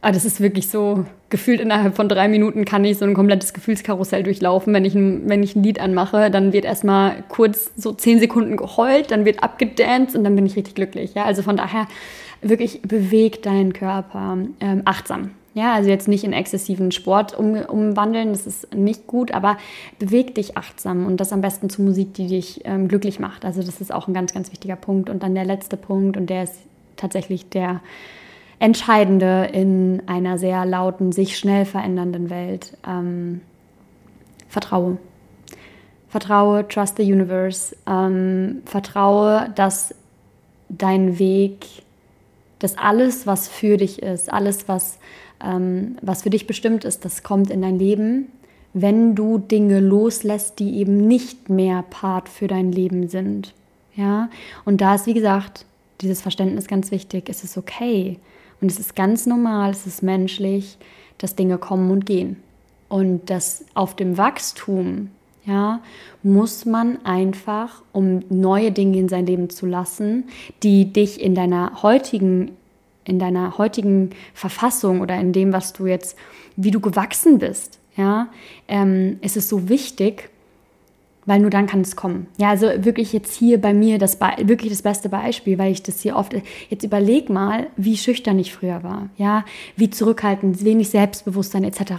ah, 0.00 0.12
das 0.12 0.24
ist 0.24 0.40
wirklich 0.40 0.68
so, 0.68 1.04
gefühlt 1.30 1.60
innerhalb 1.60 1.96
von 1.96 2.08
drei 2.08 2.28
Minuten 2.28 2.64
kann 2.64 2.84
ich 2.84 2.98
so 2.98 3.04
ein 3.04 3.14
komplettes 3.14 3.52
Gefühlskarussell 3.54 4.22
durchlaufen. 4.22 4.72
Wenn 4.72 4.84
ich 4.84 4.94
ein, 4.94 5.28
wenn 5.28 5.42
ich 5.42 5.56
ein 5.56 5.62
Lied 5.62 5.80
anmache, 5.80 6.30
dann 6.30 6.52
wird 6.52 6.64
erstmal 6.64 7.24
kurz 7.28 7.72
so 7.76 7.92
zehn 7.92 8.20
Sekunden 8.20 8.56
geheult, 8.56 9.10
dann 9.10 9.24
wird 9.24 9.42
abgedanced 9.42 10.16
und 10.16 10.24
dann 10.24 10.36
bin 10.36 10.46
ich 10.46 10.56
richtig 10.56 10.74
glücklich. 10.74 11.14
Ja? 11.14 11.24
Also 11.24 11.42
von 11.42 11.56
daher 11.56 11.88
wirklich 12.42 12.82
bewegt 12.82 13.46
deinen 13.46 13.72
Körper 13.72 14.38
ähm, 14.60 14.82
achtsam. 14.84 15.30
Ja, 15.54 15.72
also 15.72 15.88
jetzt 15.88 16.08
nicht 16.08 16.24
in 16.24 16.32
exzessiven 16.32 16.90
Sport 16.90 17.38
um, 17.38 17.54
umwandeln, 17.54 18.30
das 18.30 18.44
ist 18.44 18.74
nicht 18.74 19.06
gut, 19.06 19.30
aber 19.32 19.56
beweg 20.00 20.34
dich 20.34 20.56
achtsam 20.56 21.06
und 21.06 21.18
das 21.18 21.32
am 21.32 21.42
besten 21.42 21.70
zu 21.70 21.80
Musik, 21.80 22.12
die 22.14 22.26
dich 22.26 22.62
ähm, 22.64 22.88
glücklich 22.88 23.20
macht. 23.20 23.44
Also 23.44 23.62
das 23.62 23.80
ist 23.80 23.94
auch 23.94 24.08
ein 24.08 24.14
ganz, 24.14 24.34
ganz 24.34 24.50
wichtiger 24.50 24.74
Punkt. 24.74 25.08
Und 25.08 25.22
dann 25.22 25.34
der 25.36 25.44
letzte 25.44 25.76
Punkt 25.76 26.16
und 26.16 26.28
der 26.28 26.42
ist 26.42 26.56
tatsächlich 26.96 27.48
der 27.48 27.80
entscheidende 28.58 29.48
in 29.52 30.02
einer 30.06 30.38
sehr 30.38 30.66
lauten, 30.66 31.12
sich 31.12 31.38
schnell 31.38 31.64
verändernden 31.64 32.30
Welt. 32.30 32.76
Ähm, 32.84 33.40
vertraue. 34.48 34.98
Vertraue, 36.08 36.66
trust 36.66 36.96
the 36.96 37.04
universe. 37.04 37.76
Ähm, 37.86 38.62
vertraue, 38.64 39.52
dass 39.54 39.94
dein 40.68 41.20
Weg, 41.20 41.66
dass 42.58 42.76
alles, 42.76 43.26
was 43.26 43.48
für 43.48 43.76
dich 43.76 44.02
ist, 44.02 44.32
alles, 44.32 44.66
was 44.68 44.98
ähm, 45.44 45.96
was 46.02 46.22
für 46.22 46.30
dich 46.30 46.46
bestimmt 46.46 46.84
ist, 46.84 47.04
das 47.04 47.22
kommt 47.22 47.50
in 47.50 47.62
dein 47.62 47.78
Leben, 47.78 48.28
wenn 48.72 49.14
du 49.14 49.38
Dinge 49.38 49.80
loslässt, 49.80 50.58
die 50.58 50.78
eben 50.78 51.06
nicht 51.06 51.48
mehr 51.48 51.84
Part 51.88 52.28
für 52.28 52.48
dein 52.48 52.72
Leben 52.72 53.08
sind. 53.08 53.54
Ja, 53.94 54.28
und 54.64 54.80
da 54.80 54.96
ist, 54.96 55.06
wie 55.06 55.14
gesagt, 55.14 55.66
dieses 56.00 56.20
Verständnis 56.20 56.66
ganz 56.66 56.90
wichtig. 56.90 57.28
Es 57.28 57.44
ist 57.44 57.56
okay 57.56 58.18
und 58.60 58.70
es 58.70 58.78
ist 58.78 58.96
ganz 58.96 59.26
normal, 59.26 59.70
es 59.70 59.86
ist 59.86 60.02
menschlich, 60.02 60.78
dass 61.18 61.36
Dinge 61.36 61.58
kommen 61.58 61.90
und 61.90 62.06
gehen. 62.06 62.42
Und 62.88 63.30
das 63.30 63.64
auf 63.74 63.94
dem 63.94 64.18
Wachstum, 64.18 65.10
ja, 65.46 65.80
muss 66.22 66.64
man 66.64 67.04
einfach, 67.04 67.82
um 67.92 68.22
neue 68.30 68.72
Dinge 68.72 68.98
in 68.98 69.08
sein 69.08 69.26
Leben 69.26 69.50
zu 69.50 69.66
lassen, 69.66 70.24
die 70.62 70.92
dich 70.92 71.20
in 71.20 71.34
deiner 71.34 71.82
heutigen 71.82 72.52
in 73.04 73.18
deiner 73.18 73.58
heutigen 73.58 74.10
Verfassung 74.32 75.00
oder 75.00 75.18
in 75.18 75.32
dem, 75.32 75.52
was 75.52 75.72
du 75.72 75.86
jetzt, 75.86 76.16
wie 76.56 76.70
du 76.70 76.80
gewachsen 76.80 77.38
bist, 77.38 77.78
ja, 77.96 78.28
ähm, 78.68 79.18
ist 79.20 79.36
es 79.36 79.48
so 79.48 79.68
wichtig, 79.68 80.30
weil 81.26 81.40
nur 81.40 81.50
dann 81.50 81.66
kann 81.66 81.80
es 81.80 81.96
kommen. 81.96 82.26
Ja, 82.36 82.50
also 82.50 82.66
wirklich 82.84 83.12
jetzt 83.12 83.34
hier 83.34 83.60
bei 83.60 83.72
mir 83.72 83.98
das 83.98 84.18
wirklich 84.20 84.70
das 84.70 84.82
beste 84.82 85.08
Beispiel, 85.08 85.58
weil 85.58 85.72
ich 85.72 85.82
das 85.82 86.00
hier 86.00 86.16
oft 86.16 86.34
jetzt 86.68 86.84
überleg 86.84 87.30
mal, 87.30 87.68
wie 87.76 87.96
schüchtern 87.96 88.38
ich 88.38 88.52
früher 88.52 88.82
war, 88.82 89.08
ja, 89.16 89.44
wie 89.76 89.90
zurückhaltend, 89.90 90.64
wenig 90.64 90.90
Selbstbewusstsein 90.90 91.64
etc. 91.64 91.92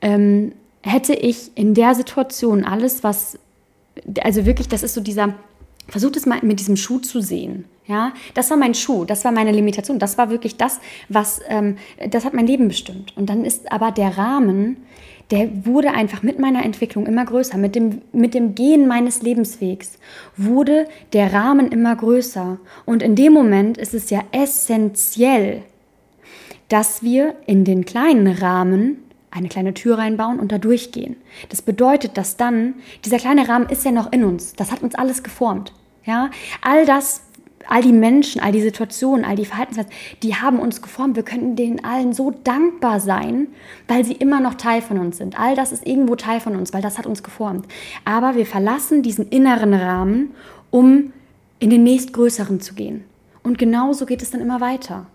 Ähm, 0.00 0.52
hätte 0.82 1.14
ich 1.14 1.52
in 1.54 1.74
der 1.74 1.94
Situation 1.94 2.64
alles, 2.64 3.04
was 3.04 3.38
also 4.20 4.44
wirklich, 4.44 4.68
das 4.68 4.82
ist 4.82 4.94
so 4.94 5.00
dieser 5.00 5.34
Versucht 5.88 6.16
es 6.16 6.26
mal 6.26 6.40
mit 6.42 6.60
diesem 6.60 6.76
Schuh 6.76 6.98
zu 6.98 7.20
sehen. 7.20 7.66
Ja, 7.86 8.14
das 8.32 8.48
war 8.48 8.56
mein 8.56 8.74
Schuh, 8.74 9.04
das 9.04 9.24
war 9.26 9.32
meine 9.32 9.52
Limitation, 9.52 9.98
das 9.98 10.16
war 10.16 10.30
wirklich 10.30 10.56
das, 10.56 10.80
was, 11.10 11.40
ähm, 11.48 11.76
das 12.08 12.24
hat 12.24 12.32
mein 12.32 12.46
Leben 12.46 12.68
bestimmt. 12.68 13.14
Und 13.14 13.28
dann 13.28 13.44
ist 13.44 13.70
aber 13.70 13.90
der 13.90 14.16
Rahmen, 14.16 14.78
der 15.30 15.66
wurde 15.66 15.92
einfach 15.92 16.22
mit 16.22 16.38
meiner 16.38 16.64
Entwicklung 16.64 17.06
immer 17.06 17.24
größer, 17.26 17.58
mit 17.58 17.74
dem, 17.74 18.00
mit 18.12 18.32
dem 18.32 18.54
Gehen 18.54 18.88
meines 18.88 19.20
Lebenswegs 19.20 19.98
wurde 20.36 20.86
der 21.12 21.32
Rahmen 21.34 21.70
immer 21.72 21.94
größer. 21.94 22.58
Und 22.86 23.02
in 23.02 23.16
dem 23.16 23.34
Moment 23.34 23.76
ist 23.76 23.92
es 23.92 24.08
ja 24.08 24.22
essentiell, 24.32 25.62
dass 26.68 27.02
wir 27.02 27.34
in 27.46 27.64
den 27.64 27.84
kleinen 27.84 28.28
Rahmen 28.28 28.98
eine 29.30 29.48
kleine 29.48 29.74
Tür 29.74 29.98
reinbauen 29.98 30.38
und 30.38 30.52
da 30.52 30.58
durchgehen. 30.58 31.16
Das 31.48 31.60
bedeutet, 31.60 32.16
dass 32.16 32.36
dann, 32.36 32.74
dieser 33.04 33.18
kleine 33.18 33.48
Rahmen 33.48 33.68
ist 33.68 33.84
ja 33.84 33.90
noch 33.90 34.12
in 34.12 34.24
uns. 34.24 34.54
Das 34.54 34.70
hat 34.70 34.82
uns 34.82 34.94
alles 34.94 35.22
geformt. 35.22 35.72
Ja, 36.04 36.30
all 36.60 36.84
das, 36.84 37.22
all 37.68 37.82
die 37.82 37.92
Menschen, 37.92 38.40
all 38.40 38.52
die 38.52 38.60
Situationen, 38.60 39.24
all 39.24 39.36
die 39.36 39.44
Verhaltensweisen, 39.44 39.92
die 40.22 40.34
haben 40.34 40.58
uns 40.58 40.82
geformt. 40.82 41.16
Wir 41.16 41.22
könnten 41.22 41.56
denen 41.56 41.84
allen 41.84 42.12
so 42.12 42.30
dankbar 42.30 43.00
sein, 43.00 43.48
weil 43.88 44.04
sie 44.04 44.14
immer 44.14 44.40
noch 44.40 44.54
Teil 44.54 44.82
von 44.82 44.98
uns 44.98 45.18
sind. 45.18 45.38
All 45.38 45.54
das 45.54 45.72
ist 45.72 45.86
irgendwo 45.86 46.16
Teil 46.16 46.40
von 46.40 46.56
uns, 46.56 46.72
weil 46.72 46.82
das 46.82 46.98
hat 46.98 47.06
uns 47.06 47.22
geformt. 47.22 47.66
Aber 48.04 48.34
wir 48.34 48.46
verlassen 48.46 49.02
diesen 49.02 49.28
inneren 49.28 49.74
Rahmen, 49.74 50.34
um 50.70 51.12
in 51.58 51.70
den 51.70 51.82
nächstgrößeren 51.84 52.60
zu 52.60 52.74
gehen. 52.74 53.04
Und 53.42 53.58
genauso 53.58 54.06
geht 54.06 54.22
es 54.22 54.30
dann 54.30 54.40
immer 54.40 54.60
weiter. 54.60 55.06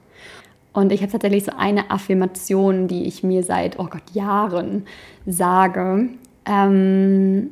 Und 0.71 0.91
ich 0.91 1.01
habe 1.01 1.11
tatsächlich 1.11 1.45
so 1.45 1.51
eine 1.57 1.89
Affirmation, 1.89 2.87
die 2.87 3.05
ich 3.05 3.23
mir 3.23 3.43
seit, 3.43 3.79
oh 3.79 3.85
Gott, 3.85 4.03
Jahren 4.13 4.85
sage. 5.25 6.09
Ähm, 6.45 7.49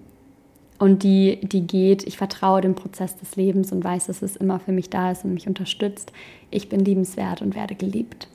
und 0.79 1.03
die, 1.03 1.39
die 1.41 1.65
geht, 1.65 2.05
ich 2.05 2.17
vertraue 2.17 2.61
dem 2.61 2.75
Prozess 2.75 3.17
des 3.17 3.35
Lebens 3.35 3.71
und 3.71 3.83
weiß, 3.83 4.07
dass 4.07 4.21
es 4.21 4.35
immer 4.35 4.59
für 4.59 4.71
mich 4.71 4.89
da 4.89 5.11
ist 5.11 5.25
und 5.25 5.33
mich 5.33 5.47
unterstützt. 5.47 6.11
Ich 6.51 6.69
bin 6.69 6.85
liebenswert 6.85 7.41
und 7.41 7.55
werde 7.55 7.75
geliebt. 7.75 8.27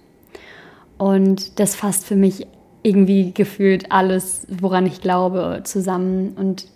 Und 0.98 1.58
das 1.60 1.76
fasst 1.76 2.04
für 2.04 2.16
mich 2.16 2.46
irgendwie 2.82 3.32
gefühlt 3.32 3.92
alles, 3.92 4.46
woran 4.48 4.86
ich 4.86 5.00
glaube, 5.00 5.60
zusammen 5.64 6.32
und 6.36 6.66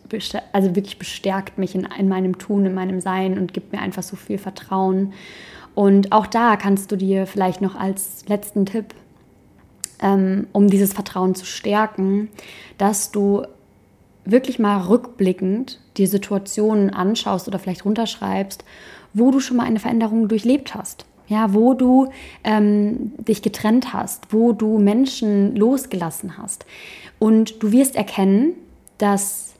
also 0.53 0.77
wirklich 0.77 0.99
bestärkt 0.99 1.59
mich 1.59 1.75
in, 1.75 1.89
in 1.99 2.09
meinem 2.09 2.39
Tun, 2.39 2.64
in 2.64 2.75
meinem 2.75 3.01
Sein 3.01 3.39
und 3.39 3.53
gibt 3.53 3.73
mir 3.73 3.81
einfach 3.81 4.05
so 4.05 4.14
viel 4.14 4.39
Vertrauen. 4.39 5.12
Und 5.75 6.12
auch 6.12 6.27
da 6.27 6.57
kannst 6.57 6.93
du 6.93 6.97
dir 6.97 7.27
vielleicht 7.27 7.61
noch 7.61 7.75
als 7.75 8.25
letzten 8.29 8.67
Tipp, 8.67 8.95
ähm, 10.01 10.47
um 10.53 10.69
dieses 10.69 10.93
Vertrauen 10.93 11.35
zu 11.35 11.45
stärken, 11.45 12.29
dass 12.79 13.11
du 13.11 13.43
wirklich 14.27 14.59
mal 14.59 14.83
rückblickend 14.83 15.81
die 15.97 16.07
Situationen 16.07 16.91
anschaust 16.91 17.49
oder 17.49 17.59
vielleicht 17.59 17.85
runterschreibst, 17.85 18.64
wo 19.14 19.31
du 19.31 19.41
schon 19.41 19.57
mal 19.57 19.64
eine 19.64 19.81
Veränderung 19.81 20.29
durchlebt 20.29 20.74
hast. 20.74 21.07
Ja, 21.29 21.55
wo 21.55 21.74
du 21.74 22.09
ähm, 22.45 23.12
dich 23.18 23.43
getrennt 23.43 23.93
hast, 23.93 24.33
wo 24.33 24.53
du 24.53 24.79
Menschen 24.79 25.57
losgelassen 25.57 26.39
hast. 26.39 26.66
Und 27.18 27.62
du 27.64 27.72
wirst 27.72 27.97
erkennen, 27.97 28.53
dass 28.99 29.55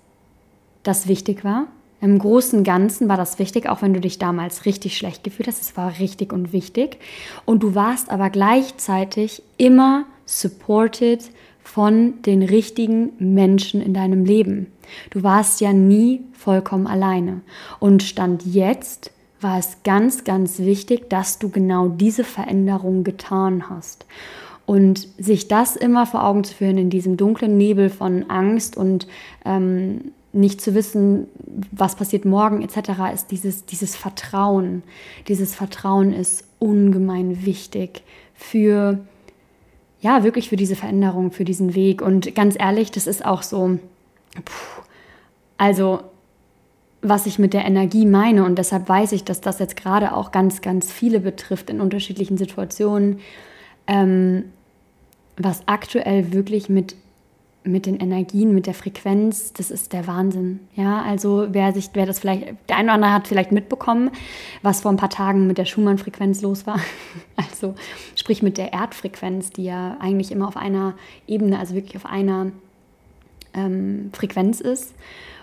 das 0.85 1.09
wichtig 1.09 1.43
war. 1.43 1.67
Im 2.01 2.19
großen 2.19 2.63
Ganzen 2.63 3.09
war 3.09 3.17
das 3.17 3.39
wichtig, 3.41 3.69
auch 3.69 3.83
wenn 3.83 3.95
du 3.95 4.01
dich 4.01 4.19
damals 4.19 4.65
richtig 4.65 4.97
schlecht 4.97 5.25
gefühlt 5.25 5.49
hast. 5.49 5.61
Es 5.61 5.77
war 5.77 5.99
richtig 5.99 6.33
und 6.33 6.53
wichtig. 6.53 6.99
Und 7.45 7.63
du 7.63 7.75
warst 7.75 8.11
aber 8.11 8.31
gleichzeitig 8.31 9.43
immer 9.57 10.05
supported 10.27 11.25
von 11.67 12.15
den 12.23 12.43
richtigen 12.43 13.11
Menschen 13.19 13.83
in 13.83 13.93
deinem 13.93 14.25
Leben. 14.25 14.69
Du 15.11 15.25
warst 15.25 15.61
ja 15.61 15.73
nie 15.73 16.23
vollkommen 16.33 16.87
alleine. 16.87 17.41
Und 17.81 18.05
stand 18.05 18.47
jetzt 18.47 19.11
war 19.41 19.59
es 19.59 19.83
ganz, 19.83 20.23
ganz 20.25 20.61
wichtig, 20.61 21.11
dass 21.11 21.39
du 21.39 21.51
genau 21.51 21.89
diese 21.89 22.23
Veränderung 22.25 23.03
getan 23.03 23.69
hast. 23.69 24.07
Und 24.65 25.09
sich 25.19 25.49
das 25.49 25.77
immer 25.77 26.07
vor 26.07 26.25
Augen 26.25 26.45
zu 26.45 26.55
führen 26.55 26.79
in 26.79 26.89
diesem 26.89 27.17
dunklen 27.17 27.59
Nebel 27.59 27.91
von 27.91 28.31
Angst 28.31 28.77
und 28.77 29.09
ähm, 29.45 30.13
nicht 30.33 30.61
zu 30.61 30.75
wissen, 30.75 31.27
was 31.73 31.97
passiert 31.97 32.25
morgen 32.25 32.63
etc., 32.63 33.13
ist 33.13 33.33
dieses, 33.33 33.67
dieses 33.67 33.97
Vertrauen. 33.97 34.85
Dieses 35.29 35.55
Vertrauen 35.55 36.13
ist 36.13 36.45
ungemein 36.59 37.45
wichtig 37.45 38.03
für, 38.35 39.01
ja, 40.07 40.23
wirklich 40.23 40.49
für 40.49 40.57
diese 40.57 40.77
Veränderung, 40.77 41.33
für 41.33 41.45
diesen 41.45 41.75
Weg. 41.75 42.01
Und 42.01 42.33
ganz 42.37 42.55
ehrlich, 42.57 42.93
das 42.93 43.09
ist 43.09 43.25
auch 43.25 43.43
so, 43.43 43.81
puh, 44.45 44.83
also 45.59 46.01
was 47.03 47.27
ich 47.27 47.41
mit 47.41 47.53
der 47.53 47.65
Energie 47.65 48.07
meine. 48.07 48.45
Und 48.45 48.57
deshalb 48.57 48.89
weiß 48.89 49.11
ich, 49.11 49.25
dass 49.25 49.41
das 49.41 49.59
jetzt 49.59 49.77
gerade 49.77 50.15
auch 50.15 50.31
ganz, 50.31 50.61
ganz 50.61 50.93
viele 50.93 51.19
betrifft 51.19 51.71
in 51.71 51.81
unterschiedlichen 51.81 52.39
Situationen, 52.39 53.19
ähm, 53.89 54.45
was 55.37 55.67
aktuell 55.67 56.33
wirklich 56.33 56.69
mit, 56.69 56.95
mit 57.67 57.87
den 57.87 57.97
Energien, 57.97 58.55
mit 58.55 58.67
der 58.67 58.75
Frequenz, 58.75 59.53
das 59.53 59.71
ist 59.71 59.93
der 59.93 60.07
Wahnsinn. 60.07 60.61
Ja, 60.75 61.03
also 61.03 61.49
wer 61.51 61.73
sich, 61.73 61.91
wer 61.95 62.07
das 62.07 62.19
vielleicht, 62.19 62.55
der 62.69 62.77
eine 62.77 62.85
oder 62.85 62.95
andere 62.95 63.13
hat 63.13 63.29
vielleicht 63.29 63.53
mitbekommen, 63.53 64.11
was 64.63 64.81
vor 64.81 64.91
ein 64.91 64.97
paar 64.97 65.11
Tagen 65.11 65.47
mit 65.47 65.59
der 65.59 65.65
Schumann-Frequenz 65.65 66.43
los 66.43 66.67
war. 66.67 66.81
Also 67.39 67.75
sprich 68.15 68.43
mit 68.43 68.57
der 68.57 68.73
Erdfrequenz, 68.73 69.51
die 69.51 69.65
ja 69.65 69.99
eigentlich 70.01 70.33
immer 70.33 70.49
auf 70.49 70.57
einer 70.57 70.95
Ebene, 71.27 71.59
also 71.59 71.75
wirklich 71.75 71.95
auf 71.97 72.07
einer 72.07 72.51
ähm, 73.53 74.11
Frequenz 74.15 74.63
ist. 74.63 74.95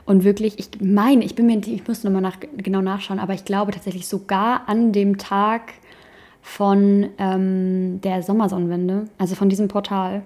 Und 0.05 0.23
wirklich, 0.23 0.57
ich 0.57 0.81
meine, 0.81 1.23
ich 1.23 1.35
bin 1.35 1.45
mir, 1.45 1.59
ich 1.59 1.87
muss 1.87 2.03
nochmal 2.03 2.23
nach, 2.23 2.37
genau 2.57 2.81
nachschauen, 2.81 3.19
aber 3.19 3.35
ich 3.35 3.45
glaube 3.45 3.71
tatsächlich 3.71 4.07
sogar 4.07 4.67
an 4.67 4.91
dem 4.91 5.19
Tag 5.19 5.73
von 6.41 7.09
ähm, 7.19 8.01
der 8.01 8.21
Sommersonnenwende, 8.23 9.05
also 9.17 9.35
von 9.35 9.49
diesem 9.49 9.67
Portal, 9.67 10.23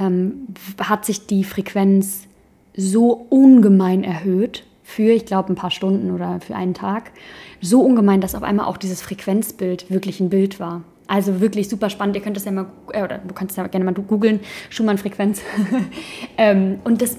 ähm, 0.00 0.48
hat 0.80 1.04
sich 1.04 1.26
die 1.26 1.44
Frequenz 1.44 2.26
so 2.76 3.12
ungemein 3.28 4.02
erhöht 4.02 4.64
für, 4.82 5.12
ich 5.12 5.26
glaube, 5.26 5.52
ein 5.52 5.56
paar 5.56 5.70
Stunden 5.70 6.10
oder 6.10 6.40
für 6.40 6.56
einen 6.56 6.74
Tag. 6.74 7.12
So 7.60 7.82
ungemein, 7.82 8.20
dass 8.20 8.34
auf 8.34 8.42
einmal 8.42 8.66
auch 8.66 8.76
dieses 8.76 9.02
Frequenzbild 9.02 9.90
wirklich 9.90 10.20
ein 10.20 10.30
Bild 10.30 10.58
war. 10.58 10.82
Also 11.06 11.40
wirklich 11.40 11.68
super 11.68 11.90
spannend. 11.90 12.16
Ihr 12.16 12.22
könnt 12.22 12.36
das 12.36 12.44
ja 12.44 12.52
mal, 12.52 12.66
äh, 12.92 13.02
oder 13.02 13.18
du 13.18 13.34
kannst 13.34 13.56
ja 13.56 13.66
gerne 13.66 13.84
mal 13.84 13.94
googeln, 13.94 14.40
Schumann-Frequenz. 14.70 15.42
ähm, 16.38 16.78
und 16.84 17.02
das 17.02 17.18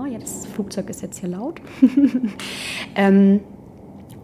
oh 0.00 0.06
ja, 0.06 0.18
das 0.18 0.46
Flugzeug 0.46 0.88
ist 0.90 1.02
jetzt 1.02 1.18
hier 1.20 1.28
laut. 1.28 1.60
ähm, 2.94 3.40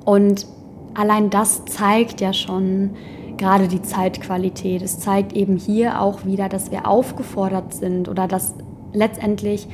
und 0.05 0.47
allein 0.95 1.31
das 1.31 1.65
zeigt 1.67 2.21
ja 2.21 2.33
schon 2.33 2.91
gerade 3.39 3.69
die 3.69 3.83
Zeitqualität. 3.83 4.83
Es 4.83 4.99
zeigt 4.99 5.33
eben 5.33 5.57
hier 5.57 6.01
auch 6.01 6.25
wieder, 6.25 6.49
dass 6.49 6.71
wir 6.71 6.87
aufgefordert 6.87 7.75
sind 7.75 8.09
oder 8.09 8.27
dass 8.29 8.55
letztendlich 8.93 9.69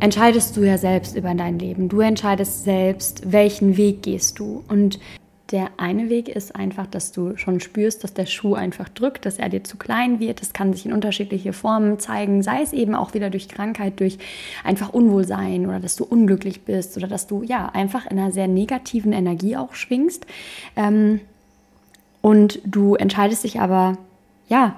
entscheidest 0.00 0.56
du 0.56 0.62
ja 0.62 0.78
selbst 0.78 1.16
über 1.16 1.34
dein 1.34 1.58
Leben. 1.58 1.88
Du 1.88 2.00
entscheidest 2.00 2.64
selbst, 2.64 3.32
welchen 3.32 3.76
Weg 3.76 4.02
gehst 4.02 4.38
du. 4.38 4.62
Und 4.68 4.98
der 5.50 5.70
eine 5.78 6.10
Weg 6.10 6.28
ist 6.28 6.54
einfach, 6.54 6.86
dass 6.86 7.10
du 7.10 7.36
schon 7.36 7.60
spürst, 7.60 8.04
dass 8.04 8.12
der 8.12 8.26
Schuh 8.26 8.54
einfach 8.54 8.88
drückt, 8.88 9.24
dass 9.24 9.38
er 9.38 9.48
dir 9.48 9.64
zu 9.64 9.78
klein 9.78 10.20
wird. 10.20 10.42
Das 10.42 10.52
kann 10.52 10.72
sich 10.72 10.84
in 10.84 10.92
unterschiedliche 10.92 11.54
Formen 11.54 11.98
zeigen, 11.98 12.42
sei 12.42 12.62
es 12.62 12.74
eben 12.74 12.94
auch 12.94 13.14
wieder 13.14 13.30
durch 13.30 13.48
Krankheit, 13.48 13.98
durch 13.98 14.18
einfach 14.62 14.90
Unwohlsein 14.90 15.66
oder 15.66 15.80
dass 15.80 15.96
du 15.96 16.04
unglücklich 16.04 16.62
bist 16.62 16.96
oder 16.98 17.08
dass 17.08 17.26
du 17.26 17.42
ja 17.42 17.66
einfach 17.66 18.04
in 18.06 18.18
einer 18.18 18.30
sehr 18.30 18.46
negativen 18.46 19.12
Energie 19.12 19.56
auch 19.56 19.74
schwingst. 19.74 20.26
Ähm, 20.76 21.20
und 22.20 22.60
du 22.64 22.94
entscheidest 22.94 23.44
dich 23.44 23.60
aber, 23.60 23.96
ja, 24.48 24.76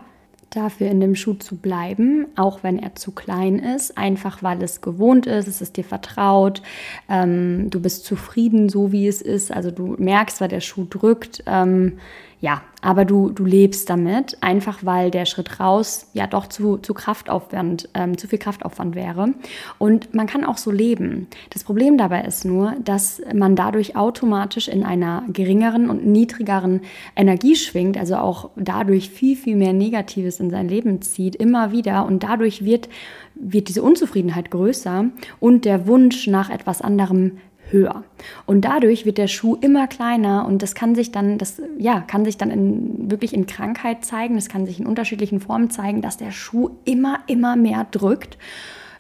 dafür 0.50 0.88
in 0.88 1.00
dem 1.00 1.14
Schuh 1.14 1.34
zu 1.34 1.56
bleiben, 1.56 2.26
auch 2.36 2.62
wenn 2.62 2.78
er 2.78 2.96
zu 2.96 3.12
klein 3.12 3.58
ist, 3.58 3.96
einfach 3.96 4.42
weil 4.42 4.62
es 4.62 4.80
gewohnt 4.80 5.26
ist, 5.26 5.46
es 5.46 5.60
ist 5.60 5.76
dir 5.76 5.84
vertraut, 5.84 6.60
ähm, 7.08 7.70
du 7.70 7.80
bist 7.80 8.04
zufrieden, 8.04 8.68
so 8.68 8.90
wie 8.90 9.06
es 9.06 9.22
ist, 9.22 9.52
also 9.52 9.70
du 9.70 9.94
merkst, 9.98 10.40
weil 10.40 10.48
der 10.48 10.60
Schuh 10.60 10.86
drückt, 10.90 11.44
ähm, 11.46 11.98
ja, 12.42 12.62
aber 12.80 13.04
du, 13.04 13.28
du 13.28 13.44
lebst 13.44 13.90
damit, 13.90 14.38
einfach 14.40 14.78
weil 14.82 15.10
der 15.10 15.26
Schritt 15.26 15.60
raus 15.60 16.06
ja 16.14 16.26
doch 16.26 16.46
zu, 16.46 16.78
zu 16.78 16.94
Kraftaufwand, 16.94 17.90
ähm, 17.92 18.16
zu 18.16 18.28
viel 18.28 18.38
Kraftaufwand 18.38 18.94
wäre. 18.94 19.34
Und 19.78 20.14
man 20.14 20.26
kann 20.26 20.46
auch 20.46 20.56
so 20.56 20.70
leben. 20.70 21.26
Das 21.50 21.64
Problem 21.64 21.98
dabei 21.98 22.22
ist 22.22 22.46
nur, 22.46 22.74
dass 22.82 23.20
man 23.34 23.56
dadurch 23.56 23.94
automatisch 23.94 24.68
in 24.68 24.84
einer 24.84 25.24
geringeren 25.30 25.90
und 25.90 26.06
niedrigeren 26.06 26.80
Energie 27.14 27.56
schwingt, 27.56 27.98
also 27.98 28.16
auch 28.16 28.48
dadurch 28.56 29.10
viel, 29.10 29.36
viel 29.36 29.56
mehr 29.56 29.74
Negatives 29.74 30.40
in 30.40 30.48
sein 30.48 30.68
Leben 30.68 31.02
zieht, 31.02 31.36
immer 31.36 31.72
wieder. 31.72 32.06
Und 32.06 32.22
dadurch 32.22 32.64
wird, 32.64 32.88
wird 33.34 33.68
diese 33.68 33.82
Unzufriedenheit 33.82 34.50
größer 34.50 35.04
und 35.40 35.66
der 35.66 35.86
Wunsch 35.86 36.26
nach 36.26 36.48
etwas 36.48 36.80
anderem 36.80 37.32
höher. 37.70 38.04
Und 38.46 38.64
dadurch 38.64 39.06
wird 39.06 39.18
der 39.18 39.28
Schuh 39.28 39.56
immer 39.60 39.86
kleiner 39.86 40.46
und 40.46 40.62
das 40.62 40.74
kann 40.74 40.94
sich 40.94 41.12
dann, 41.12 41.38
das 41.38 41.60
ja, 41.78 42.00
kann 42.00 42.24
sich 42.24 42.36
dann 42.36 42.50
in, 42.50 43.10
wirklich 43.10 43.32
in 43.34 43.46
Krankheit 43.46 44.04
zeigen, 44.04 44.34
das 44.34 44.48
kann 44.48 44.66
sich 44.66 44.80
in 44.80 44.86
unterschiedlichen 44.86 45.40
Formen 45.40 45.70
zeigen, 45.70 46.02
dass 46.02 46.16
der 46.16 46.30
Schuh 46.30 46.70
immer, 46.84 47.20
immer 47.26 47.56
mehr 47.56 47.86
drückt, 47.90 48.38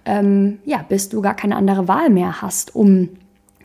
ähm, 0.04 0.58
ja, 0.64 0.84
bis 0.88 1.08
du 1.08 1.20
gar 1.20 1.34
keine 1.34 1.56
andere 1.56 1.88
Wahl 1.88 2.10
mehr 2.10 2.42
hast, 2.42 2.74
um 2.74 3.10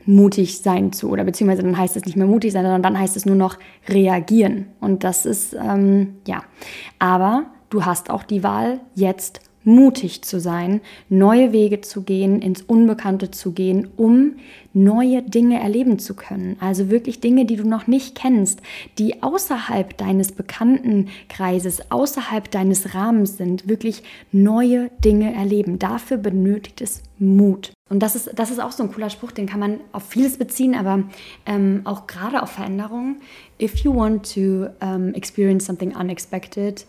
mutig 0.05 0.59
sein 0.61 0.91
zu, 0.91 1.09
oder 1.09 1.23
beziehungsweise 1.23 1.63
dann 1.63 1.77
heißt 1.77 1.95
es 1.97 2.05
nicht 2.05 2.15
mehr 2.15 2.27
mutig 2.27 2.51
sein, 2.51 2.63
sondern 2.63 2.83
dann 2.83 2.99
heißt 2.99 3.17
es 3.17 3.25
nur 3.25 3.35
noch 3.35 3.57
reagieren. 3.87 4.67
Und 4.79 5.03
das 5.03 5.25
ist, 5.25 5.53
ähm, 5.53 6.15
ja, 6.27 6.43
aber 6.99 7.45
du 7.69 7.85
hast 7.85 8.09
auch 8.09 8.23
die 8.23 8.43
Wahl, 8.43 8.81
jetzt 8.93 9.41
mutig 9.65 10.21
zu 10.21 10.39
sein, 10.39 10.81
neue 11.09 11.51
Wege 11.51 11.81
zu 11.81 12.03
gehen, 12.03 12.41
ins 12.41 12.61
Unbekannte 12.61 13.31
zu 13.31 13.51
gehen, 13.51 13.89
um 13.97 14.35
neue 14.73 15.21
Dinge 15.21 15.59
erleben 15.59 15.99
zu 15.99 16.15
können. 16.15 16.57
Also 16.59 16.89
wirklich 16.89 17.19
Dinge, 17.19 17.45
die 17.45 17.55
du 17.55 17.67
noch 17.67 17.87
nicht 17.87 18.15
kennst, 18.15 18.61
die 18.97 19.23
außerhalb 19.23 19.97
deines 19.97 20.31
bekannten 20.31 21.07
Kreises, 21.29 21.91
außerhalb 21.91 22.51
deines 22.51 22.93
Rahmens 22.93 23.37
sind, 23.37 23.67
wirklich 23.67 24.03
neue 24.31 24.91
Dinge 25.03 25.33
erleben. 25.33 25.79
Dafür 25.79 26.17
benötigt 26.17 26.81
es 26.81 27.03
Mut. 27.17 27.71
Und 27.89 27.99
das 27.99 28.15
ist, 28.15 28.31
das 28.35 28.51
ist 28.51 28.59
auch 28.59 28.71
so 28.71 28.83
ein 28.83 28.91
cooler 28.91 29.09
Spruch, 29.09 29.31
den 29.31 29.45
kann 29.45 29.59
man 29.59 29.79
auf 29.91 30.03
vieles 30.03 30.37
beziehen, 30.37 30.75
aber 30.75 31.03
ähm, 31.45 31.81
auch 31.85 32.07
gerade 32.07 32.41
auf 32.41 32.51
Veränderungen. 32.51 33.17
If 33.61 33.77
you 33.77 33.95
want 33.95 34.33
to 34.33 34.67
um, 34.83 35.13
experience 35.13 35.65
something 35.65 35.95
unexpected, 35.95 36.85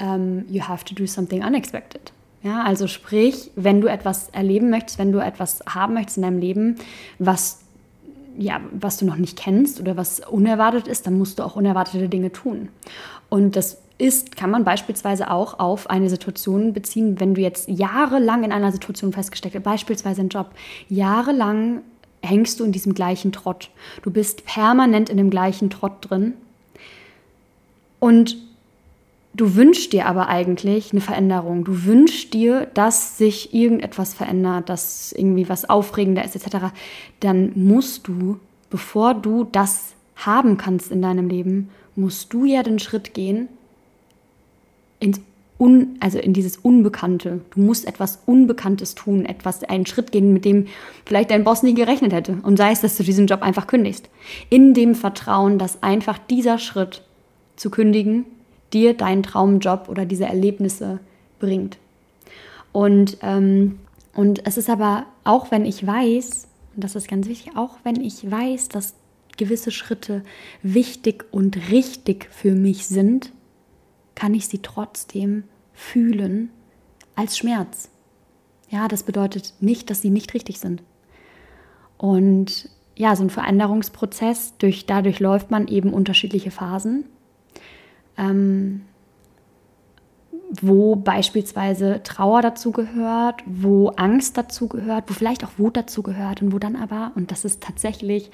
um, 0.00 0.44
you 0.48 0.62
have 0.62 0.84
to 0.84 0.94
do 0.94 1.06
something 1.06 1.44
unexpected. 1.44 2.12
Ja, 2.42 2.62
also 2.62 2.86
sprich, 2.86 3.50
wenn 3.54 3.80
du 3.80 3.86
etwas 3.88 4.30
erleben 4.30 4.70
möchtest, 4.70 4.98
wenn 4.98 5.12
du 5.12 5.18
etwas 5.18 5.60
haben 5.68 5.94
möchtest 5.94 6.16
in 6.16 6.22
deinem 6.22 6.38
Leben, 6.38 6.76
was 7.18 7.60
ja, 8.38 8.60
was 8.72 8.96
du 8.96 9.04
noch 9.04 9.16
nicht 9.16 9.36
kennst 9.36 9.80
oder 9.80 9.96
was 9.96 10.20
unerwartet 10.20 10.88
ist, 10.88 11.06
dann 11.06 11.18
musst 11.18 11.38
du 11.38 11.42
auch 11.42 11.56
unerwartete 11.56 12.08
Dinge 12.08 12.32
tun. 12.32 12.68
Und 13.28 13.56
das 13.56 13.78
ist, 13.98 14.36
kann 14.36 14.50
man 14.50 14.64
beispielsweise 14.64 15.30
auch 15.30 15.58
auf 15.58 15.90
eine 15.90 16.08
Situation 16.08 16.72
beziehen, 16.72 17.20
wenn 17.20 17.34
du 17.34 17.42
jetzt 17.42 17.68
jahrelang 17.68 18.44
in 18.44 18.52
einer 18.52 18.72
Situation 18.72 19.12
festgesteckt 19.12 19.54
hast, 19.54 19.62
beispielsweise 19.62 20.20
einen 20.20 20.30
Job, 20.30 20.50
jahrelang 20.88 21.82
hängst 22.22 22.60
du 22.60 22.64
in 22.64 22.72
diesem 22.72 22.94
gleichen 22.94 23.32
Trott. 23.32 23.70
Du 24.02 24.10
bist 24.10 24.44
permanent 24.46 25.10
in 25.10 25.16
dem 25.16 25.30
gleichen 25.30 25.70
Trott 25.70 25.92
drin. 26.00 26.34
Und 27.98 28.36
du 29.34 29.54
wünschst 29.54 29.92
dir 29.92 30.06
aber 30.06 30.28
eigentlich 30.28 30.92
eine 30.92 31.00
Veränderung. 31.00 31.64
Du 31.64 31.84
wünschst 31.84 32.34
dir, 32.34 32.66
dass 32.74 33.18
sich 33.18 33.54
irgendetwas 33.54 34.14
verändert, 34.14 34.68
dass 34.68 35.12
irgendwie 35.12 35.48
was 35.48 35.68
aufregender 35.68 36.24
ist, 36.24 36.36
etc. 36.36 36.66
Dann 37.20 37.52
musst 37.54 38.08
du, 38.08 38.38
bevor 38.70 39.14
du 39.14 39.44
das 39.44 39.94
haben 40.16 40.56
kannst 40.56 40.90
in 40.90 41.02
deinem 41.02 41.28
Leben, 41.28 41.70
musst 41.96 42.32
du 42.32 42.44
ja 42.44 42.62
den 42.62 42.78
Schritt 42.78 43.14
gehen 43.14 43.48
ins 44.98 45.20
Un, 45.58 45.98
also 46.00 46.18
in 46.18 46.32
dieses 46.32 46.56
Unbekannte. 46.56 47.42
Du 47.54 47.60
musst 47.60 47.86
etwas 47.86 48.20
Unbekanntes 48.24 48.94
tun, 48.94 49.26
etwas, 49.26 49.62
einen 49.62 49.84
Schritt 49.84 50.10
gehen, 50.10 50.32
mit 50.32 50.46
dem 50.46 50.68
vielleicht 51.04 51.30
dein 51.30 51.44
Boss 51.44 51.62
nie 51.62 51.74
gerechnet 51.74 52.14
hätte. 52.14 52.38
Und 52.42 52.56
sei 52.56 52.72
es, 52.72 52.80
dass 52.80 52.96
du 52.96 53.02
diesen 53.02 53.26
Job 53.26 53.42
einfach 53.42 53.66
kündigst. 53.66 54.08
In 54.48 54.72
dem 54.72 54.94
Vertrauen, 54.94 55.58
dass 55.58 55.82
einfach 55.82 56.16
dieser 56.16 56.56
Schritt 56.56 57.02
zu 57.56 57.68
kündigen 57.68 58.24
dir 58.72 58.94
deinen 58.94 59.22
Traumjob 59.22 59.88
oder 59.88 60.04
diese 60.06 60.24
Erlebnisse 60.24 61.00
bringt. 61.38 61.78
Und, 62.72 63.18
ähm, 63.22 63.80
und 64.14 64.46
es 64.46 64.56
ist 64.56 64.70
aber 64.70 65.06
auch, 65.24 65.50
wenn 65.50 65.64
ich 65.64 65.86
weiß, 65.86 66.48
und 66.74 66.84
das 66.84 66.94
ist 66.94 67.08
ganz 67.08 67.26
wichtig, 67.26 67.56
auch 67.56 67.78
wenn 67.82 68.00
ich 68.00 68.30
weiß, 68.30 68.68
dass 68.68 68.94
gewisse 69.36 69.70
Schritte 69.70 70.22
wichtig 70.62 71.24
und 71.30 71.70
richtig 71.70 72.28
für 72.30 72.54
mich 72.54 72.86
sind, 72.86 73.32
kann 74.14 74.34
ich 74.34 74.48
sie 74.48 74.58
trotzdem 74.58 75.44
fühlen 75.72 76.50
als 77.16 77.38
Schmerz. 77.38 77.90
Ja, 78.68 78.86
das 78.86 79.02
bedeutet 79.02 79.54
nicht, 79.60 79.90
dass 79.90 80.02
sie 80.02 80.10
nicht 80.10 80.34
richtig 80.34 80.60
sind. 80.60 80.82
Und 81.96 82.68
ja, 82.96 83.16
so 83.16 83.24
ein 83.24 83.30
Veränderungsprozess, 83.30 84.54
durch, 84.58 84.86
dadurch 84.86 85.20
läuft 85.20 85.50
man 85.50 85.68
eben 85.68 85.92
unterschiedliche 85.92 86.50
Phasen, 86.50 87.06
ähm, 88.16 88.82
wo 90.50 90.96
beispielsweise 90.96 92.02
Trauer 92.02 92.42
dazu 92.42 92.72
gehört, 92.72 93.42
wo 93.46 93.88
Angst 93.90 94.36
dazu 94.36 94.68
gehört, 94.68 95.08
wo 95.08 95.14
vielleicht 95.14 95.44
auch 95.44 95.50
Wut 95.58 95.76
dazu 95.76 96.02
gehört 96.02 96.42
und 96.42 96.52
wo 96.52 96.58
dann 96.58 96.76
aber, 96.76 97.12
und 97.14 97.30
das 97.30 97.44
ist 97.44 97.62
tatsächlich 97.62 98.30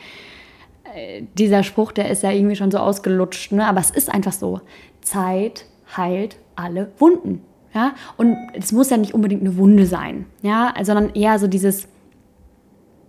äh, 0.95 1.23
dieser 1.37 1.63
Spruch, 1.63 1.93
der 1.93 2.11
ist 2.11 2.23
ja 2.23 2.31
irgendwie 2.31 2.57
schon 2.57 2.71
so 2.71 2.79
ausgelutscht, 2.79 3.53
ne? 3.53 3.67
aber 3.67 3.81
es 3.81 3.91
ist 3.91 4.13
einfach 4.13 4.33
so, 4.33 4.61
Zeit 5.03 5.67
heilt 5.97 6.37
alle 6.55 6.91
Wunden. 6.99 7.43
Ja? 7.75 7.95
Und 8.17 8.37
es 8.55 8.73
muss 8.73 8.91
ja 8.91 8.97
nicht 8.97 9.15
unbedingt 9.15 9.43
eine 9.43 9.57
Wunde 9.57 9.87
sein, 9.87 10.25
ja? 10.43 10.73
sondern 10.83 11.15
eher 11.15 11.39
so 11.39 11.47
dieses, 11.47 11.87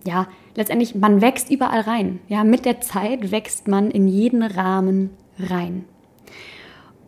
ja, 0.04 0.26
letztendlich, 0.54 0.94
man 0.94 1.22
wächst 1.22 1.50
überall 1.50 1.80
rein. 1.80 2.20
Ja? 2.28 2.44
Mit 2.44 2.66
der 2.66 2.82
Zeit 2.82 3.30
wächst 3.30 3.68
man 3.68 3.90
in 3.90 4.06
jeden 4.06 4.42
Rahmen 4.42 5.10
rein. 5.38 5.86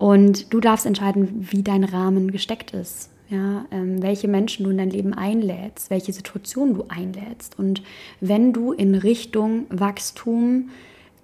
Und 0.00 0.54
du 0.54 0.60
darfst 0.60 0.86
entscheiden, 0.86 1.46
wie 1.52 1.62
dein 1.62 1.84
Rahmen 1.84 2.30
gesteckt 2.32 2.70
ist. 2.70 3.10
Ja, 3.28 3.66
ähm, 3.70 4.02
welche 4.02 4.28
Menschen 4.28 4.64
du 4.64 4.70
in 4.70 4.78
dein 4.78 4.88
Leben 4.88 5.12
einlädst, 5.12 5.90
welche 5.90 6.14
Situationen 6.14 6.74
du 6.74 6.86
einlädst. 6.88 7.58
Und 7.58 7.82
wenn 8.18 8.54
du 8.54 8.72
in 8.72 8.94
Richtung 8.94 9.66
Wachstum, 9.68 10.70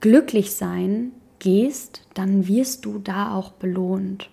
glücklich 0.00 0.52
sein 0.52 1.12
gehst, 1.38 2.02
dann 2.12 2.48
wirst 2.48 2.84
du 2.84 2.98
da 2.98 3.34
auch 3.34 3.52
belohnt. 3.52 4.28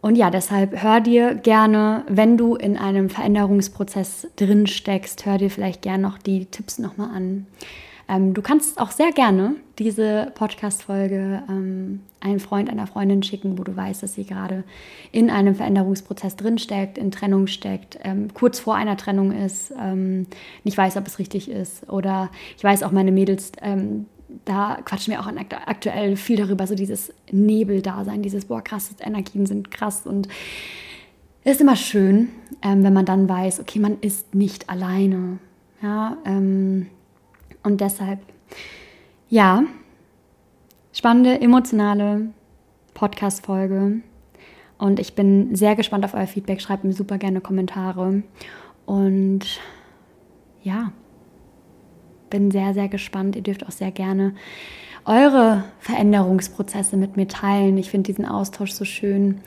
Und 0.00 0.16
ja, 0.16 0.30
deshalb 0.30 0.82
hör 0.82 1.00
dir 1.00 1.36
gerne, 1.36 2.04
wenn 2.08 2.36
du 2.36 2.56
in 2.56 2.76
einem 2.76 3.10
Veränderungsprozess 3.10 4.26
drin 4.34 4.66
steckst, 4.66 5.24
hör 5.24 5.38
dir 5.38 5.50
vielleicht 5.50 5.82
gerne 5.82 6.02
noch 6.02 6.18
die 6.18 6.46
Tipps 6.46 6.80
nochmal 6.80 7.10
an. 7.14 7.46
Ähm, 8.10 8.34
du 8.34 8.42
kannst 8.42 8.80
auch 8.80 8.90
sehr 8.90 9.12
gerne 9.12 9.54
diese 9.78 10.32
Podcast-Folge 10.34 11.42
ähm, 11.48 12.00
einem 12.20 12.40
Freund, 12.40 12.68
einer 12.68 12.86
Freundin 12.86 13.22
schicken, 13.22 13.56
wo 13.56 13.62
du 13.62 13.74
weißt, 13.74 14.02
dass 14.02 14.14
sie 14.14 14.24
gerade 14.24 14.64
in 15.12 15.30
einem 15.30 15.54
Veränderungsprozess 15.54 16.36
drin 16.36 16.58
steckt, 16.58 16.98
in 16.98 17.12
Trennung 17.12 17.46
steckt, 17.46 17.98
ähm, 18.02 18.34
kurz 18.34 18.58
vor 18.58 18.74
einer 18.74 18.96
Trennung 18.96 19.32
ist, 19.32 19.72
ähm, 19.80 20.26
nicht 20.64 20.76
weiß, 20.76 20.96
ob 20.96 21.06
es 21.06 21.18
richtig 21.18 21.48
ist. 21.48 21.88
Oder 21.88 22.30
ich 22.56 22.64
weiß 22.64 22.82
auch, 22.82 22.90
meine 22.90 23.12
Mädels 23.12 23.52
ähm, 23.62 24.06
da 24.44 24.78
quatschen 24.84 25.12
wir 25.12 25.20
auch 25.20 25.26
aktuell 25.66 26.16
viel 26.16 26.36
darüber, 26.36 26.66
so 26.66 26.74
dieses 26.74 27.12
Nebeldasein, 27.30 28.22
dieses, 28.22 28.44
boah, 28.44 28.62
krass, 28.62 28.94
Energien 29.00 29.46
sind 29.46 29.70
krass 29.70 30.06
und 30.06 30.28
es 31.42 31.54
ist 31.54 31.60
immer 31.60 31.76
schön, 31.76 32.28
ähm, 32.62 32.84
wenn 32.84 32.92
man 32.92 33.06
dann 33.06 33.28
weiß, 33.28 33.60
okay, 33.60 33.78
man 33.78 33.98
ist 34.00 34.34
nicht 34.34 34.68
alleine. 34.68 35.38
Ja, 35.82 36.18
ähm, 36.26 36.86
und 37.62 37.80
deshalb, 37.80 38.20
ja, 39.28 39.64
spannende, 40.92 41.40
emotionale 41.40 42.30
Podcast-Folge. 42.94 44.00
Und 44.78 44.98
ich 44.98 45.14
bin 45.14 45.54
sehr 45.54 45.76
gespannt 45.76 46.04
auf 46.04 46.14
euer 46.14 46.26
Feedback. 46.26 46.60
Schreibt 46.60 46.84
mir 46.84 46.92
super 46.92 47.18
gerne 47.18 47.40
Kommentare. 47.40 48.22
Und 48.86 49.60
ja, 50.62 50.92
bin 52.30 52.50
sehr, 52.50 52.72
sehr 52.74 52.88
gespannt. 52.88 53.36
Ihr 53.36 53.42
dürft 53.42 53.66
auch 53.66 53.72
sehr 53.72 53.90
gerne 53.90 54.34
eure 55.04 55.64
Veränderungsprozesse 55.80 56.96
mit 56.96 57.16
mir 57.16 57.28
teilen. 57.28 57.76
Ich 57.78 57.90
finde 57.90 58.06
diesen 58.06 58.26
Austausch 58.26 58.72
so 58.72 58.84
schön. 58.84 59.40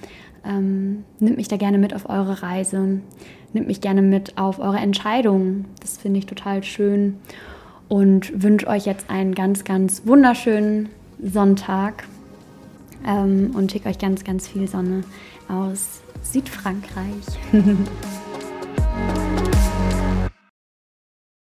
Ähm, 0.46 1.04
nimmt 1.20 1.38
mich 1.38 1.48
da 1.48 1.58
gerne 1.58 1.78
mit 1.78 1.96
auf 1.96 2.10
eure 2.10 2.44
Reise. 2.44 3.00
Nimmt 3.54 3.68
mich 3.68 3.82
gerne 3.82 4.02
mit 4.02 4.38
auf 4.38 4.60
eure 4.60 4.78
Entscheidungen. 4.78 5.66
Das 5.80 5.98
finde 5.98 6.20
ich 6.20 6.26
total 6.26 6.64
schön. 6.64 7.20
Und 7.94 8.42
wünsche 8.42 8.66
euch 8.66 8.88
jetzt 8.88 9.12
einen 9.12 9.36
ganz, 9.36 9.66
ganz 9.66 10.02
wunderschönen 10.08 10.90
Sonntag. 11.22 12.06
Ähm, 13.06 13.52
und 13.54 13.72
schicke 13.72 13.88
euch 13.88 14.00
ganz, 14.00 14.24
ganz 14.24 14.48
viel 14.48 14.68
Sonne 14.68 15.04
aus 15.48 16.02
Südfrankreich. 16.24 17.22